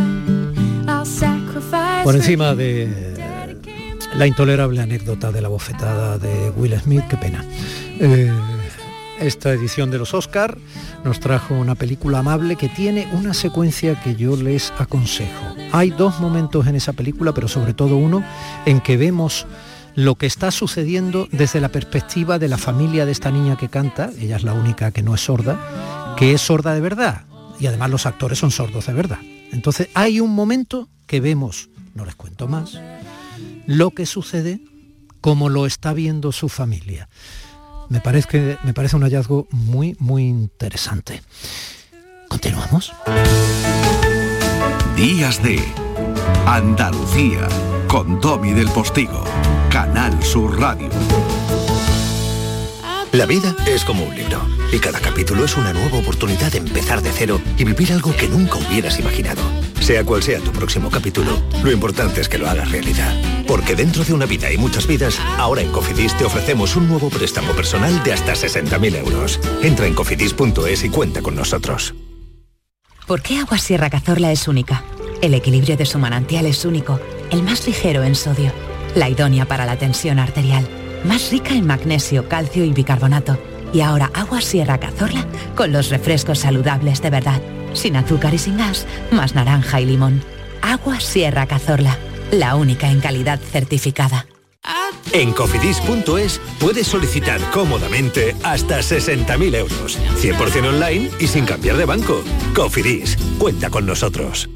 I'll 0.86 1.04
sacrifice. 1.04 2.04
Por 2.04 2.14
encima 2.14 2.54
de 2.54 3.58
la 4.16 4.26
intolerable 4.26 4.80
anécdota 4.80 5.32
de 5.32 5.40
la 5.40 5.48
bofetada 5.48 6.18
de 6.18 6.50
Will 6.50 6.78
Smith, 6.78 7.02
qué 7.08 7.16
pena. 7.16 7.44
Eh, 7.98 8.30
esta 9.18 9.52
edición 9.52 9.90
de 9.90 9.98
los 9.98 10.14
Oscar 10.14 10.58
nos 11.04 11.18
trajo 11.18 11.54
una 11.54 11.74
película 11.74 12.18
amable 12.18 12.56
que 12.56 12.68
tiene 12.68 13.08
una 13.12 13.34
secuencia 13.34 14.00
que 14.00 14.14
yo 14.14 14.36
les 14.36 14.72
aconsejo. 14.78 15.56
Hay 15.72 15.90
dos 15.90 16.20
momentos 16.20 16.66
en 16.66 16.76
esa 16.76 16.92
película, 16.92 17.32
pero 17.32 17.48
sobre 17.48 17.74
todo 17.74 17.96
uno 17.96 18.22
en 18.66 18.80
que 18.80 18.96
vemos 18.96 19.46
lo 19.96 20.16
que 20.16 20.26
está 20.26 20.50
sucediendo 20.50 21.28
desde 21.30 21.60
la 21.60 21.68
perspectiva 21.68 22.38
de 22.38 22.48
la 22.48 22.58
familia 22.58 23.06
de 23.06 23.12
esta 23.12 23.30
niña 23.30 23.56
que 23.56 23.68
canta, 23.68 24.10
ella 24.18 24.36
es 24.36 24.42
la 24.42 24.52
única 24.52 24.90
que 24.90 25.04
no 25.04 25.14
es 25.14 25.20
sorda, 25.20 25.56
que 26.16 26.32
es 26.32 26.40
sorda 26.40 26.74
de 26.74 26.80
verdad. 26.80 27.24
Y 27.58 27.66
además 27.66 27.90
los 27.90 28.06
actores 28.06 28.38
son 28.38 28.50
sordos 28.50 28.86
de 28.86 28.92
verdad. 28.92 29.18
Entonces 29.52 29.88
hay 29.94 30.20
un 30.20 30.34
momento 30.34 30.88
que 31.06 31.20
vemos, 31.20 31.68
no 31.94 32.04
les 32.04 32.14
cuento 32.14 32.48
más, 32.48 32.78
lo 33.66 33.90
que 33.90 34.06
sucede 34.06 34.60
como 35.20 35.48
lo 35.48 35.66
está 35.66 35.92
viendo 35.92 36.32
su 36.32 36.48
familia. 36.48 37.08
Me 37.88 38.00
parece, 38.00 38.58
me 38.64 38.74
parece 38.74 38.96
un 38.96 39.02
hallazgo 39.02 39.46
muy, 39.50 39.96
muy 39.98 40.24
interesante. 40.24 41.22
¿Continuamos? 42.28 42.92
Días 44.96 45.42
de 45.42 45.62
Andalucía 46.46 47.48
con 47.88 48.20
Tommy 48.20 48.52
del 48.52 48.68
Postigo, 48.68 49.24
Canal 49.70 50.22
Sur 50.22 50.58
Radio. 50.58 50.88
La 53.14 53.26
vida 53.26 53.54
es 53.64 53.84
como 53.84 54.04
un 54.04 54.16
libro 54.16 54.44
y 54.72 54.80
cada 54.80 54.98
capítulo 54.98 55.44
es 55.44 55.56
una 55.56 55.72
nueva 55.72 55.98
oportunidad 55.98 56.50
de 56.50 56.58
empezar 56.58 57.00
de 57.00 57.12
cero 57.12 57.40
y 57.56 57.62
vivir 57.62 57.92
algo 57.92 58.12
que 58.16 58.26
nunca 58.26 58.56
hubieras 58.56 58.98
imaginado. 58.98 59.40
Sea 59.78 60.04
cual 60.04 60.20
sea 60.20 60.40
tu 60.40 60.50
próximo 60.50 60.90
capítulo, 60.90 61.40
lo 61.62 61.70
importante 61.70 62.20
es 62.20 62.28
que 62.28 62.38
lo 62.38 62.48
hagas 62.48 62.72
realidad. 62.72 63.14
Porque 63.46 63.76
dentro 63.76 64.02
de 64.02 64.14
una 64.14 64.26
vida 64.26 64.50
y 64.52 64.58
muchas 64.58 64.88
vidas, 64.88 65.20
ahora 65.38 65.62
en 65.62 65.70
Cofidis 65.70 66.18
te 66.18 66.24
ofrecemos 66.24 66.74
un 66.74 66.88
nuevo 66.88 67.08
préstamo 67.08 67.52
personal 67.52 68.02
de 68.02 68.14
hasta 68.14 68.32
60.000 68.32 68.96
euros. 68.96 69.38
Entra 69.62 69.86
en 69.86 69.94
cofidis.es 69.94 70.82
y 70.82 70.88
cuenta 70.88 71.22
con 71.22 71.36
nosotros. 71.36 71.94
¿Por 73.06 73.22
qué 73.22 73.38
Agua 73.38 73.58
Sierra 73.58 73.90
Cazorla 73.90 74.32
es 74.32 74.48
única? 74.48 74.82
El 75.22 75.34
equilibrio 75.34 75.76
de 75.76 75.86
su 75.86 76.00
manantial 76.00 76.46
es 76.46 76.64
único, 76.64 76.98
el 77.30 77.44
más 77.44 77.64
ligero 77.64 78.02
en 78.02 78.16
sodio, 78.16 78.50
la 78.96 79.08
idónea 79.08 79.44
para 79.44 79.66
la 79.66 79.76
tensión 79.76 80.18
arterial, 80.18 80.66
más 81.04 81.30
rica 81.30 81.54
en 81.54 81.66
magnesio, 81.66 82.28
calcio 82.28 82.64
y 82.64 82.72
bicarbonato. 82.72 83.38
Y 83.72 83.80
ahora 83.80 84.10
Agua 84.14 84.40
Sierra 84.40 84.78
Cazorla 84.78 85.26
con 85.54 85.72
los 85.72 85.90
refrescos 85.90 86.38
saludables 86.40 87.02
de 87.02 87.10
verdad, 87.10 87.40
sin 87.72 87.96
azúcar 87.96 88.34
y 88.34 88.38
sin 88.38 88.56
gas, 88.56 88.86
más 89.10 89.34
naranja 89.34 89.80
y 89.80 89.86
limón. 89.86 90.22
Agua 90.62 91.00
Sierra 91.00 91.46
Cazorla, 91.46 91.98
la 92.30 92.56
única 92.56 92.90
en 92.90 93.00
calidad 93.00 93.38
certificada. 93.40 94.26
En 95.12 95.32
cofidis.es 95.32 96.40
puedes 96.58 96.86
solicitar 96.86 97.40
cómodamente 97.52 98.34
hasta 98.42 98.80
60.000 98.80 99.54
euros. 99.54 99.98
100% 100.20 100.68
online 100.68 101.10
y 101.20 101.26
sin 101.26 101.44
cambiar 101.44 101.76
de 101.76 101.84
banco. 101.84 102.22
Cofidis, 102.54 103.16
cuenta 103.38 103.70
con 103.70 103.86
nosotros. 103.86 104.48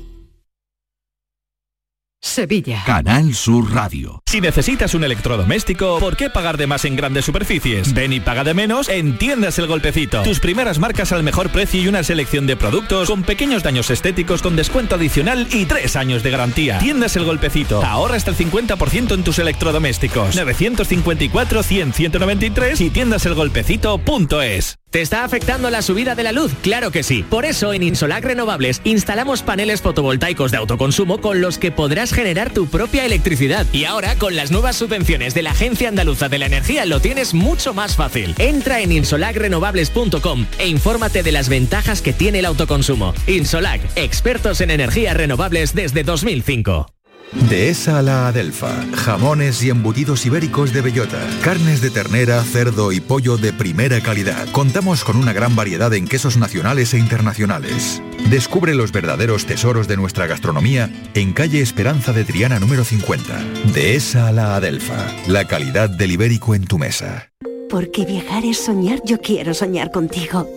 Sevilla. 2.21 2.83
Canal 2.85 3.33
Sur 3.33 3.73
Radio. 3.73 4.23
Si 4.27 4.41
necesitas 4.41 4.93
un 4.95 5.05
electrodoméstico, 5.05 5.99
¿por 6.01 6.17
qué 6.17 6.29
pagar 6.31 6.57
de 6.57 6.67
más 6.67 6.85
en 6.85 6.97
grandes 6.97 7.25
superficies? 7.25 7.95
Ven 7.95 8.13
y 8.13 8.19
paga 8.21 8.43
de 8.43 8.55
menos 8.55 8.89
en 8.89 9.19
Tiendas 9.19 9.59
El 9.59 9.69
Golpecito. 9.69 10.23
Tus 10.25 10.41
primeras 10.41 10.81
marcas 10.81 11.13
al 11.13 11.23
mejor 11.23 11.51
precio 11.51 11.81
y 11.81 11.87
una 11.87 12.03
selección 12.03 12.47
de 12.47 12.57
productos 12.57 13.09
con 13.09 13.23
pequeños 13.23 13.63
daños 13.63 13.91
estéticos 13.91 14.43
con 14.43 14.57
descuento 14.57 14.97
adicional 14.97 15.47
y 15.53 15.67
tres 15.67 15.95
años 15.95 16.25
de 16.25 16.31
garantía. 16.31 16.79
Tiendas 16.79 17.15
El 17.17 17.25
Golpecito. 17.25 17.85
Ahorra 17.85 18.17
hasta 18.17 18.33
el 18.33 18.37
50% 18.37 19.15
en 19.15 19.23
tus 19.23 19.39
electrodomésticos. 19.39 20.35
954 20.35 21.63
100 21.63 21.93
193 21.93 22.81
y 22.81 22.91
tiendaselgolpecito.es. 22.91 24.79
¿Te 24.91 25.03
está 25.03 25.23
afectando 25.23 25.69
la 25.69 25.83
subida 25.83 26.15
de 26.15 26.23
la 26.23 26.33
luz? 26.33 26.51
Claro 26.63 26.91
que 26.91 27.03
sí. 27.03 27.23
Por 27.23 27.45
eso 27.45 27.75
en 27.75 27.83
Insolac 27.83 28.25
Renovables 28.25 28.81
instalamos 28.85 29.43
paneles 29.43 29.83
fotovoltaicos 29.83 30.51
de 30.51 30.57
autoconsumo 30.57 31.21
con 31.21 31.43
los 31.43 31.59
que 31.59 31.71
podrás 31.71 32.08
generar 32.13 32.53
tu 32.53 32.67
propia 32.67 33.05
electricidad. 33.05 33.67
Y 33.73 33.85
ahora 33.85 34.17
con 34.17 34.37
las 34.37 34.51
nuevas 34.51 34.77
subvenciones 34.77 35.35
de 35.35 35.43
la 35.43 35.51
Agencia 35.53 35.89
Andaluza 35.89 36.29
de 36.29 36.39
la 36.39 36.47
Energía 36.47 36.85
lo 36.87 37.01
tienes 37.01 37.35
mucho 37.35 37.75
más 37.75 37.97
fácil. 37.97 38.35
Entra 38.39 38.81
en 38.81 38.93
insolacrenovables.com 38.93 40.47
e 40.59 40.69
infórmate 40.69 41.23
de 41.23 41.33
las 41.33 41.49
ventajas 41.49 42.03
que 42.03 42.13
tiene 42.13 42.41
el 42.41 42.47
autoconsumo. 42.47 43.15
Insolac, 43.27 43.81
expertos 43.97 44.61
en 44.61 44.71
energías 44.71 45.17
renovables 45.17 45.75
desde 45.75 46.03
2005. 46.03 46.98
Dehesa 47.33 47.99
a 47.99 48.03
la 48.03 48.29
Adelfa. 48.29 48.71
Jamones 48.95 49.63
y 49.63 49.71
embutidos 49.71 50.25
ibéricos 50.25 50.73
de 50.73 50.81
bellota. 50.81 51.19
Carnes 51.43 51.81
de 51.81 51.91
ternera, 51.91 52.43
cerdo 52.43 52.93
y 52.93 53.01
pollo 53.01 53.37
de 53.37 53.53
primera 53.53 54.01
calidad. 54.01 54.49
Contamos 54.53 55.05
con 55.05 55.17
una 55.17 55.33
gran 55.33 55.55
variedad 55.55 55.93
en 55.95 56.09
quesos 56.09 56.37
nacionales 56.37 56.95
e 56.95 56.99
internacionales. 56.99 58.03
Descubre 58.31 58.75
los 58.75 58.93
verdaderos 58.93 59.47
tesoros 59.47 59.89
de 59.89 59.97
nuestra 59.97 60.27
gastronomía 60.27 60.91
en 61.15 61.33
calle 61.33 61.61
Esperanza 61.61 62.13
de 62.13 62.25
Triana 62.25 62.59
número 62.59 62.85
50. 62.85 63.39
Dehesa 63.75 64.29
a 64.29 64.33
la 64.33 64.57
Adelfa. 64.57 65.07
La 65.27 65.47
calidad 65.47 65.91
del 65.91 66.13
ibérico 66.13 66.55
en 66.55 66.65
tu 66.65 66.79
mesa. 66.79 67.31
Porque 67.69 68.07
viajar 68.07 68.45
es 68.45 68.65
soñar, 68.65 69.01
yo 69.05 69.21
quiero 69.21 69.53
soñar 69.53 69.91
contigo. 69.91 70.49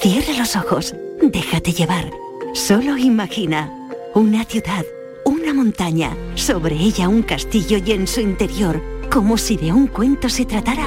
Cierra 0.00 0.32
los 0.38 0.54
ojos, 0.54 0.94
déjate 1.20 1.72
llevar. 1.72 2.10
Solo 2.54 2.96
imagina 2.96 3.72
una 4.14 4.44
ciudad 4.44 4.84
una 5.24 5.54
montaña, 5.54 6.16
sobre 6.34 6.76
ella 6.76 7.08
un 7.08 7.22
castillo 7.22 7.78
y 7.84 7.92
en 7.92 8.06
su 8.06 8.20
interior, 8.20 8.82
como 9.10 9.38
si 9.38 9.56
de 9.56 9.72
un 9.72 9.86
cuento 9.86 10.28
se 10.28 10.44
tratara, 10.44 10.86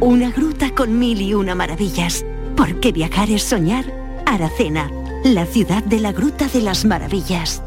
una 0.00 0.30
gruta 0.30 0.74
con 0.74 0.98
mil 0.98 1.20
y 1.20 1.34
una 1.34 1.54
maravillas. 1.54 2.24
Porque 2.56 2.92
viajar 2.92 3.30
es 3.30 3.42
soñar. 3.42 3.84
Aracena, 4.26 4.90
la 5.24 5.46
ciudad 5.46 5.82
de 5.84 6.00
la 6.00 6.12
Gruta 6.12 6.48
de 6.48 6.62
las 6.62 6.84
Maravillas. 6.84 7.62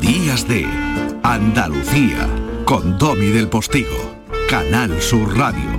Días 0.00 0.46
de 0.46 0.66
Andalucía 1.22 2.28
con 2.64 2.98
Domi 2.98 3.28
del 3.28 3.48
Postigo. 3.48 4.12
Canal 4.48 5.00
Sur 5.00 5.36
Radio. 5.36 5.70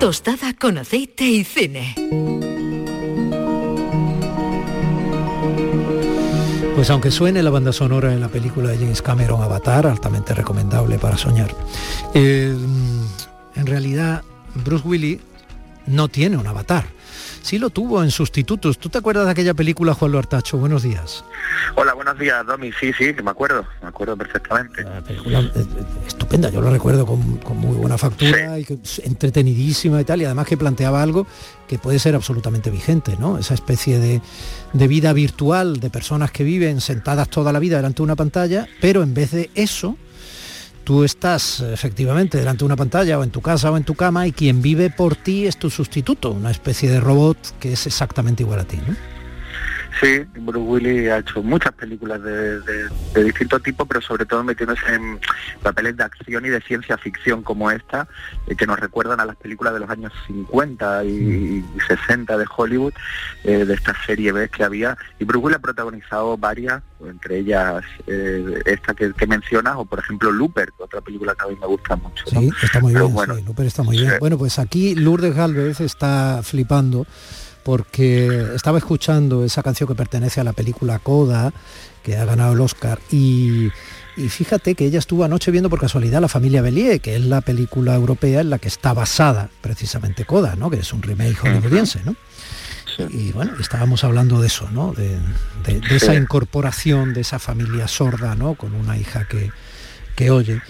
Tostada 0.00 0.52
con 0.54 0.78
aceite 0.78 1.24
y 1.24 1.44
cine. 1.44 1.94
Pues 6.80 6.88
aunque 6.88 7.10
suene 7.10 7.42
la 7.42 7.50
banda 7.50 7.74
sonora 7.74 8.08
de 8.08 8.18
la 8.18 8.28
película 8.28 8.70
de 8.70 8.78
James 8.78 9.02
Cameron 9.02 9.42
Avatar, 9.42 9.86
altamente 9.86 10.32
recomendable 10.32 10.98
para 10.98 11.18
soñar, 11.18 11.54
eh, 12.14 12.56
en 13.54 13.66
realidad 13.66 14.22
Bruce 14.64 14.88
Willis 14.88 15.18
no 15.86 16.08
tiene 16.08 16.38
un 16.38 16.46
avatar. 16.46 16.86
Sí 17.50 17.58
lo 17.58 17.70
tuvo 17.70 18.00
en 18.04 18.12
Sustitutos. 18.12 18.78
¿Tú 18.78 18.90
te 18.90 18.98
acuerdas 18.98 19.24
de 19.24 19.32
aquella 19.32 19.54
película, 19.54 19.92
Juan 19.92 20.12
Luartacho? 20.12 20.56
Buenos 20.56 20.84
días. 20.84 21.24
Hola, 21.74 21.94
buenos 21.94 22.16
días, 22.16 22.46
Domi. 22.46 22.70
Sí, 22.78 22.92
sí, 22.96 23.12
me 23.24 23.32
acuerdo, 23.32 23.66
me 23.82 23.88
acuerdo 23.88 24.16
perfectamente. 24.16 24.84
película 25.04 25.40
eh, 25.40 25.50
eh, 25.56 25.64
estupenda, 26.06 26.48
yo 26.50 26.60
lo 26.60 26.70
recuerdo 26.70 27.04
con, 27.04 27.38
con 27.38 27.56
muy 27.56 27.74
buena 27.74 27.98
factura 27.98 28.56
y 28.56 28.64
que, 28.64 28.78
entretenidísima 29.02 30.00
y 30.00 30.04
tal, 30.04 30.22
y 30.22 30.26
además 30.26 30.46
que 30.46 30.56
planteaba 30.56 31.02
algo 31.02 31.26
que 31.66 31.76
puede 31.76 31.98
ser 31.98 32.14
absolutamente 32.14 32.70
vigente, 32.70 33.16
¿no? 33.18 33.36
Esa 33.36 33.54
especie 33.54 33.98
de, 33.98 34.22
de 34.72 34.86
vida 34.86 35.12
virtual 35.12 35.80
de 35.80 35.90
personas 35.90 36.30
que 36.30 36.44
viven 36.44 36.80
sentadas 36.80 37.28
toda 37.30 37.52
la 37.52 37.58
vida 37.58 37.78
delante 37.78 37.96
de 37.96 38.04
una 38.04 38.14
pantalla, 38.14 38.68
pero 38.80 39.02
en 39.02 39.12
vez 39.12 39.32
de 39.32 39.50
eso, 39.56 39.96
tú 40.84 41.04
estás 41.04 41.60
efectivamente 41.60 42.38
delante 42.38 42.60
de 42.60 42.66
una 42.66 42.76
pantalla 42.76 43.18
o 43.18 43.22
en 43.22 43.30
tu 43.30 43.40
casa 43.40 43.70
o 43.70 43.76
en 43.76 43.84
tu 43.84 43.94
cama 43.94 44.26
y 44.26 44.32
quien 44.32 44.62
vive 44.62 44.90
por 44.90 45.16
ti 45.16 45.46
es 45.46 45.56
tu 45.56 45.70
sustituto, 45.70 46.30
una 46.30 46.50
especie 46.50 46.90
de 46.90 47.00
robot 47.00 47.36
que 47.58 47.72
es 47.72 47.86
exactamente 47.86 48.42
igual 48.42 48.60
a 48.60 48.64
ti. 48.64 48.78
Sí, 49.98 50.24
Bruce 50.36 50.58
Willis 50.58 51.10
ha 51.10 51.18
hecho 51.18 51.42
muchas 51.42 51.72
películas 51.72 52.22
de, 52.22 52.60
de, 52.60 52.88
de 53.14 53.24
distintos 53.24 53.62
tipos, 53.62 53.86
pero 53.88 54.00
sobre 54.00 54.24
todo 54.24 54.44
metiéndose 54.44 54.94
en 54.94 55.18
papeles 55.62 55.96
de 55.96 56.04
acción 56.04 56.44
y 56.46 56.48
de 56.48 56.60
ciencia 56.60 56.96
ficción 56.96 57.42
como 57.42 57.70
esta, 57.70 58.06
eh, 58.46 58.54
que 58.54 58.66
nos 58.66 58.78
recuerdan 58.78 59.20
a 59.20 59.24
las 59.24 59.36
películas 59.36 59.74
de 59.74 59.80
los 59.80 59.90
años 59.90 60.12
50 60.26 61.04
y, 61.04 61.08
y 61.08 61.64
60 61.88 62.36
de 62.38 62.46
Hollywood, 62.56 62.92
eh, 63.44 63.64
de 63.64 63.74
esta 63.74 63.94
serie 64.06 64.32
B 64.32 64.48
que 64.48 64.64
había. 64.64 64.96
Y 65.18 65.24
Bruce 65.24 65.44
Willis 65.44 65.56
ha 65.56 65.62
protagonizado 65.62 66.36
varias, 66.36 66.82
entre 67.04 67.38
ellas 67.38 67.82
eh, 68.06 68.62
esta 68.66 68.94
que, 68.94 69.12
que 69.12 69.26
mencionas, 69.26 69.74
o 69.76 69.84
por 69.84 69.98
ejemplo 69.98 70.30
Looper, 70.30 70.72
otra 70.78 71.00
película 71.00 71.34
que 71.34 71.44
a 71.44 71.48
mí 71.48 71.56
me 71.60 71.66
gusta 71.66 71.96
mucho. 71.96 72.24
¿no? 72.32 72.40
Sí, 72.40 72.50
está 72.62 72.80
muy 72.80 72.92
Pero 72.92 73.06
bien, 73.06 73.14
bueno, 73.14 73.34
sí, 73.34 73.42
Looper 73.42 73.66
está 73.66 73.82
muy 73.82 73.98
bien. 73.98 74.12
Bueno, 74.20 74.38
pues 74.38 74.58
aquí 74.58 74.94
Lourdes 74.94 75.34
Galvez 75.34 75.80
está 75.80 76.40
flipando 76.42 77.06
porque 77.62 78.46
estaba 78.54 78.78
escuchando 78.78 79.44
esa 79.44 79.62
canción 79.62 79.88
que 79.88 79.94
pertenece 79.94 80.40
a 80.40 80.44
la 80.44 80.52
película 80.52 80.98
Coda, 80.98 81.52
que 82.02 82.16
ha 82.16 82.24
ganado 82.24 82.52
el 82.54 82.60
Oscar, 82.60 82.98
y, 83.10 83.68
y 84.16 84.28
fíjate 84.28 84.74
que 84.74 84.86
ella 84.86 84.98
estuvo 84.98 85.24
anoche 85.24 85.50
viendo 85.50 85.68
por 85.70 85.78
casualidad 85.80 86.20
La 86.20 86.28
familia 86.28 86.62
Bellier, 86.62 87.00
que 87.00 87.14
es 87.16 87.20
la 87.24 87.40
película 87.42 87.94
europea 87.94 88.40
en 88.40 88.50
la 88.50 88.58
que 88.58 88.68
está 88.68 88.94
basada 88.94 89.50
precisamente 89.60 90.24
Coda, 90.24 90.56
¿no? 90.56 90.70
que 90.70 90.78
es 90.78 90.92
un 90.92 91.02
remake 91.02 91.36
hollywoodiense, 91.38 92.00
¿no? 92.04 92.16
Y 93.10 93.32
bueno, 93.32 93.52
estábamos 93.60 94.02
hablando 94.04 94.40
de 94.40 94.48
eso, 94.48 94.68
¿no? 94.70 94.92
De, 94.92 95.18
de- 95.64 95.80
de 95.80 95.96
esa 95.96 96.14
incorporación 96.14 97.14
de 97.14 97.20
esa 97.22 97.38
familia 97.38 97.86
sorda, 97.88 98.34
¿no? 98.34 98.54
Con 98.54 98.74
una 98.74 98.98
hija 98.98 99.26
que, 99.26 99.50
que 100.16 100.30
oye. 100.30 100.60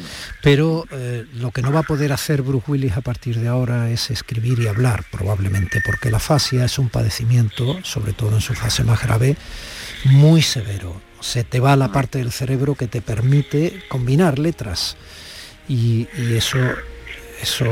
Pero 0.42 0.86
eh, 0.90 1.26
lo 1.34 1.50
que 1.50 1.62
no 1.62 1.72
va 1.72 1.80
a 1.80 1.84
poder 1.84 2.12
hacer 2.12 2.42
Bruce 2.42 2.70
Willis 2.70 2.96
a 2.96 3.00
partir 3.00 3.38
de 3.38 3.48
ahora 3.48 3.90
es 3.90 4.10
escribir 4.10 4.58
y 4.60 4.68
hablar, 4.68 5.04
probablemente, 5.10 5.82
porque 5.84 6.10
la 6.10 6.18
fascia 6.18 6.64
es 6.64 6.78
un 6.78 6.88
padecimiento, 6.88 7.78
sobre 7.82 8.12
todo 8.12 8.34
en 8.34 8.40
su 8.40 8.54
fase 8.54 8.84
más 8.84 9.02
grave, 9.02 9.36
muy 10.04 10.42
severo. 10.42 11.00
Se 11.20 11.44
te 11.44 11.60
va 11.60 11.76
la 11.76 11.92
parte 11.92 12.18
del 12.18 12.32
cerebro 12.32 12.74
que 12.74 12.86
te 12.86 13.02
permite 13.02 13.82
combinar 13.88 14.38
letras. 14.38 14.96
Y, 15.68 16.08
y 16.18 16.34
eso, 16.34 16.58
eso 17.42 17.66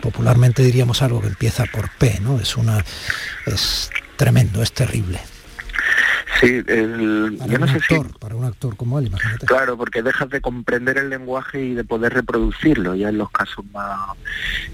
popularmente 0.00 0.62
diríamos 0.62 1.02
algo 1.02 1.20
que 1.20 1.28
empieza 1.28 1.64
por 1.66 1.90
P, 1.90 2.20
¿no? 2.20 2.40
Es 2.40 2.56
una. 2.56 2.84
es 3.46 3.90
tremendo, 4.16 4.62
es 4.62 4.72
terrible. 4.72 5.20
Sí, 6.40 6.62
el- 6.66 7.36
Para 7.38 7.50
yo 7.52 7.58
no 7.58 7.66
un 7.66 7.72
sé 7.72 7.80
si 7.86 7.94
actor, 7.94 8.18
para 8.18 8.34
un 8.34 8.44
actor 8.44 8.76
como 8.76 8.98
él, 8.98 9.06
imagínate. 9.06 9.46
Claro, 9.46 9.76
porque 9.76 10.02
dejas 10.02 10.28
de 10.30 10.40
comprender 10.40 10.98
el 10.98 11.10
lenguaje 11.10 11.62
y 11.62 11.74
de 11.74 11.84
poder 11.84 12.14
reproducirlo, 12.14 12.94
ya 12.94 13.10
en 13.10 13.18
los 13.18 13.30
casos 13.30 13.64
más, 13.72 14.16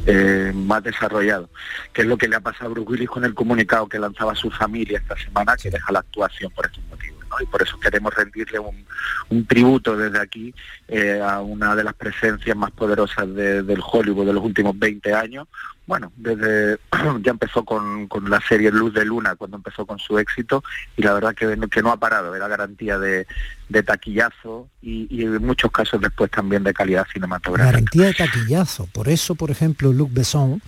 eh, 0.06 0.52
más 0.54 0.82
desarrollados. 0.82 1.50
Que 1.92 2.02
es 2.02 2.08
lo 2.08 2.16
que 2.16 2.28
le 2.28 2.36
ha 2.36 2.40
pasado 2.40 2.66
a 2.66 2.74
Bruce 2.74 2.90
Willis 2.90 3.08
con 3.10 3.24
el 3.24 3.34
comunicado 3.34 3.88
que 3.88 3.98
lanzaba 3.98 4.34
su 4.34 4.50
familia 4.50 4.98
esta 4.98 5.16
semana, 5.18 5.56
que 5.56 5.70
deja 5.70 5.92
la 5.92 5.98
actuación 6.00 6.50
por 6.52 6.66
estos 6.66 6.82
motivos. 6.90 7.17
Y 7.40 7.46
por 7.46 7.62
eso 7.62 7.78
queremos 7.80 8.14
rendirle 8.14 8.58
un, 8.58 8.84
un 9.30 9.46
tributo 9.46 9.96
desde 9.96 10.20
aquí 10.20 10.54
eh, 10.88 11.20
a 11.22 11.40
una 11.40 11.74
de 11.76 11.84
las 11.84 11.94
presencias 11.94 12.56
más 12.56 12.70
poderosas 12.72 13.32
de- 13.34 13.62
del 13.62 13.80
Hollywood 13.84 14.26
de 14.26 14.32
los 14.32 14.42
últimos 14.44 14.78
20 14.78 15.12
años. 15.14 15.46
Bueno, 15.86 16.12
desde 16.16 16.78
ya 17.22 17.30
empezó 17.30 17.64
con, 17.64 18.08
con 18.08 18.28
la 18.28 18.40
serie 18.46 18.70
Luz 18.70 18.92
de 18.92 19.04
Luna, 19.04 19.36
cuando 19.36 19.56
empezó 19.56 19.86
con 19.86 19.98
su 19.98 20.18
éxito, 20.18 20.62
y 20.96 21.02
la 21.02 21.14
verdad 21.14 21.34
que, 21.34 21.56
que 21.70 21.82
no 21.82 21.90
ha 21.90 21.96
parado, 21.96 22.34
era 22.34 22.46
garantía 22.48 22.98
de, 22.98 23.26
de 23.68 23.82
taquillazo 23.82 24.68
y, 24.82 25.06
y 25.10 25.22
en 25.24 25.44
muchos 25.46 25.70
casos 25.70 26.00
después 26.00 26.30
también 26.30 26.62
de 26.64 26.74
calidad 26.74 27.06
cinematográfica. 27.12 27.72
Garantía 27.72 28.06
de 28.06 28.14
taquillazo. 28.14 28.86
Por 28.92 29.08
eso, 29.08 29.34
por 29.34 29.50
ejemplo, 29.50 29.92
Luc 29.92 30.12
Besson, 30.12 30.60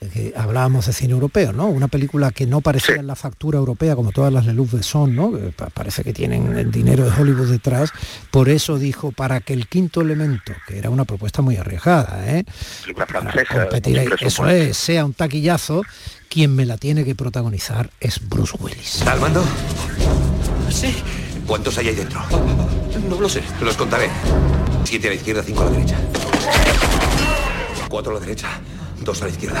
que 0.00 0.32
hablábamos 0.36 0.86
de 0.86 0.92
cine 0.92 1.12
europeo, 1.12 1.52
¿no? 1.52 1.66
Una 1.66 1.88
película 1.88 2.30
que 2.30 2.46
no 2.46 2.60
parecía 2.60 2.96
en 2.96 3.06
la 3.06 3.16
factura 3.16 3.58
europea 3.58 3.96
como 3.96 4.12
todas 4.12 4.32
las 4.32 4.46
de 4.46 4.52
Besson, 4.52 5.14
¿no? 5.14 5.32
Que 5.32 5.52
parece 5.74 6.04
que 6.04 6.12
tienen 6.12 6.56
el 6.56 6.70
dinero 6.70 7.04
de 7.04 7.20
Hollywood 7.20 7.50
detrás. 7.50 7.90
Por 8.30 8.48
eso 8.48 8.78
dijo, 8.78 9.10
para 9.12 9.40
que 9.40 9.54
el 9.54 9.66
quinto 9.68 10.00
elemento, 10.00 10.52
que 10.66 10.78
era 10.78 10.90
una 10.90 11.04
propuesta 11.04 11.42
muy 11.42 11.56
arriesgada, 11.56 12.24
¿eh? 12.28 12.44
Francesa, 13.08 13.62
competir 13.62 13.98
ahí, 13.98 14.08
eso 14.20 14.48
es, 14.48 14.76
sea 14.76 15.04
un 15.04 15.14
taquillazo, 15.14 15.82
quien 16.28 16.54
me 16.54 16.64
la 16.66 16.76
tiene 16.76 17.04
que 17.04 17.14
protagonizar 17.14 17.90
es 18.00 18.28
Bruce 18.28 18.56
Willis. 18.60 19.02
¿Al 19.06 19.20
mando? 19.20 19.44
Sí. 20.70 20.94
¿Cuántos 21.46 21.78
hay 21.78 21.88
ahí 21.88 21.94
dentro? 21.94 22.20
No 23.08 23.18
lo 23.18 23.28
sé. 23.28 23.42
Los 23.62 23.76
contaré. 23.76 24.10
Siete 24.84 25.08
a 25.08 25.10
la 25.10 25.16
izquierda, 25.16 25.42
cinco 25.42 25.62
a 25.62 25.64
la 25.64 25.70
derecha. 25.70 25.96
Cuatro 27.88 28.12
a 28.12 28.14
la 28.14 28.20
derecha, 28.20 28.48
dos 29.00 29.22
a 29.22 29.24
la 29.26 29.30
izquierda. 29.30 29.60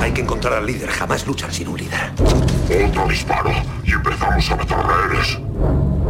Hay 0.00 0.12
que 0.12 0.22
encontrar 0.22 0.54
al 0.54 0.66
líder, 0.66 0.88
jamás 0.90 1.26
luchar 1.26 1.52
sin 1.52 1.68
un 1.68 1.78
líder. 1.78 2.12
Otro 2.88 3.06
disparo 3.08 3.50
y 3.84 3.92
empezamos 3.92 4.50
a 4.50 4.56
matar 4.56 4.86
rehenes. 4.86 5.38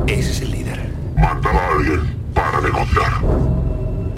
Ese 0.07 0.31
es 0.31 0.41
el 0.43 0.51
líder. 0.53 0.91
Mandar 1.17 1.57
a 1.57 1.69
alguien 1.73 2.17
para 2.35 2.61
negociar. 2.61 3.13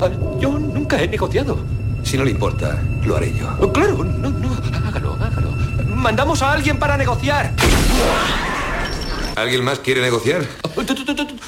Ah, 0.00 0.10
Yo 0.38 0.50
nunca 0.58 1.00
he 1.02 1.08
negociado. 1.08 1.58
Si 2.02 2.16
no 2.16 2.24
le 2.24 2.30
importa, 2.30 2.78
lo 3.04 3.16
haré 3.16 3.32
yo. 3.36 3.48
Oh, 3.60 3.72
Claro, 3.72 4.04
no, 4.04 4.30
no, 4.30 4.50
hágalo, 4.88 5.14
hágalo. 5.20 5.50
Mandamos 5.86 6.42
a 6.42 6.52
alguien 6.52 6.78
para 6.78 6.96
negociar. 6.96 7.52
¿Alguien 9.36 9.64
más 9.64 9.78
quiere 9.78 10.00
negociar? 10.00 10.44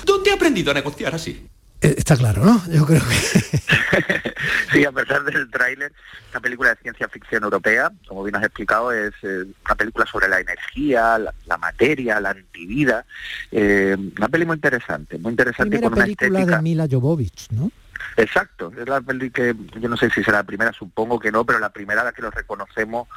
¿Dónde 0.04 0.30
ha 0.30 0.34
aprendido 0.34 0.70
a 0.70 0.74
negociar 0.74 1.14
así? 1.14 1.46
Eh, 1.82 1.94
Está 1.98 2.16
claro, 2.16 2.44
¿no? 2.44 2.62
Yo 2.70 2.86
creo 2.86 3.00
que... 3.00 4.32
Sí, 4.72 4.84
a 4.86 4.90
pesar 4.92 5.22
del 5.24 5.50
tráiler, 5.50 5.92
esta 6.26 6.40
película 6.40 6.70
de 6.70 6.76
ciencia 6.80 7.06
ficción 7.06 7.44
europea, 7.44 7.92
como 8.08 8.24
bien 8.24 8.34
has 8.36 8.42
explicado, 8.44 8.90
es 8.90 9.12
eh, 9.22 9.44
una 9.66 9.74
película 9.74 10.06
sobre 10.06 10.28
la 10.28 10.40
energía, 10.40 11.18
la, 11.18 11.34
la 11.46 11.58
materia, 11.58 12.18
la 12.20 12.30
antivida. 12.30 13.04
Eh, 13.50 13.94
una 14.16 14.28
peli 14.28 14.46
muy 14.46 14.54
interesante, 14.54 15.18
muy 15.18 15.30
interesante 15.32 15.68
Primera 15.70 15.90
con 15.90 15.98
una 15.98 16.04
película 16.06 16.38
estética. 16.40 16.56
de 16.56 16.62
Mila 16.62 16.86
Jovovich, 16.90 17.48
¿no? 17.50 17.70
Exacto, 18.16 18.72
es 18.78 18.88
la 18.88 19.00
peli 19.00 19.30
que 19.30 19.54
yo 19.80 19.88
no 19.88 19.96
sé 19.96 20.10
si 20.10 20.22
será 20.22 20.38
la 20.38 20.44
primera, 20.44 20.72
supongo 20.72 21.18
que 21.18 21.32
no, 21.32 21.44
pero 21.44 21.58
la 21.58 21.70
primera 21.70 22.02
a 22.02 22.04
la 22.04 22.12
que 22.12 22.22
lo 22.22 22.30
reconocemos 22.30 23.08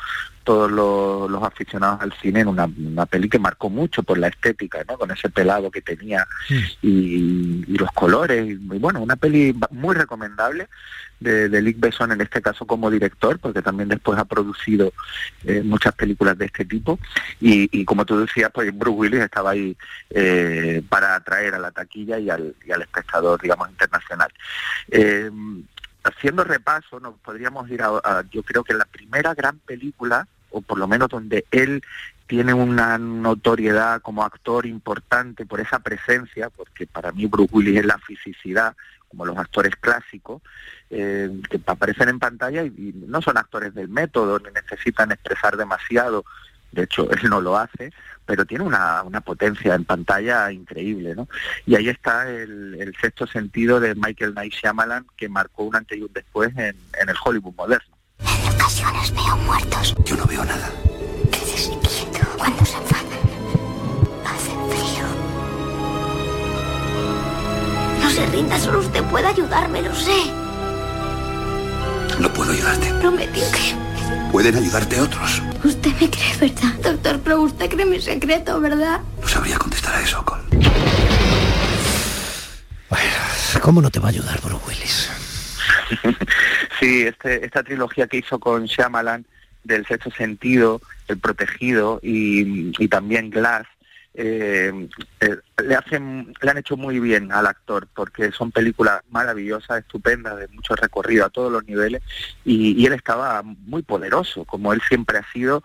todos 0.43 0.71
los, 0.71 1.29
los 1.29 1.43
aficionados 1.43 2.01
al 2.01 2.13
cine 2.13 2.41
en 2.41 2.47
una, 2.47 2.65
una 2.65 3.05
peli 3.05 3.27
que 3.27 3.39
marcó 3.39 3.69
mucho 3.69 4.03
por 4.03 4.17
la 4.17 4.27
estética, 4.27 4.83
¿no? 4.87 4.97
Con 4.97 5.11
ese 5.11 5.29
pelado 5.29 5.69
que 5.69 5.81
tenía 5.81 6.25
y, 6.81 7.65
y 7.67 7.77
los 7.77 7.91
colores, 7.91 8.47
y, 8.47 8.55
bueno, 8.55 9.01
una 9.01 9.15
peli 9.15 9.53
muy 9.71 9.95
recomendable 9.95 10.69
de, 11.19 11.49
de 11.49 11.61
Luc 11.61 11.77
en 11.99 12.21
este 12.21 12.41
caso 12.41 12.65
como 12.65 12.89
director, 12.91 13.39
porque 13.39 13.61
también 13.61 13.89
después 13.89 14.19
ha 14.19 14.25
producido 14.25 14.93
eh, 15.43 15.61
muchas 15.63 15.93
películas 15.93 16.37
de 16.37 16.45
este 16.45 16.65
tipo 16.65 16.99
y, 17.39 17.83
como 17.85 18.05
tú 18.05 18.19
decías, 18.19 18.51
pues 18.53 18.77
Bruce 18.77 18.97
Willis 18.97 19.21
estaba 19.21 19.51
ahí 19.51 19.75
eh, 20.09 20.81
para 20.89 21.15
atraer 21.15 21.55
a 21.55 21.59
la 21.59 21.71
taquilla 21.71 22.19
y 22.19 22.29
al, 22.29 22.55
al 22.73 22.81
espectador, 22.81 23.41
digamos, 23.41 23.69
internacional. 23.69 24.29
Eh, 24.89 25.31
haciendo 26.03 26.43
repaso, 26.43 26.99
nos 26.99 27.15
podríamos 27.19 27.69
ir 27.69 27.81
a- 27.81 28.23
yo 28.31 28.43
creo 28.43 28.63
que 28.63 28.73
la 28.73 28.85
primera 28.85 29.33
gran 29.33 29.57
película, 29.59 30.27
o 30.51 30.61
por 30.61 30.77
lo 30.77 30.87
menos 30.87 31.09
donde 31.09 31.45
él 31.51 31.83
tiene 32.27 32.53
una 32.53 32.97
notoriedad 32.97 34.01
como 34.01 34.23
actor 34.23 34.65
importante 34.65 35.45
por 35.45 35.59
esa 35.59 35.79
presencia, 35.79 36.49
porque 36.49 36.87
para 36.87 37.11
mí 37.11 37.25
Bruce 37.27 37.53
Willis 37.53 37.79
es 37.79 37.85
la 37.85 37.97
fisicidad, 37.99 38.75
como 39.15 39.25
los 39.25 39.37
actores 39.37 39.75
clásicos, 39.77 40.41
eh, 40.89 41.29
que 41.49 41.59
aparecen 41.65 42.09
en 42.09 42.19
pantalla 42.19 42.63
y, 42.63 42.67
y 42.67 42.93
no 43.07 43.21
son 43.21 43.37
actores 43.37 43.73
del 43.73 43.87
método, 43.87 44.39
ni 44.39 44.51
necesitan 44.51 45.11
expresar 45.11 45.55
demasiado, 45.55 46.25
de 46.73 46.83
hecho 46.83 47.09
él 47.11 47.29
no 47.29 47.39
lo 47.39 47.57
hace, 47.57 47.93
pero 48.25 48.45
tiene 48.45 48.65
una, 48.65 49.03
una 49.03 49.21
potencia 49.21 49.73
en 49.73 49.85
pantalla 49.85 50.51
increíble, 50.51 51.15
¿no? 51.15 51.29
Y 51.65 51.75
ahí 51.75 51.87
está 51.87 52.29
el, 52.29 52.75
el 52.79 52.93
sexto 52.99 53.25
sentido 53.25 53.79
de 53.79 53.95
Michael 53.95 54.33
Night 54.33 54.53
Shyamalan, 54.53 55.07
que 55.15 55.29
marcó 55.29 55.63
un 55.63 55.75
antes 55.75 55.97
y 55.97 56.01
un 56.01 56.11
después 56.11 56.49
en, 56.57 56.75
en 56.99 57.09
el 57.09 57.15
Hollywood 57.23 57.55
moderno. 57.55 57.95
En 58.19 58.53
ocasiones 58.53 59.13
veo 59.13 59.37
muertos. 59.37 59.95
Yo 60.03 60.17
no 60.17 60.25
veo 60.25 60.43
nada. 60.43 60.69
Quédese 61.31 61.69
quieto 61.69 62.04
se 68.15 68.25
rinda, 68.27 68.57
solo 68.59 68.79
usted 68.79 69.03
puede 69.05 69.27
ayudarme, 69.27 69.81
lo 69.81 69.93
sé. 69.93 70.15
No 72.19 72.31
puedo 72.33 72.51
ayudarte. 72.53 72.93
Prometió 73.01 73.43
que 73.51 73.75
Pueden 74.31 74.55
ayudarte 74.55 74.99
otros. 75.01 75.41
usted 75.63 75.91
me 75.99 76.09
cree, 76.09 76.35
¿verdad? 76.39 76.73
Doctor, 76.81 77.19
pero 77.23 77.41
usted 77.41 77.69
cree 77.69 77.85
mi 77.85 77.99
secreto, 78.01 78.59
¿verdad? 78.61 79.01
No 79.21 79.27
sabría 79.27 79.57
contestar 79.57 79.95
a 79.95 80.01
eso, 80.01 80.23
Cole. 80.23 80.43
¿Cómo 83.61 83.81
no 83.81 83.89
te 83.89 83.99
va 83.99 84.07
a 84.07 84.09
ayudar 84.11 84.39
Bruce 84.41 84.65
Willis? 84.67 85.09
Sí, 86.79 87.03
este, 87.03 87.45
esta 87.45 87.63
trilogía 87.63 88.05
que 88.05 88.17
hizo 88.17 88.37
con 88.37 88.65
Shyamalan 88.65 89.25
del 89.63 89.85
sexto 89.87 90.11
sentido, 90.11 90.81
El 91.07 91.17
Protegido 91.17 92.01
y, 92.03 92.73
y 92.83 92.87
también 92.89 93.29
Glass, 93.29 93.65
eh, 94.17 94.87
eh, 95.19 95.35
le 95.63 95.75
hacen, 95.75 96.33
le 96.41 96.51
han 96.51 96.57
hecho 96.57 96.77
muy 96.77 96.99
bien 96.99 97.31
al 97.31 97.47
actor 97.47 97.87
porque 97.93 98.31
son 98.31 98.51
películas 98.51 99.01
maravillosas, 99.09 99.79
estupendas, 99.79 100.37
de 100.37 100.47
mucho 100.47 100.75
recorrido 100.75 101.25
a 101.25 101.29
todos 101.29 101.51
los 101.51 101.65
niveles 101.65 102.01
y, 102.45 102.85
él 102.85 102.93
estaba 102.93 103.41
muy 103.43 103.81
poderoso, 103.81 104.45
como 104.45 104.71
él 104.71 104.81
siempre 104.87 105.17
ha 105.17 105.31
sido, 105.31 105.63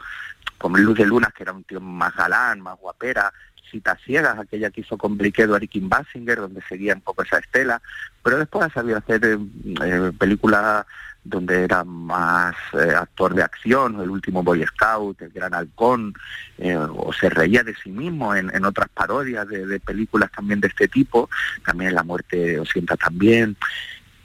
como 0.59 0.79
Luz 0.79 0.99
de 0.99 1.07
Lunas, 1.07 1.33
que 1.33 1.45
era 1.45 1.53
un 1.53 1.65
tío 1.65 1.81
más 1.81 2.15
galán, 2.17 2.61
más 2.61 2.79
guapera, 2.79 3.33
Citas 3.71 4.01
Ciegas, 4.05 4.39
aquella 4.39 4.71
que 4.71 4.81
hizo 4.81 4.99
con 4.99 5.19
y 5.21 5.69
Kim 5.69 5.89
Basinger, 5.89 6.39
donde 6.39 6.63
seguía 6.69 6.95
un 6.95 7.01
poco 7.01 7.23
esa 7.23 7.39
estela, 7.39 7.81
pero 8.23 8.39
después 8.39 8.67
ha 8.67 8.71
sabido 8.71 8.99
hacer 8.99 9.25
eh, 9.25 9.39
eh, 9.85 10.13
películas 10.19 10.87
donde 11.23 11.65
era 11.65 11.85
más 11.85 12.55
eh, 12.73 12.95
actor 12.97 13.35
de 13.35 13.43
acción, 13.43 14.01
el 14.01 14.11
último 14.11 14.43
Boy 14.43 14.65
Scout, 14.67 15.21
el 15.23 15.31
Gran 15.31 15.55
Halcón, 15.55 16.15
eh, 16.59 16.77
o 16.77 17.13
se 17.13 17.29
reía 17.29 17.63
de 17.63 17.75
sí 17.75 17.91
mismo 17.91 18.35
en, 18.35 18.55
en 18.55 18.65
otras 18.65 18.89
parodias 18.89 19.47
de, 19.49 19.67
de 19.67 19.81
películas 19.81 20.31
también 20.33 20.61
de 20.61 20.69
este 20.69 20.89
tipo, 20.89 21.29
también 21.65 21.95
La 21.95 22.03
muerte 22.03 22.59
os 22.59 22.69
sienta 22.69 22.97
también, 22.97 23.57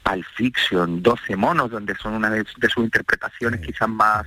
Pulp 0.04 0.26
Fiction, 0.36 1.02
12 1.02 1.36
monos, 1.36 1.72
donde 1.72 1.96
son 1.96 2.14
una 2.14 2.30
de, 2.30 2.46
de 2.58 2.70
sus 2.70 2.84
interpretaciones 2.84 3.60
quizás 3.62 3.89
más 3.89 4.26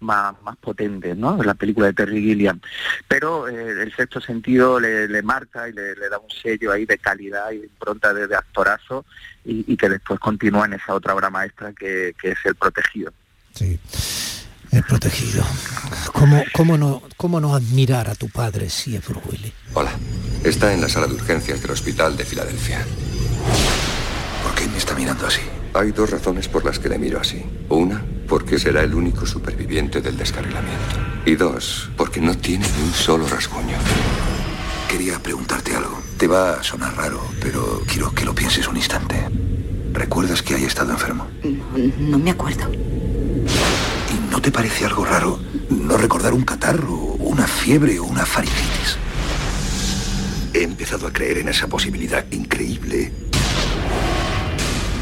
más, 0.00 0.34
más 0.42 0.56
potentes, 0.56 1.16
¿no? 1.16 1.42
La 1.42 1.54
película 1.54 1.88
de 1.88 1.92
Terry 1.92 2.20
Gilliam. 2.20 2.60
Pero 3.06 3.48
eh, 3.48 3.82
el 3.82 3.94
sexto 3.94 4.20
sentido 4.20 4.78
le, 4.78 5.08
le 5.08 5.22
marca 5.22 5.68
y 5.68 5.72
le, 5.72 5.94
le 5.94 6.08
da 6.08 6.18
un 6.18 6.30
sello 6.30 6.72
ahí 6.72 6.86
de 6.86 6.98
calidad 6.98 7.50
y 7.50 7.58
de 7.58 7.66
impronta 7.66 8.12
de, 8.12 8.26
de 8.26 8.36
actorazo 8.36 9.04
y, 9.44 9.64
y 9.72 9.76
que 9.76 9.88
después 9.88 10.20
continúa 10.20 10.66
en 10.66 10.74
esa 10.74 10.94
otra 10.94 11.14
obra 11.14 11.30
maestra 11.30 11.72
que, 11.72 12.14
que 12.20 12.30
es 12.32 12.38
El 12.44 12.54
Protegido. 12.54 13.12
El 14.70 14.82
protegido. 14.84 15.42
¿Cómo, 16.12 16.44
cómo, 16.52 16.76
no, 16.76 17.02
¿Cómo 17.16 17.40
no 17.40 17.54
admirar 17.54 18.08
a 18.08 18.14
tu 18.14 18.28
padre 18.28 18.68
si 18.68 18.94
es 18.94 19.06
Bruce 19.06 19.28
Willis? 19.28 19.52
Hola. 19.72 19.90
Está 20.44 20.72
en 20.72 20.80
la 20.80 20.88
sala 20.88 21.08
de 21.08 21.14
urgencias 21.14 21.60
del 21.62 21.72
hospital 21.72 22.16
de 22.16 22.24
Filadelfia. 22.24 22.84
¿Por 24.44 24.54
qué 24.54 24.68
me 24.68 24.78
está 24.78 24.94
mirando 24.94 25.26
así? 25.26 25.40
Hay 25.74 25.90
dos 25.90 26.10
razones 26.10 26.48
por 26.48 26.64
las 26.64 26.78
que 26.78 26.88
le 26.88 26.98
miro 26.98 27.18
así. 27.18 27.44
Una, 27.68 28.04
porque 28.28 28.58
será 28.58 28.82
el 28.82 28.94
único 28.94 29.26
superviviente 29.26 30.00
del 30.00 30.16
descarrilamiento. 30.16 30.96
Y 31.24 31.34
dos, 31.34 31.90
porque 31.96 32.20
no 32.20 32.36
tiene 32.36 32.66
ni 32.76 32.82
un 32.82 32.92
solo 32.92 33.26
rasguño. 33.26 33.76
Quería 34.88 35.18
preguntarte 35.18 35.74
algo. 35.74 36.00
Te 36.18 36.26
va 36.26 36.54
a 36.54 36.62
sonar 36.62 36.96
raro, 36.96 37.20
pero 37.40 37.82
quiero 37.86 38.12
que 38.12 38.24
lo 38.24 38.34
pienses 38.34 38.68
un 38.68 38.76
instante. 38.76 39.16
¿Recuerdas 39.92 40.42
que 40.42 40.54
haya 40.54 40.66
estado 40.66 40.92
enfermo? 40.92 41.26
No, 41.42 42.10
no 42.10 42.18
me 42.18 42.30
acuerdo. 42.30 42.70
¿Y 42.70 44.30
no 44.30 44.40
te 44.40 44.50
parece 44.50 44.84
algo 44.84 45.04
raro 45.04 45.38
no 45.70 45.96
recordar 45.96 46.32
un 46.34 46.44
catarro, 46.44 46.94
una 46.94 47.46
fiebre 47.46 47.98
o 47.98 48.04
una 48.04 48.26
faringitis? 48.26 48.96
He 50.52 50.62
empezado 50.62 51.06
a 51.06 51.12
creer 51.12 51.38
en 51.38 51.48
esa 51.48 51.66
posibilidad 51.66 52.24
increíble. 52.30 53.12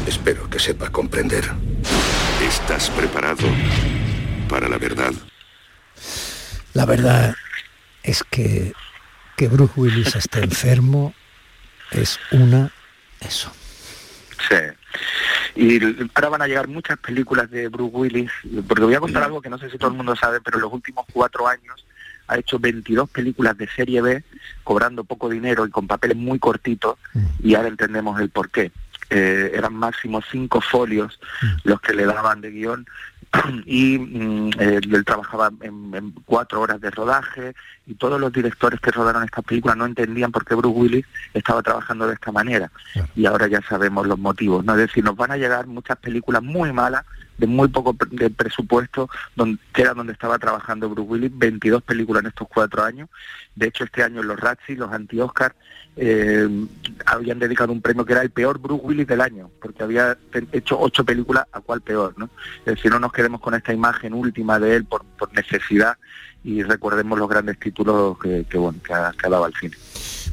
Espero 0.05 0.49
que 0.49 0.59
sepa 0.59 0.89
comprender. 0.89 1.51
¿Estás 2.47 2.89
preparado 2.91 3.47
para 4.49 4.69
la 4.69 4.77
verdad? 4.77 5.11
La 6.73 6.85
verdad 6.85 7.35
es 8.03 8.23
que 8.23 8.73
que 9.35 9.47
Bruce 9.47 9.73
Willis 9.75 10.15
esté 10.15 10.39
enfermo 10.43 11.13
es 11.91 12.19
una 12.31 12.71
eso. 13.19 13.51
Sí. 14.49 14.55
Y 15.55 15.79
ahora 16.15 16.29
van 16.29 16.41
a 16.41 16.47
llegar 16.47 16.67
muchas 16.67 16.97
películas 16.97 17.49
de 17.51 17.67
Bruce 17.67 17.95
Willis, 17.95 18.31
porque 18.67 18.83
voy 18.83 18.95
a 18.95 18.99
contar 18.99 19.23
algo 19.23 19.41
que 19.41 19.49
no 19.49 19.57
sé 19.57 19.69
si 19.69 19.77
todo 19.77 19.91
el 19.91 19.97
mundo 19.97 20.15
sabe, 20.15 20.41
pero 20.41 20.57
en 20.57 20.63
los 20.63 20.73
últimos 20.73 21.05
cuatro 21.11 21.47
años 21.47 21.85
ha 22.27 22.37
hecho 22.37 22.59
22 22.59 23.09
películas 23.09 23.57
de 23.57 23.67
serie 23.69 24.01
B, 24.01 24.23
cobrando 24.63 25.03
poco 25.03 25.29
dinero 25.29 25.65
y 25.65 25.69
con 25.69 25.87
papeles 25.87 26.17
muy 26.17 26.39
cortitos, 26.39 26.97
y 27.41 27.55
ahora 27.55 27.69
entendemos 27.69 28.19
el 28.19 28.29
por 28.29 28.49
qué. 28.49 28.71
Eh, 29.09 29.51
eran 29.53 29.73
máximo 29.73 30.21
cinco 30.29 30.59
folios 30.59 31.17
los 31.63 31.79
que 31.79 31.93
le 31.93 32.05
daban 32.05 32.41
de 32.41 32.51
guion 32.51 32.85
y 33.65 33.97
mm, 33.97 34.49
eh, 34.59 34.79
él 34.83 35.05
trabajaba 35.05 35.49
en, 35.61 35.93
en 35.95 36.11
cuatro 36.25 36.59
horas 36.59 36.81
de 36.81 36.91
rodaje 36.91 37.55
y 37.85 37.95
todos 37.95 38.19
los 38.19 38.33
directores 38.33 38.81
que 38.81 38.91
rodaron 38.91 39.23
esta 39.23 39.41
película 39.41 39.75
no 39.75 39.85
entendían 39.85 40.31
por 40.31 40.43
qué 40.43 40.55
Bruce 40.55 40.77
Willis 40.77 41.05
estaba 41.33 41.63
trabajando 41.63 42.05
de 42.05 42.15
esta 42.15 42.33
manera 42.33 42.69
y 43.15 43.25
ahora 43.25 43.47
ya 43.47 43.61
sabemos 43.61 44.05
los 44.05 44.19
motivos, 44.19 44.65
¿no? 44.65 44.73
Es 44.73 44.79
decir, 44.79 45.03
nos 45.03 45.15
van 45.15 45.31
a 45.31 45.37
llegar 45.37 45.67
muchas 45.67 45.97
películas 45.97 46.43
muy 46.43 46.73
malas 46.73 47.05
de 47.37 47.47
muy 47.47 47.67
poco 47.67 47.95
de 48.09 48.29
presupuesto, 48.29 49.09
donde, 49.35 49.59
que 49.73 49.83
era 49.83 49.93
donde 49.93 50.13
estaba 50.13 50.39
trabajando 50.39 50.89
Bruce 50.89 51.09
Willis, 51.09 51.31
22 51.33 51.83
películas 51.83 52.23
en 52.23 52.29
estos 52.29 52.47
cuatro 52.47 52.83
años. 52.83 53.09
De 53.55 53.67
hecho, 53.67 53.83
este 53.83 54.03
año 54.03 54.23
los 54.23 54.39
Razzie, 54.39 54.75
los 54.75 54.91
anti-Oscar, 54.91 55.55
eh, 55.97 56.47
habían 57.05 57.39
dedicado 57.39 57.73
un 57.73 57.81
premio 57.81 58.05
que 58.05 58.13
era 58.13 58.21
el 58.21 58.29
peor 58.29 58.59
Bruce 58.59 58.85
Willis 58.85 59.07
del 59.07 59.21
año, 59.21 59.49
porque 59.59 59.83
había 59.83 60.15
hecho 60.51 60.79
ocho 60.79 61.03
películas, 61.03 61.45
a 61.51 61.59
cuál 61.59 61.81
peor, 61.81 62.13
¿no? 62.17 62.29
Es 62.65 62.75
decir, 62.75 62.91
no 62.91 62.99
nos 62.99 63.11
quedemos 63.11 63.41
con 63.41 63.55
esta 63.55 63.73
imagen 63.73 64.13
última 64.13 64.59
de 64.59 64.75
él 64.75 64.85
por, 64.85 65.03
necesidad 65.33 65.97
y 66.43 66.63
recordemos 66.63 67.17
los 67.17 67.27
grandes 67.27 67.59
títulos 67.59 68.17
que, 68.19 68.45
bueno, 68.57 68.79
que 68.83 68.93
ha, 68.93 69.11
dado 69.23 69.45
al 69.45 69.53
cine. 69.55 69.75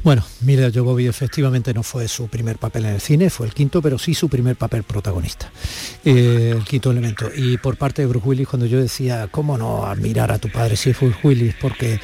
Bueno, 0.03 0.23
Mira 0.41 0.69
Jovovich 0.71 1.07
efectivamente 1.07 1.73
no 1.73 1.81
fue 1.81 2.07
su 2.07 2.27
primer 2.27 2.57
papel 2.57 2.85
en 2.85 2.93
el 2.93 3.01
cine, 3.01 3.29
fue 3.31 3.47
el 3.47 3.53
quinto, 3.53 3.81
pero 3.81 3.97
sí 3.97 4.13
su 4.13 4.29
primer 4.29 4.55
papel 4.55 4.83
protagonista, 4.83 5.51
eh, 6.03 6.53
el 6.55 6.63
quinto 6.63 6.91
elemento. 6.91 7.29
Y 7.35 7.57
por 7.57 7.77
parte 7.77 8.03
de 8.03 8.07
Bruce 8.07 8.27
Willis, 8.27 8.47
cuando 8.47 8.67
yo 8.67 8.79
decía, 8.79 9.27
¿cómo 9.31 9.57
no 9.57 9.85
admirar 9.85 10.31
a 10.31 10.37
tu 10.37 10.49
padre 10.49 10.75
si 10.75 10.93
fue 10.93 11.11
Willis? 11.23 11.55
Porque 11.59 11.99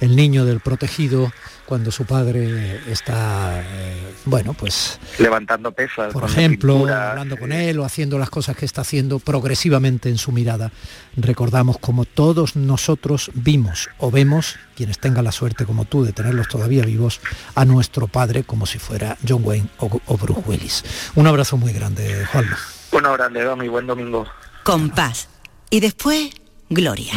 el 0.00 0.16
niño 0.16 0.44
del 0.44 0.60
protegido 0.60 1.30
cuando 1.72 1.90
su 1.90 2.04
padre 2.04 2.82
está, 2.86 3.62
eh, 3.62 4.14
bueno, 4.26 4.52
pues... 4.52 5.00
Levantando 5.18 5.72
pesas. 5.72 6.12
Por 6.12 6.24
ejemplo, 6.24 6.86
hablando 6.86 7.38
con 7.38 7.50
él 7.50 7.78
o 7.78 7.84
haciendo 7.86 8.18
las 8.18 8.28
cosas 8.28 8.58
que 8.58 8.66
está 8.66 8.82
haciendo 8.82 9.18
progresivamente 9.20 10.10
en 10.10 10.18
su 10.18 10.32
mirada. 10.32 10.70
Recordamos 11.16 11.78
como 11.78 12.04
todos 12.04 12.56
nosotros 12.56 13.30
vimos 13.32 13.88
o 13.96 14.10
vemos, 14.10 14.58
quienes 14.76 14.98
tengan 14.98 15.24
la 15.24 15.32
suerte 15.32 15.64
como 15.64 15.86
tú 15.86 16.04
de 16.04 16.12
tenerlos 16.12 16.46
todavía 16.48 16.84
vivos, 16.84 17.22
a 17.54 17.64
nuestro 17.64 18.06
padre 18.06 18.44
como 18.44 18.66
si 18.66 18.78
fuera 18.78 19.16
John 19.26 19.40
Wayne 19.42 19.68
o, 19.78 20.18
Bruce 20.18 20.42
Willis. 20.44 20.84
Un 21.14 21.26
abrazo 21.26 21.56
muy 21.56 21.72
grande, 21.72 22.26
Juanlo. 22.26 22.54
Un 22.90 23.06
abrazo, 23.06 23.56
mi 23.56 23.68
buen 23.68 23.86
domingo. 23.86 24.26
Con 24.62 24.90
paz. 24.90 25.26
Y 25.70 25.80
después, 25.80 26.32
gloria. 26.68 27.14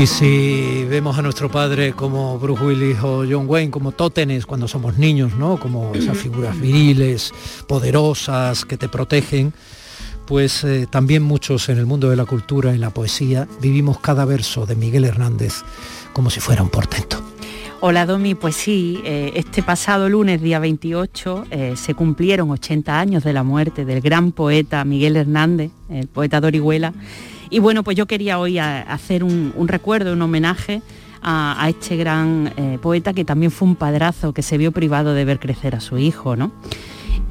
Y 0.00 0.06
si 0.06 0.86
vemos 0.88 1.18
a 1.18 1.22
nuestro 1.22 1.50
padre 1.50 1.92
como 1.92 2.38
Bruce 2.38 2.64
Willis 2.64 2.96
o 3.02 3.22
John 3.30 3.44
Wayne, 3.46 3.70
como 3.70 3.92
tótenes 3.92 4.46
cuando 4.46 4.66
somos 4.66 4.96
niños, 4.96 5.34
¿no? 5.34 5.60
Como 5.60 5.94
esas 5.94 6.16
figuras 6.16 6.58
viriles, 6.58 7.34
poderosas, 7.68 8.64
que 8.64 8.78
te 8.78 8.88
protegen, 8.88 9.52
pues 10.26 10.64
eh, 10.64 10.86
también 10.90 11.22
muchos 11.22 11.68
en 11.68 11.76
el 11.76 11.84
mundo 11.84 12.08
de 12.08 12.16
la 12.16 12.24
cultura 12.24 12.74
y 12.74 12.78
la 12.78 12.88
poesía 12.88 13.46
vivimos 13.60 14.00
cada 14.00 14.24
verso 14.24 14.64
de 14.64 14.74
Miguel 14.74 15.04
Hernández 15.04 15.56
como 16.14 16.30
si 16.30 16.40
fuera 16.40 16.62
un 16.62 16.70
portento. 16.70 17.22
Hola 17.82 18.06
Domi, 18.06 18.34
pues 18.34 18.56
sí, 18.56 19.02
eh, 19.04 19.32
este 19.34 19.62
pasado 19.62 20.08
lunes, 20.08 20.40
día 20.40 20.60
28, 20.60 21.44
eh, 21.50 21.74
se 21.76 21.92
cumplieron 21.92 22.50
80 22.50 22.98
años 22.98 23.22
de 23.22 23.34
la 23.34 23.42
muerte 23.42 23.84
del 23.84 24.00
gran 24.00 24.32
poeta 24.32 24.82
Miguel 24.86 25.16
Hernández, 25.16 25.72
el 25.90 26.08
poeta 26.08 26.40
de 26.40 26.46
Orihuela, 26.46 26.94
y 27.50 27.58
bueno, 27.58 27.82
pues 27.82 27.96
yo 27.96 28.06
quería 28.06 28.38
hoy 28.38 28.58
hacer 28.58 29.24
un, 29.24 29.52
recuerdo, 29.66 30.12
un 30.12 30.22
homenaje 30.22 30.82
a, 31.20 31.66
este 31.68 31.96
gran 31.96 32.52
eh, 32.56 32.78
poeta 32.80 33.12
que 33.12 33.24
también 33.24 33.50
fue 33.50 33.68
un 33.68 33.76
padrazo 33.76 34.32
que 34.32 34.42
se 34.42 34.56
vio 34.56 34.72
privado 34.72 35.12
de 35.12 35.24
ver 35.24 35.40
crecer 35.40 35.74
a 35.74 35.80
su 35.80 35.98
hijo, 35.98 36.36
¿no? 36.36 36.52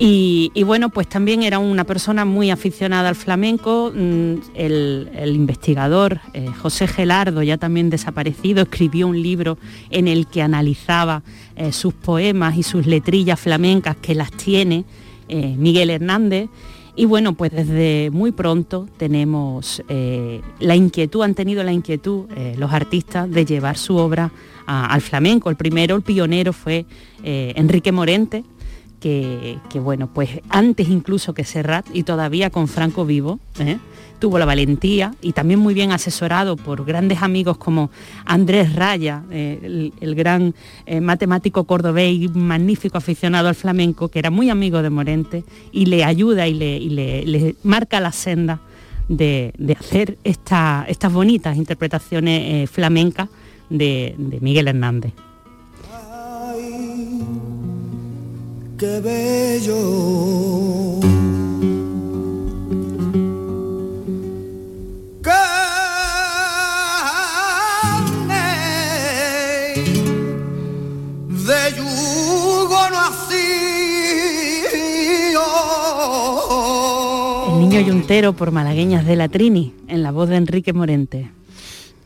Y, 0.02 0.64
bueno, 0.64 0.90
pues 0.90 1.10
también 1.10 1.44
era 1.44 1.60
una 1.60 1.84
persona 1.84 2.24
muy 2.24 2.52
aficionada 2.52 3.10
al 3.10 3.16
flamenco. 3.16 3.92
Mm, 3.94 4.36
el, 4.54 5.32
investigador 5.34 6.22
eh, 6.34 6.48
José 6.62 6.88
Gelardo, 6.88 7.44
ya 7.44 7.58
también 7.58 7.90
desaparecido, 7.90 8.64
escribió 8.64 9.08
un 9.08 9.22
libro 9.22 9.58
en 9.90 10.08
el 10.08 10.28
que 10.28 10.42
analizaba 10.42 11.22
eh, 11.58 11.74
sus 11.74 11.94
poemas 11.94 12.56
y 12.56 12.64
sus 12.64 12.86
letrillas 12.86 13.42
flamencas 13.42 13.98
que 13.98 14.16
las 14.16 14.32
tiene 14.32 14.86
Miguel 15.28 15.92
Hernández. 15.92 16.50
Y 16.96 17.06
bueno, 17.06 17.34
pues 17.34 17.52
desde 17.52 18.10
muy 18.12 18.32
pronto 18.32 18.88
tenemos 18.98 19.82
eh, 19.88 20.42
la 20.60 20.76
inquietud, 20.76 21.24
han 21.24 21.36
tenido 21.36 21.64
la 21.64 21.72
inquietud 21.72 22.26
eh, 22.36 22.56
los 22.58 22.74
artistas 22.74 23.30
de 23.30 23.46
llevar 23.46 23.78
su 23.78 23.96
obra 23.96 24.32
al 24.66 25.02
flamenco. 25.02 25.50
El 25.50 25.56
primero, 25.56 25.96
el 25.96 26.04
pionero 26.04 26.54
fue 26.54 26.86
eh, 27.24 27.54
Enrique 27.56 27.92
Morente, 27.92 28.44
que, 29.00 29.60
bueno, 29.76 30.10
pues 30.14 30.42
antes 30.50 30.90
incluso 30.90 31.34
que 31.34 31.44
Serrat 31.44 31.86
y 31.94 32.04
todavía 32.04 32.50
con 32.50 32.68
Franco 32.68 33.06
vivo, 33.06 33.40
tuvo 34.20 34.38
la 34.38 34.46
valentía 34.46 35.16
y 35.22 35.32
también 35.32 35.60
muy 35.60 35.74
bien 35.74 35.92
asesorado 35.92 36.58
por 36.58 36.86
grandes 36.86 37.22
amigos 37.22 37.58
como 37.58 37.90
Andrés 38.26 38.74
Raya, 38.74 39.24
eh, 39.32 39.92
el, 40.00 40.16
gran 40.16 40.54
eh, 40.86 41.02
matemático 41.02 41.64
cordobés 41.64 42.14
y 42.14 42.28
magnífico 42.28 42.98
aficionado 42.98 43.48
al 43.48 43.56
flamenco, 43.56 44.10
que 44.10 44.20
era 44.20 44.30
muy 44.30 44.50
amigo 44.50 44.82
de 44.82 44.90
Morente 44.90 45.44
y 45.72 45.86
le 45.86 46.04
ayuda 46.04 46.48
y 46.48 46.54
le, 46.54 47.56
marca 47.64 48.00
la 48.00 48.12
senda 48.12 48.60
de, 49.08 49.54
hacer 49.80 50.18
estas 50.24 51.12
bonitas 51.12 51.58
interpretaciones 51.58 52.42
eh, 52.44 52.68
flamencas 52.68 53.30
de 53.70 54.16
Miguel 54.42 54.68
Hernández. 54.68 55.14
Qué 58.80 59.02
bello 59.02 59.76
niño 77.60 77.82
yuntero 77.82 78.34
por 78.34 78.52
malagueñas 78.52 79.06
de 79.06 79.16
la 79.18 79.28
Trini, 79.28 79.74
en 79.88 80.04
la 80.04 80.12
voz 80.12 80.30
de 80.30 80.38
Enrique 80.38 80.72
Morente. 80.72 81.30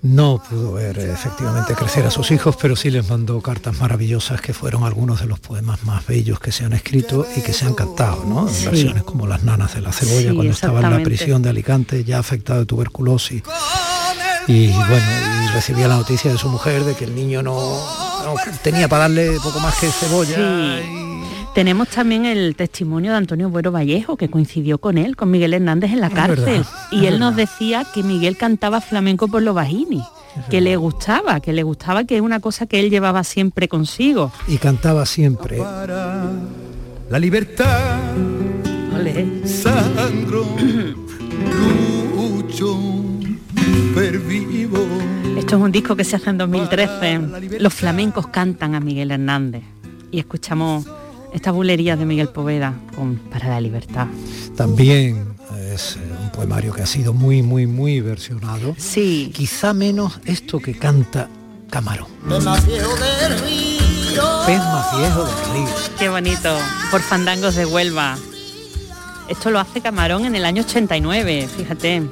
No 0.03 0.43
pudo 0.49 0.73
ver 0.73 0.99
efectivamente 0.99 1.75
crecer 1.75 2.05
a 2.05 2.11
sus 2.11 2.29
hijos, 2.31 2.57
pero 2.61 2.75
sí 2.75 2.91
les 2.91 3.09
mandó 3.09 3.39
cartas 3.41 3.79
maravillosas 3.79 4.41
que 4.41 4.53
fueron 4.53 4.83
algunos 4.83 5.21
de 5.21 5.27
los 5.27 5.39
poemas 5.39 5.85
más 5.85 6.05
bellos 6.05 6.41
que 6.41 6.51
se 6.51 6.65
han 6.65 6.73
escrito 6.73 7.25
y 7.37 7.41
que 7.41 7.53
se 7.53 7.65
han 7.65 7.73
cantado, 7.73 8.25
¿no? 8.25 8.49
En 8.49 8.65
versiones 8.65 9.03
como 9.03 9.27
Las 9.27 9.43
nanas 9.43 9.75
de 9.75 9.79
la 9.79 9.93
cebolla, 9.93 10.33
cuando 10.33 10.51
estaba 10.51 10.81
en 10.81 10.91
la 10.91 11.01
prisión 11.03 11.41
de 11.41 11.49
Alicante, 11.49 12.03
ya 12.03 12.19
afectado 12.19 12.59
de 12.59 12.65
tuberculosis. 12.65 13.43
Y 14.45 14.67
bueno, 14.67 15.05
y 15.45 15.53
recibía 15.53 15.87
la 15.87 15.95
noticia 15.95 16.33
de 16.33 16.37
su 16.37 16.49
mujer 16.49 16.83
de 16.83 16.95
que 16.95 17.05
el 17.05 17.15
niño 17.15 17.41
no, 17.41 17.79
tenía 18.61 18.89
para 18.89 19.03
darle 19.03 19.37
poco 19.41 19.61
más 19.61 19.79
que 19.79 19.89
cebolla. 19.89 20.81
Tenemos 21.53 21.87
también 21.89 22.25
el 22.25 22.55
testimonio 22.55 23.11
de 23.11 23.17
Antonio 23.17 23.49
Buero 23.49 23.71
Vallejo, 23.71 24.17
que 24.17 24.29
coincidió 24.29 24.79
con 24.79 24.97
él, 24.97 25.15
con 25.15 25.29
Miguel 25.29 25.53
Hernández 25.53 25.91
en 25.91 26.01
la 26.01 26.09
cárcel. 26.09 26.65
y 26.91 27.05
él 27.05 27.19
nos 27.19 27.35
decía 27.35 27.85
que 27.93 28.01
Miguel 28.01 28.37
cantaba 28.37 28.81
flamenco 28.81 29.27
por 29.27 29.43
los 29.43 29.53
bajini 29.53 30.03
que 30.49 30.61
le 30.61 30.75
gustaba, 30.77 31.39
que 31.39 31.53
le 31.53 31.63
gustaba, 31.63 32.05
que 32.05 32.15
es 32.15 32.21
una 32.21 32.39
cosa 32.39 32.65
que 32.65 32.79
él 32.79 32.89
llevaba 32.89 33.23
siempre 33.23 33.67
consigo. 33.67 34.31
Y 34.47 34.57
cantaba 34.57 35.05
siempre. 35.05 35.57
la 35.57 37.19
libertad. 37.19 37.99
Sangro, 39.45 40.45
Esto 45.37 45.55
es 45.55 45.61
un 45.61 45.71
disco 45.71 45.95
que 45.95 46.03
se 46.03 46.15
hace 46.15 46.29
en 46.29 46.37
2013. 46.37 47.59
Los 47.59 47.73
flamencos 47.73 48.27
cantan 48.27 48.75
a 48.75 48.79
Miguel 48.79 49.11
Hernández. 49.11 49.63
Y 50.11 50.19
escuchamos 50.19 50.85
esta 51.33 51.51
bulería 51.51 51.95
de 51.95 52.05
Miguel 52.05 52.29
Poveda 52.29 52.73
con 52.95 53.17
Para 53.17 53.49
la 53.49 53.61
Libertad. 53.61 54.07
También 54.55 55.35
es 55.73 55.95
eh, 55.95 55.99
un 56.21 56.31
poemario 56.31 56.73
que 56.73 56.83
ha 56.83 56.85
sido 56.85 57.13
muy, 57.13 57.41
muy, 57.41 57.67
muy 57.67 58.01
versionado. 58.01 58.75
Sí. 58.77 59.31
Quizá 59.33 59.73
menos 59.73 60.19
esto 60.25 60.59
que 60.59 60.77
canta 60.77 61.27
Camarón. 61.69 62.07
Pez 62.29 62.43
más 62.43 62.65
viejo 62.65 62.95
del 62.95 63.39
río. 63.39 64.23
Pez 64.45 64.59
más 64.59 64.97
viejo 64.97 65.23
del 65.25 65.53
río. 65.53 65.75
Qué 65.97 66.09
bonito. 66.09 66.57
Por 66.91 67.01
fandangos 67.01 67.55
de 67.55 67.65
Huelva. 67.65 68.17
Esto 69.27 69.51
lo 69.51 69.59
hace 69.59 69.81
Camarón 69.81 70.25
en 70.25 70.35
el 70.35 70.45
año 70.45 70.63
89, 70.63 71.49
fíjate. 71.57 72.03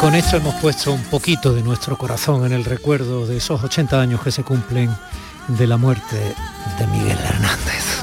Con 0.00 0.14
esto 0.14 0.38
hemos 0.38 0.54
puesto 0.54 0.92
un 0.92 1.02
poquito 1.04 1.52
de 1.52 1.62
nuestro 1.62 1.98
corazón 1.98 2.46
en 2.46 2.52
el 2.52 2.64
recuerdo 2.64 3.26
de 3.26 3.36
esos 3.36 3.62
80 3.62 4.00
años 4.00 4.22
que 4.22 4.30
se 4.30 4.42
cumplen 4.42 4.90
de 5.46 5.66
la 5.66 5.76
muerte 5.76 6.16
de 6.78 6.86
Miguel 6.86 7.18
Hernández. 7.18 8.02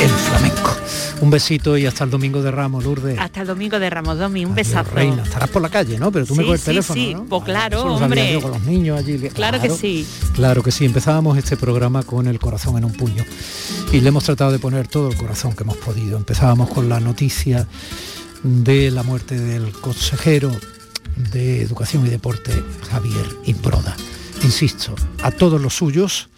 el 0.00 0.08
flamenco. 0.08 0.76
Un 1.20 1.30
besito 1.30 1.76
y 1.76 1.84
hasta 1.84 2.04
el 2.04 2.10
domingo 2.10 2.42
de 2.42 2.52
Ramos, 2.52 2.84
Lourdes. 2.84 3.18
Hasta 3.18 3.40
el 3.40 3.48
domingo 3.48 3.80
de 3.80 3.90
Ramos 3.90 4.18
Domi, 4.18 4.44
un 4.44 4.54
besazo. 4.54 4.90
Reina, 4.92 5.24
estarás 5.24 5.50
por 5.50 5.62
la 5.62 5.68
calle, 5.68 5.98
¿no? 5.98 6.12
Pero 6.12 6.26
tú 6.26 6.36
me 6.36 6.44
coges 6.44 6.60
el 6.60 6.60
sí, 6.60 6.64
teléfono, 6.66 7.00
sí. 7.00 7.14
¿no? 7.14 7.24
Pues 7.24 7.42
claro, 7.42 7.94
hombre. 7.94 8.32
yo 8.32 8.40
con 8.40 8.52
los 8.52 8.62
niños 8.62 9.00
allí. 9.00 9.18
Claro 9.30 9.60
que 9.60 9.68
sí. 9.68 10.06
Claro 10.34 10.62
que 10.62 10.70
sí, 10.70 10.84
empezábamos 10.84 11.38
este 11.38 11.56
programa 11.56 12.04
con 12.04 12.28
el 12.28 12.38
corazón 12.38 12.78
en 12.78 12.84
un 12.84 12.92
puño 12.92 13.24
y 13.92 14.00
le 14.00 14.08
hemos 14.08 14.22
tratado 14.22 14.52
de 14.52 14.60
poner 14.60 14.86
todo 14.86 15.08
el 15.08 15.16
corazón 15.16 15.54
que 15.54 15.64
hemos 15.64 15.76
podido. 15.76 16.16
Empezábamos 16.16 16.70
con 16.70 16.88
la 16.88 17.00
noticia 17.00 17.66
de 18.42 18.90
la 18.90 19.02
muerte 19.02 19.38
del 19.38 19.72
consejero 19.72 20.50
de 21.32 21.62
Educación 21.62 22.06
y 22.06 22.10
Deporte, 22.10 22.52
Javier 22.90 23.26
Imbroda. 23.44 23.96
Insisto, 24.42 24.94
a 25.22 25.30
todos 25.30 25.60
los 25.60 25.74
suyos, 25.74 26.28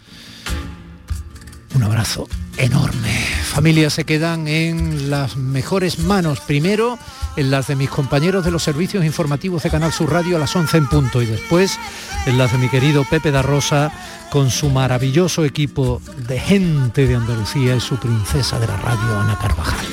un 1.75 1.83
abrazo 1.83 2.27
enorme. 2.57 3.13
Familias 3.45 3.93
se 3.93 4.05
quedan 4.05 4.47
en 4.47 5.09
las 5.09 5.35
mejores 5.35 5.99
manos. 5.99 6.39
Primero, 6.39 6.97
en 7.35 7.51
las 7.51 7.67
de 7.67 7.75
mis 7.75 7.89
compañeros 7.89 8.45
de 8.45 8.51
los 8.51 8.63
servicios 8.63 9.05
informativos 9.05 9.63
de 9.63 9.69
Canal 9.69 9.91
Sur 9.91 10.11
Radio 10.11 10.37
a 10.37 10.39
las 10.39 10.55
11 10.55 10.77
en 10.77 10.87
punto 10.87 11.21
y 11.21 11.25
después 11.25 11.79
en 12.25 12.37
las 12.37 12.51
de 12.51 12.57
mi 12.57 12.69
querido 12.69 13.03
Pepe 13.09 13.31
da 13.31 13.41
Rosa 13.41 13.91
con 14.29 14.49
su 14.51 14.69
maravilloso 14.69 15.45
equipo 15.45 16.01
de 16.27 16.39
gente 16.39 17.07
de 17.07 17.15
Andalucía 17.15 17.75
y 17.75 17.79
su 17.79 17.97
princesa 17.97 18.59
de 18.59 18.67
la 18.67 18.77
radio 18.77 19.19
Ana 19.19 19.37
Carvajal. 19.39 19.85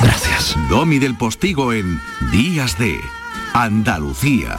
Gracias. 0.00 0.56
Domi 0.68 0.98
del 0.98 1.16
Postigo 1.16 1.72
en 1.72 2.00
Días 2.32 2.78
de 2.78 3.00
Andalucía. 3.54 4.58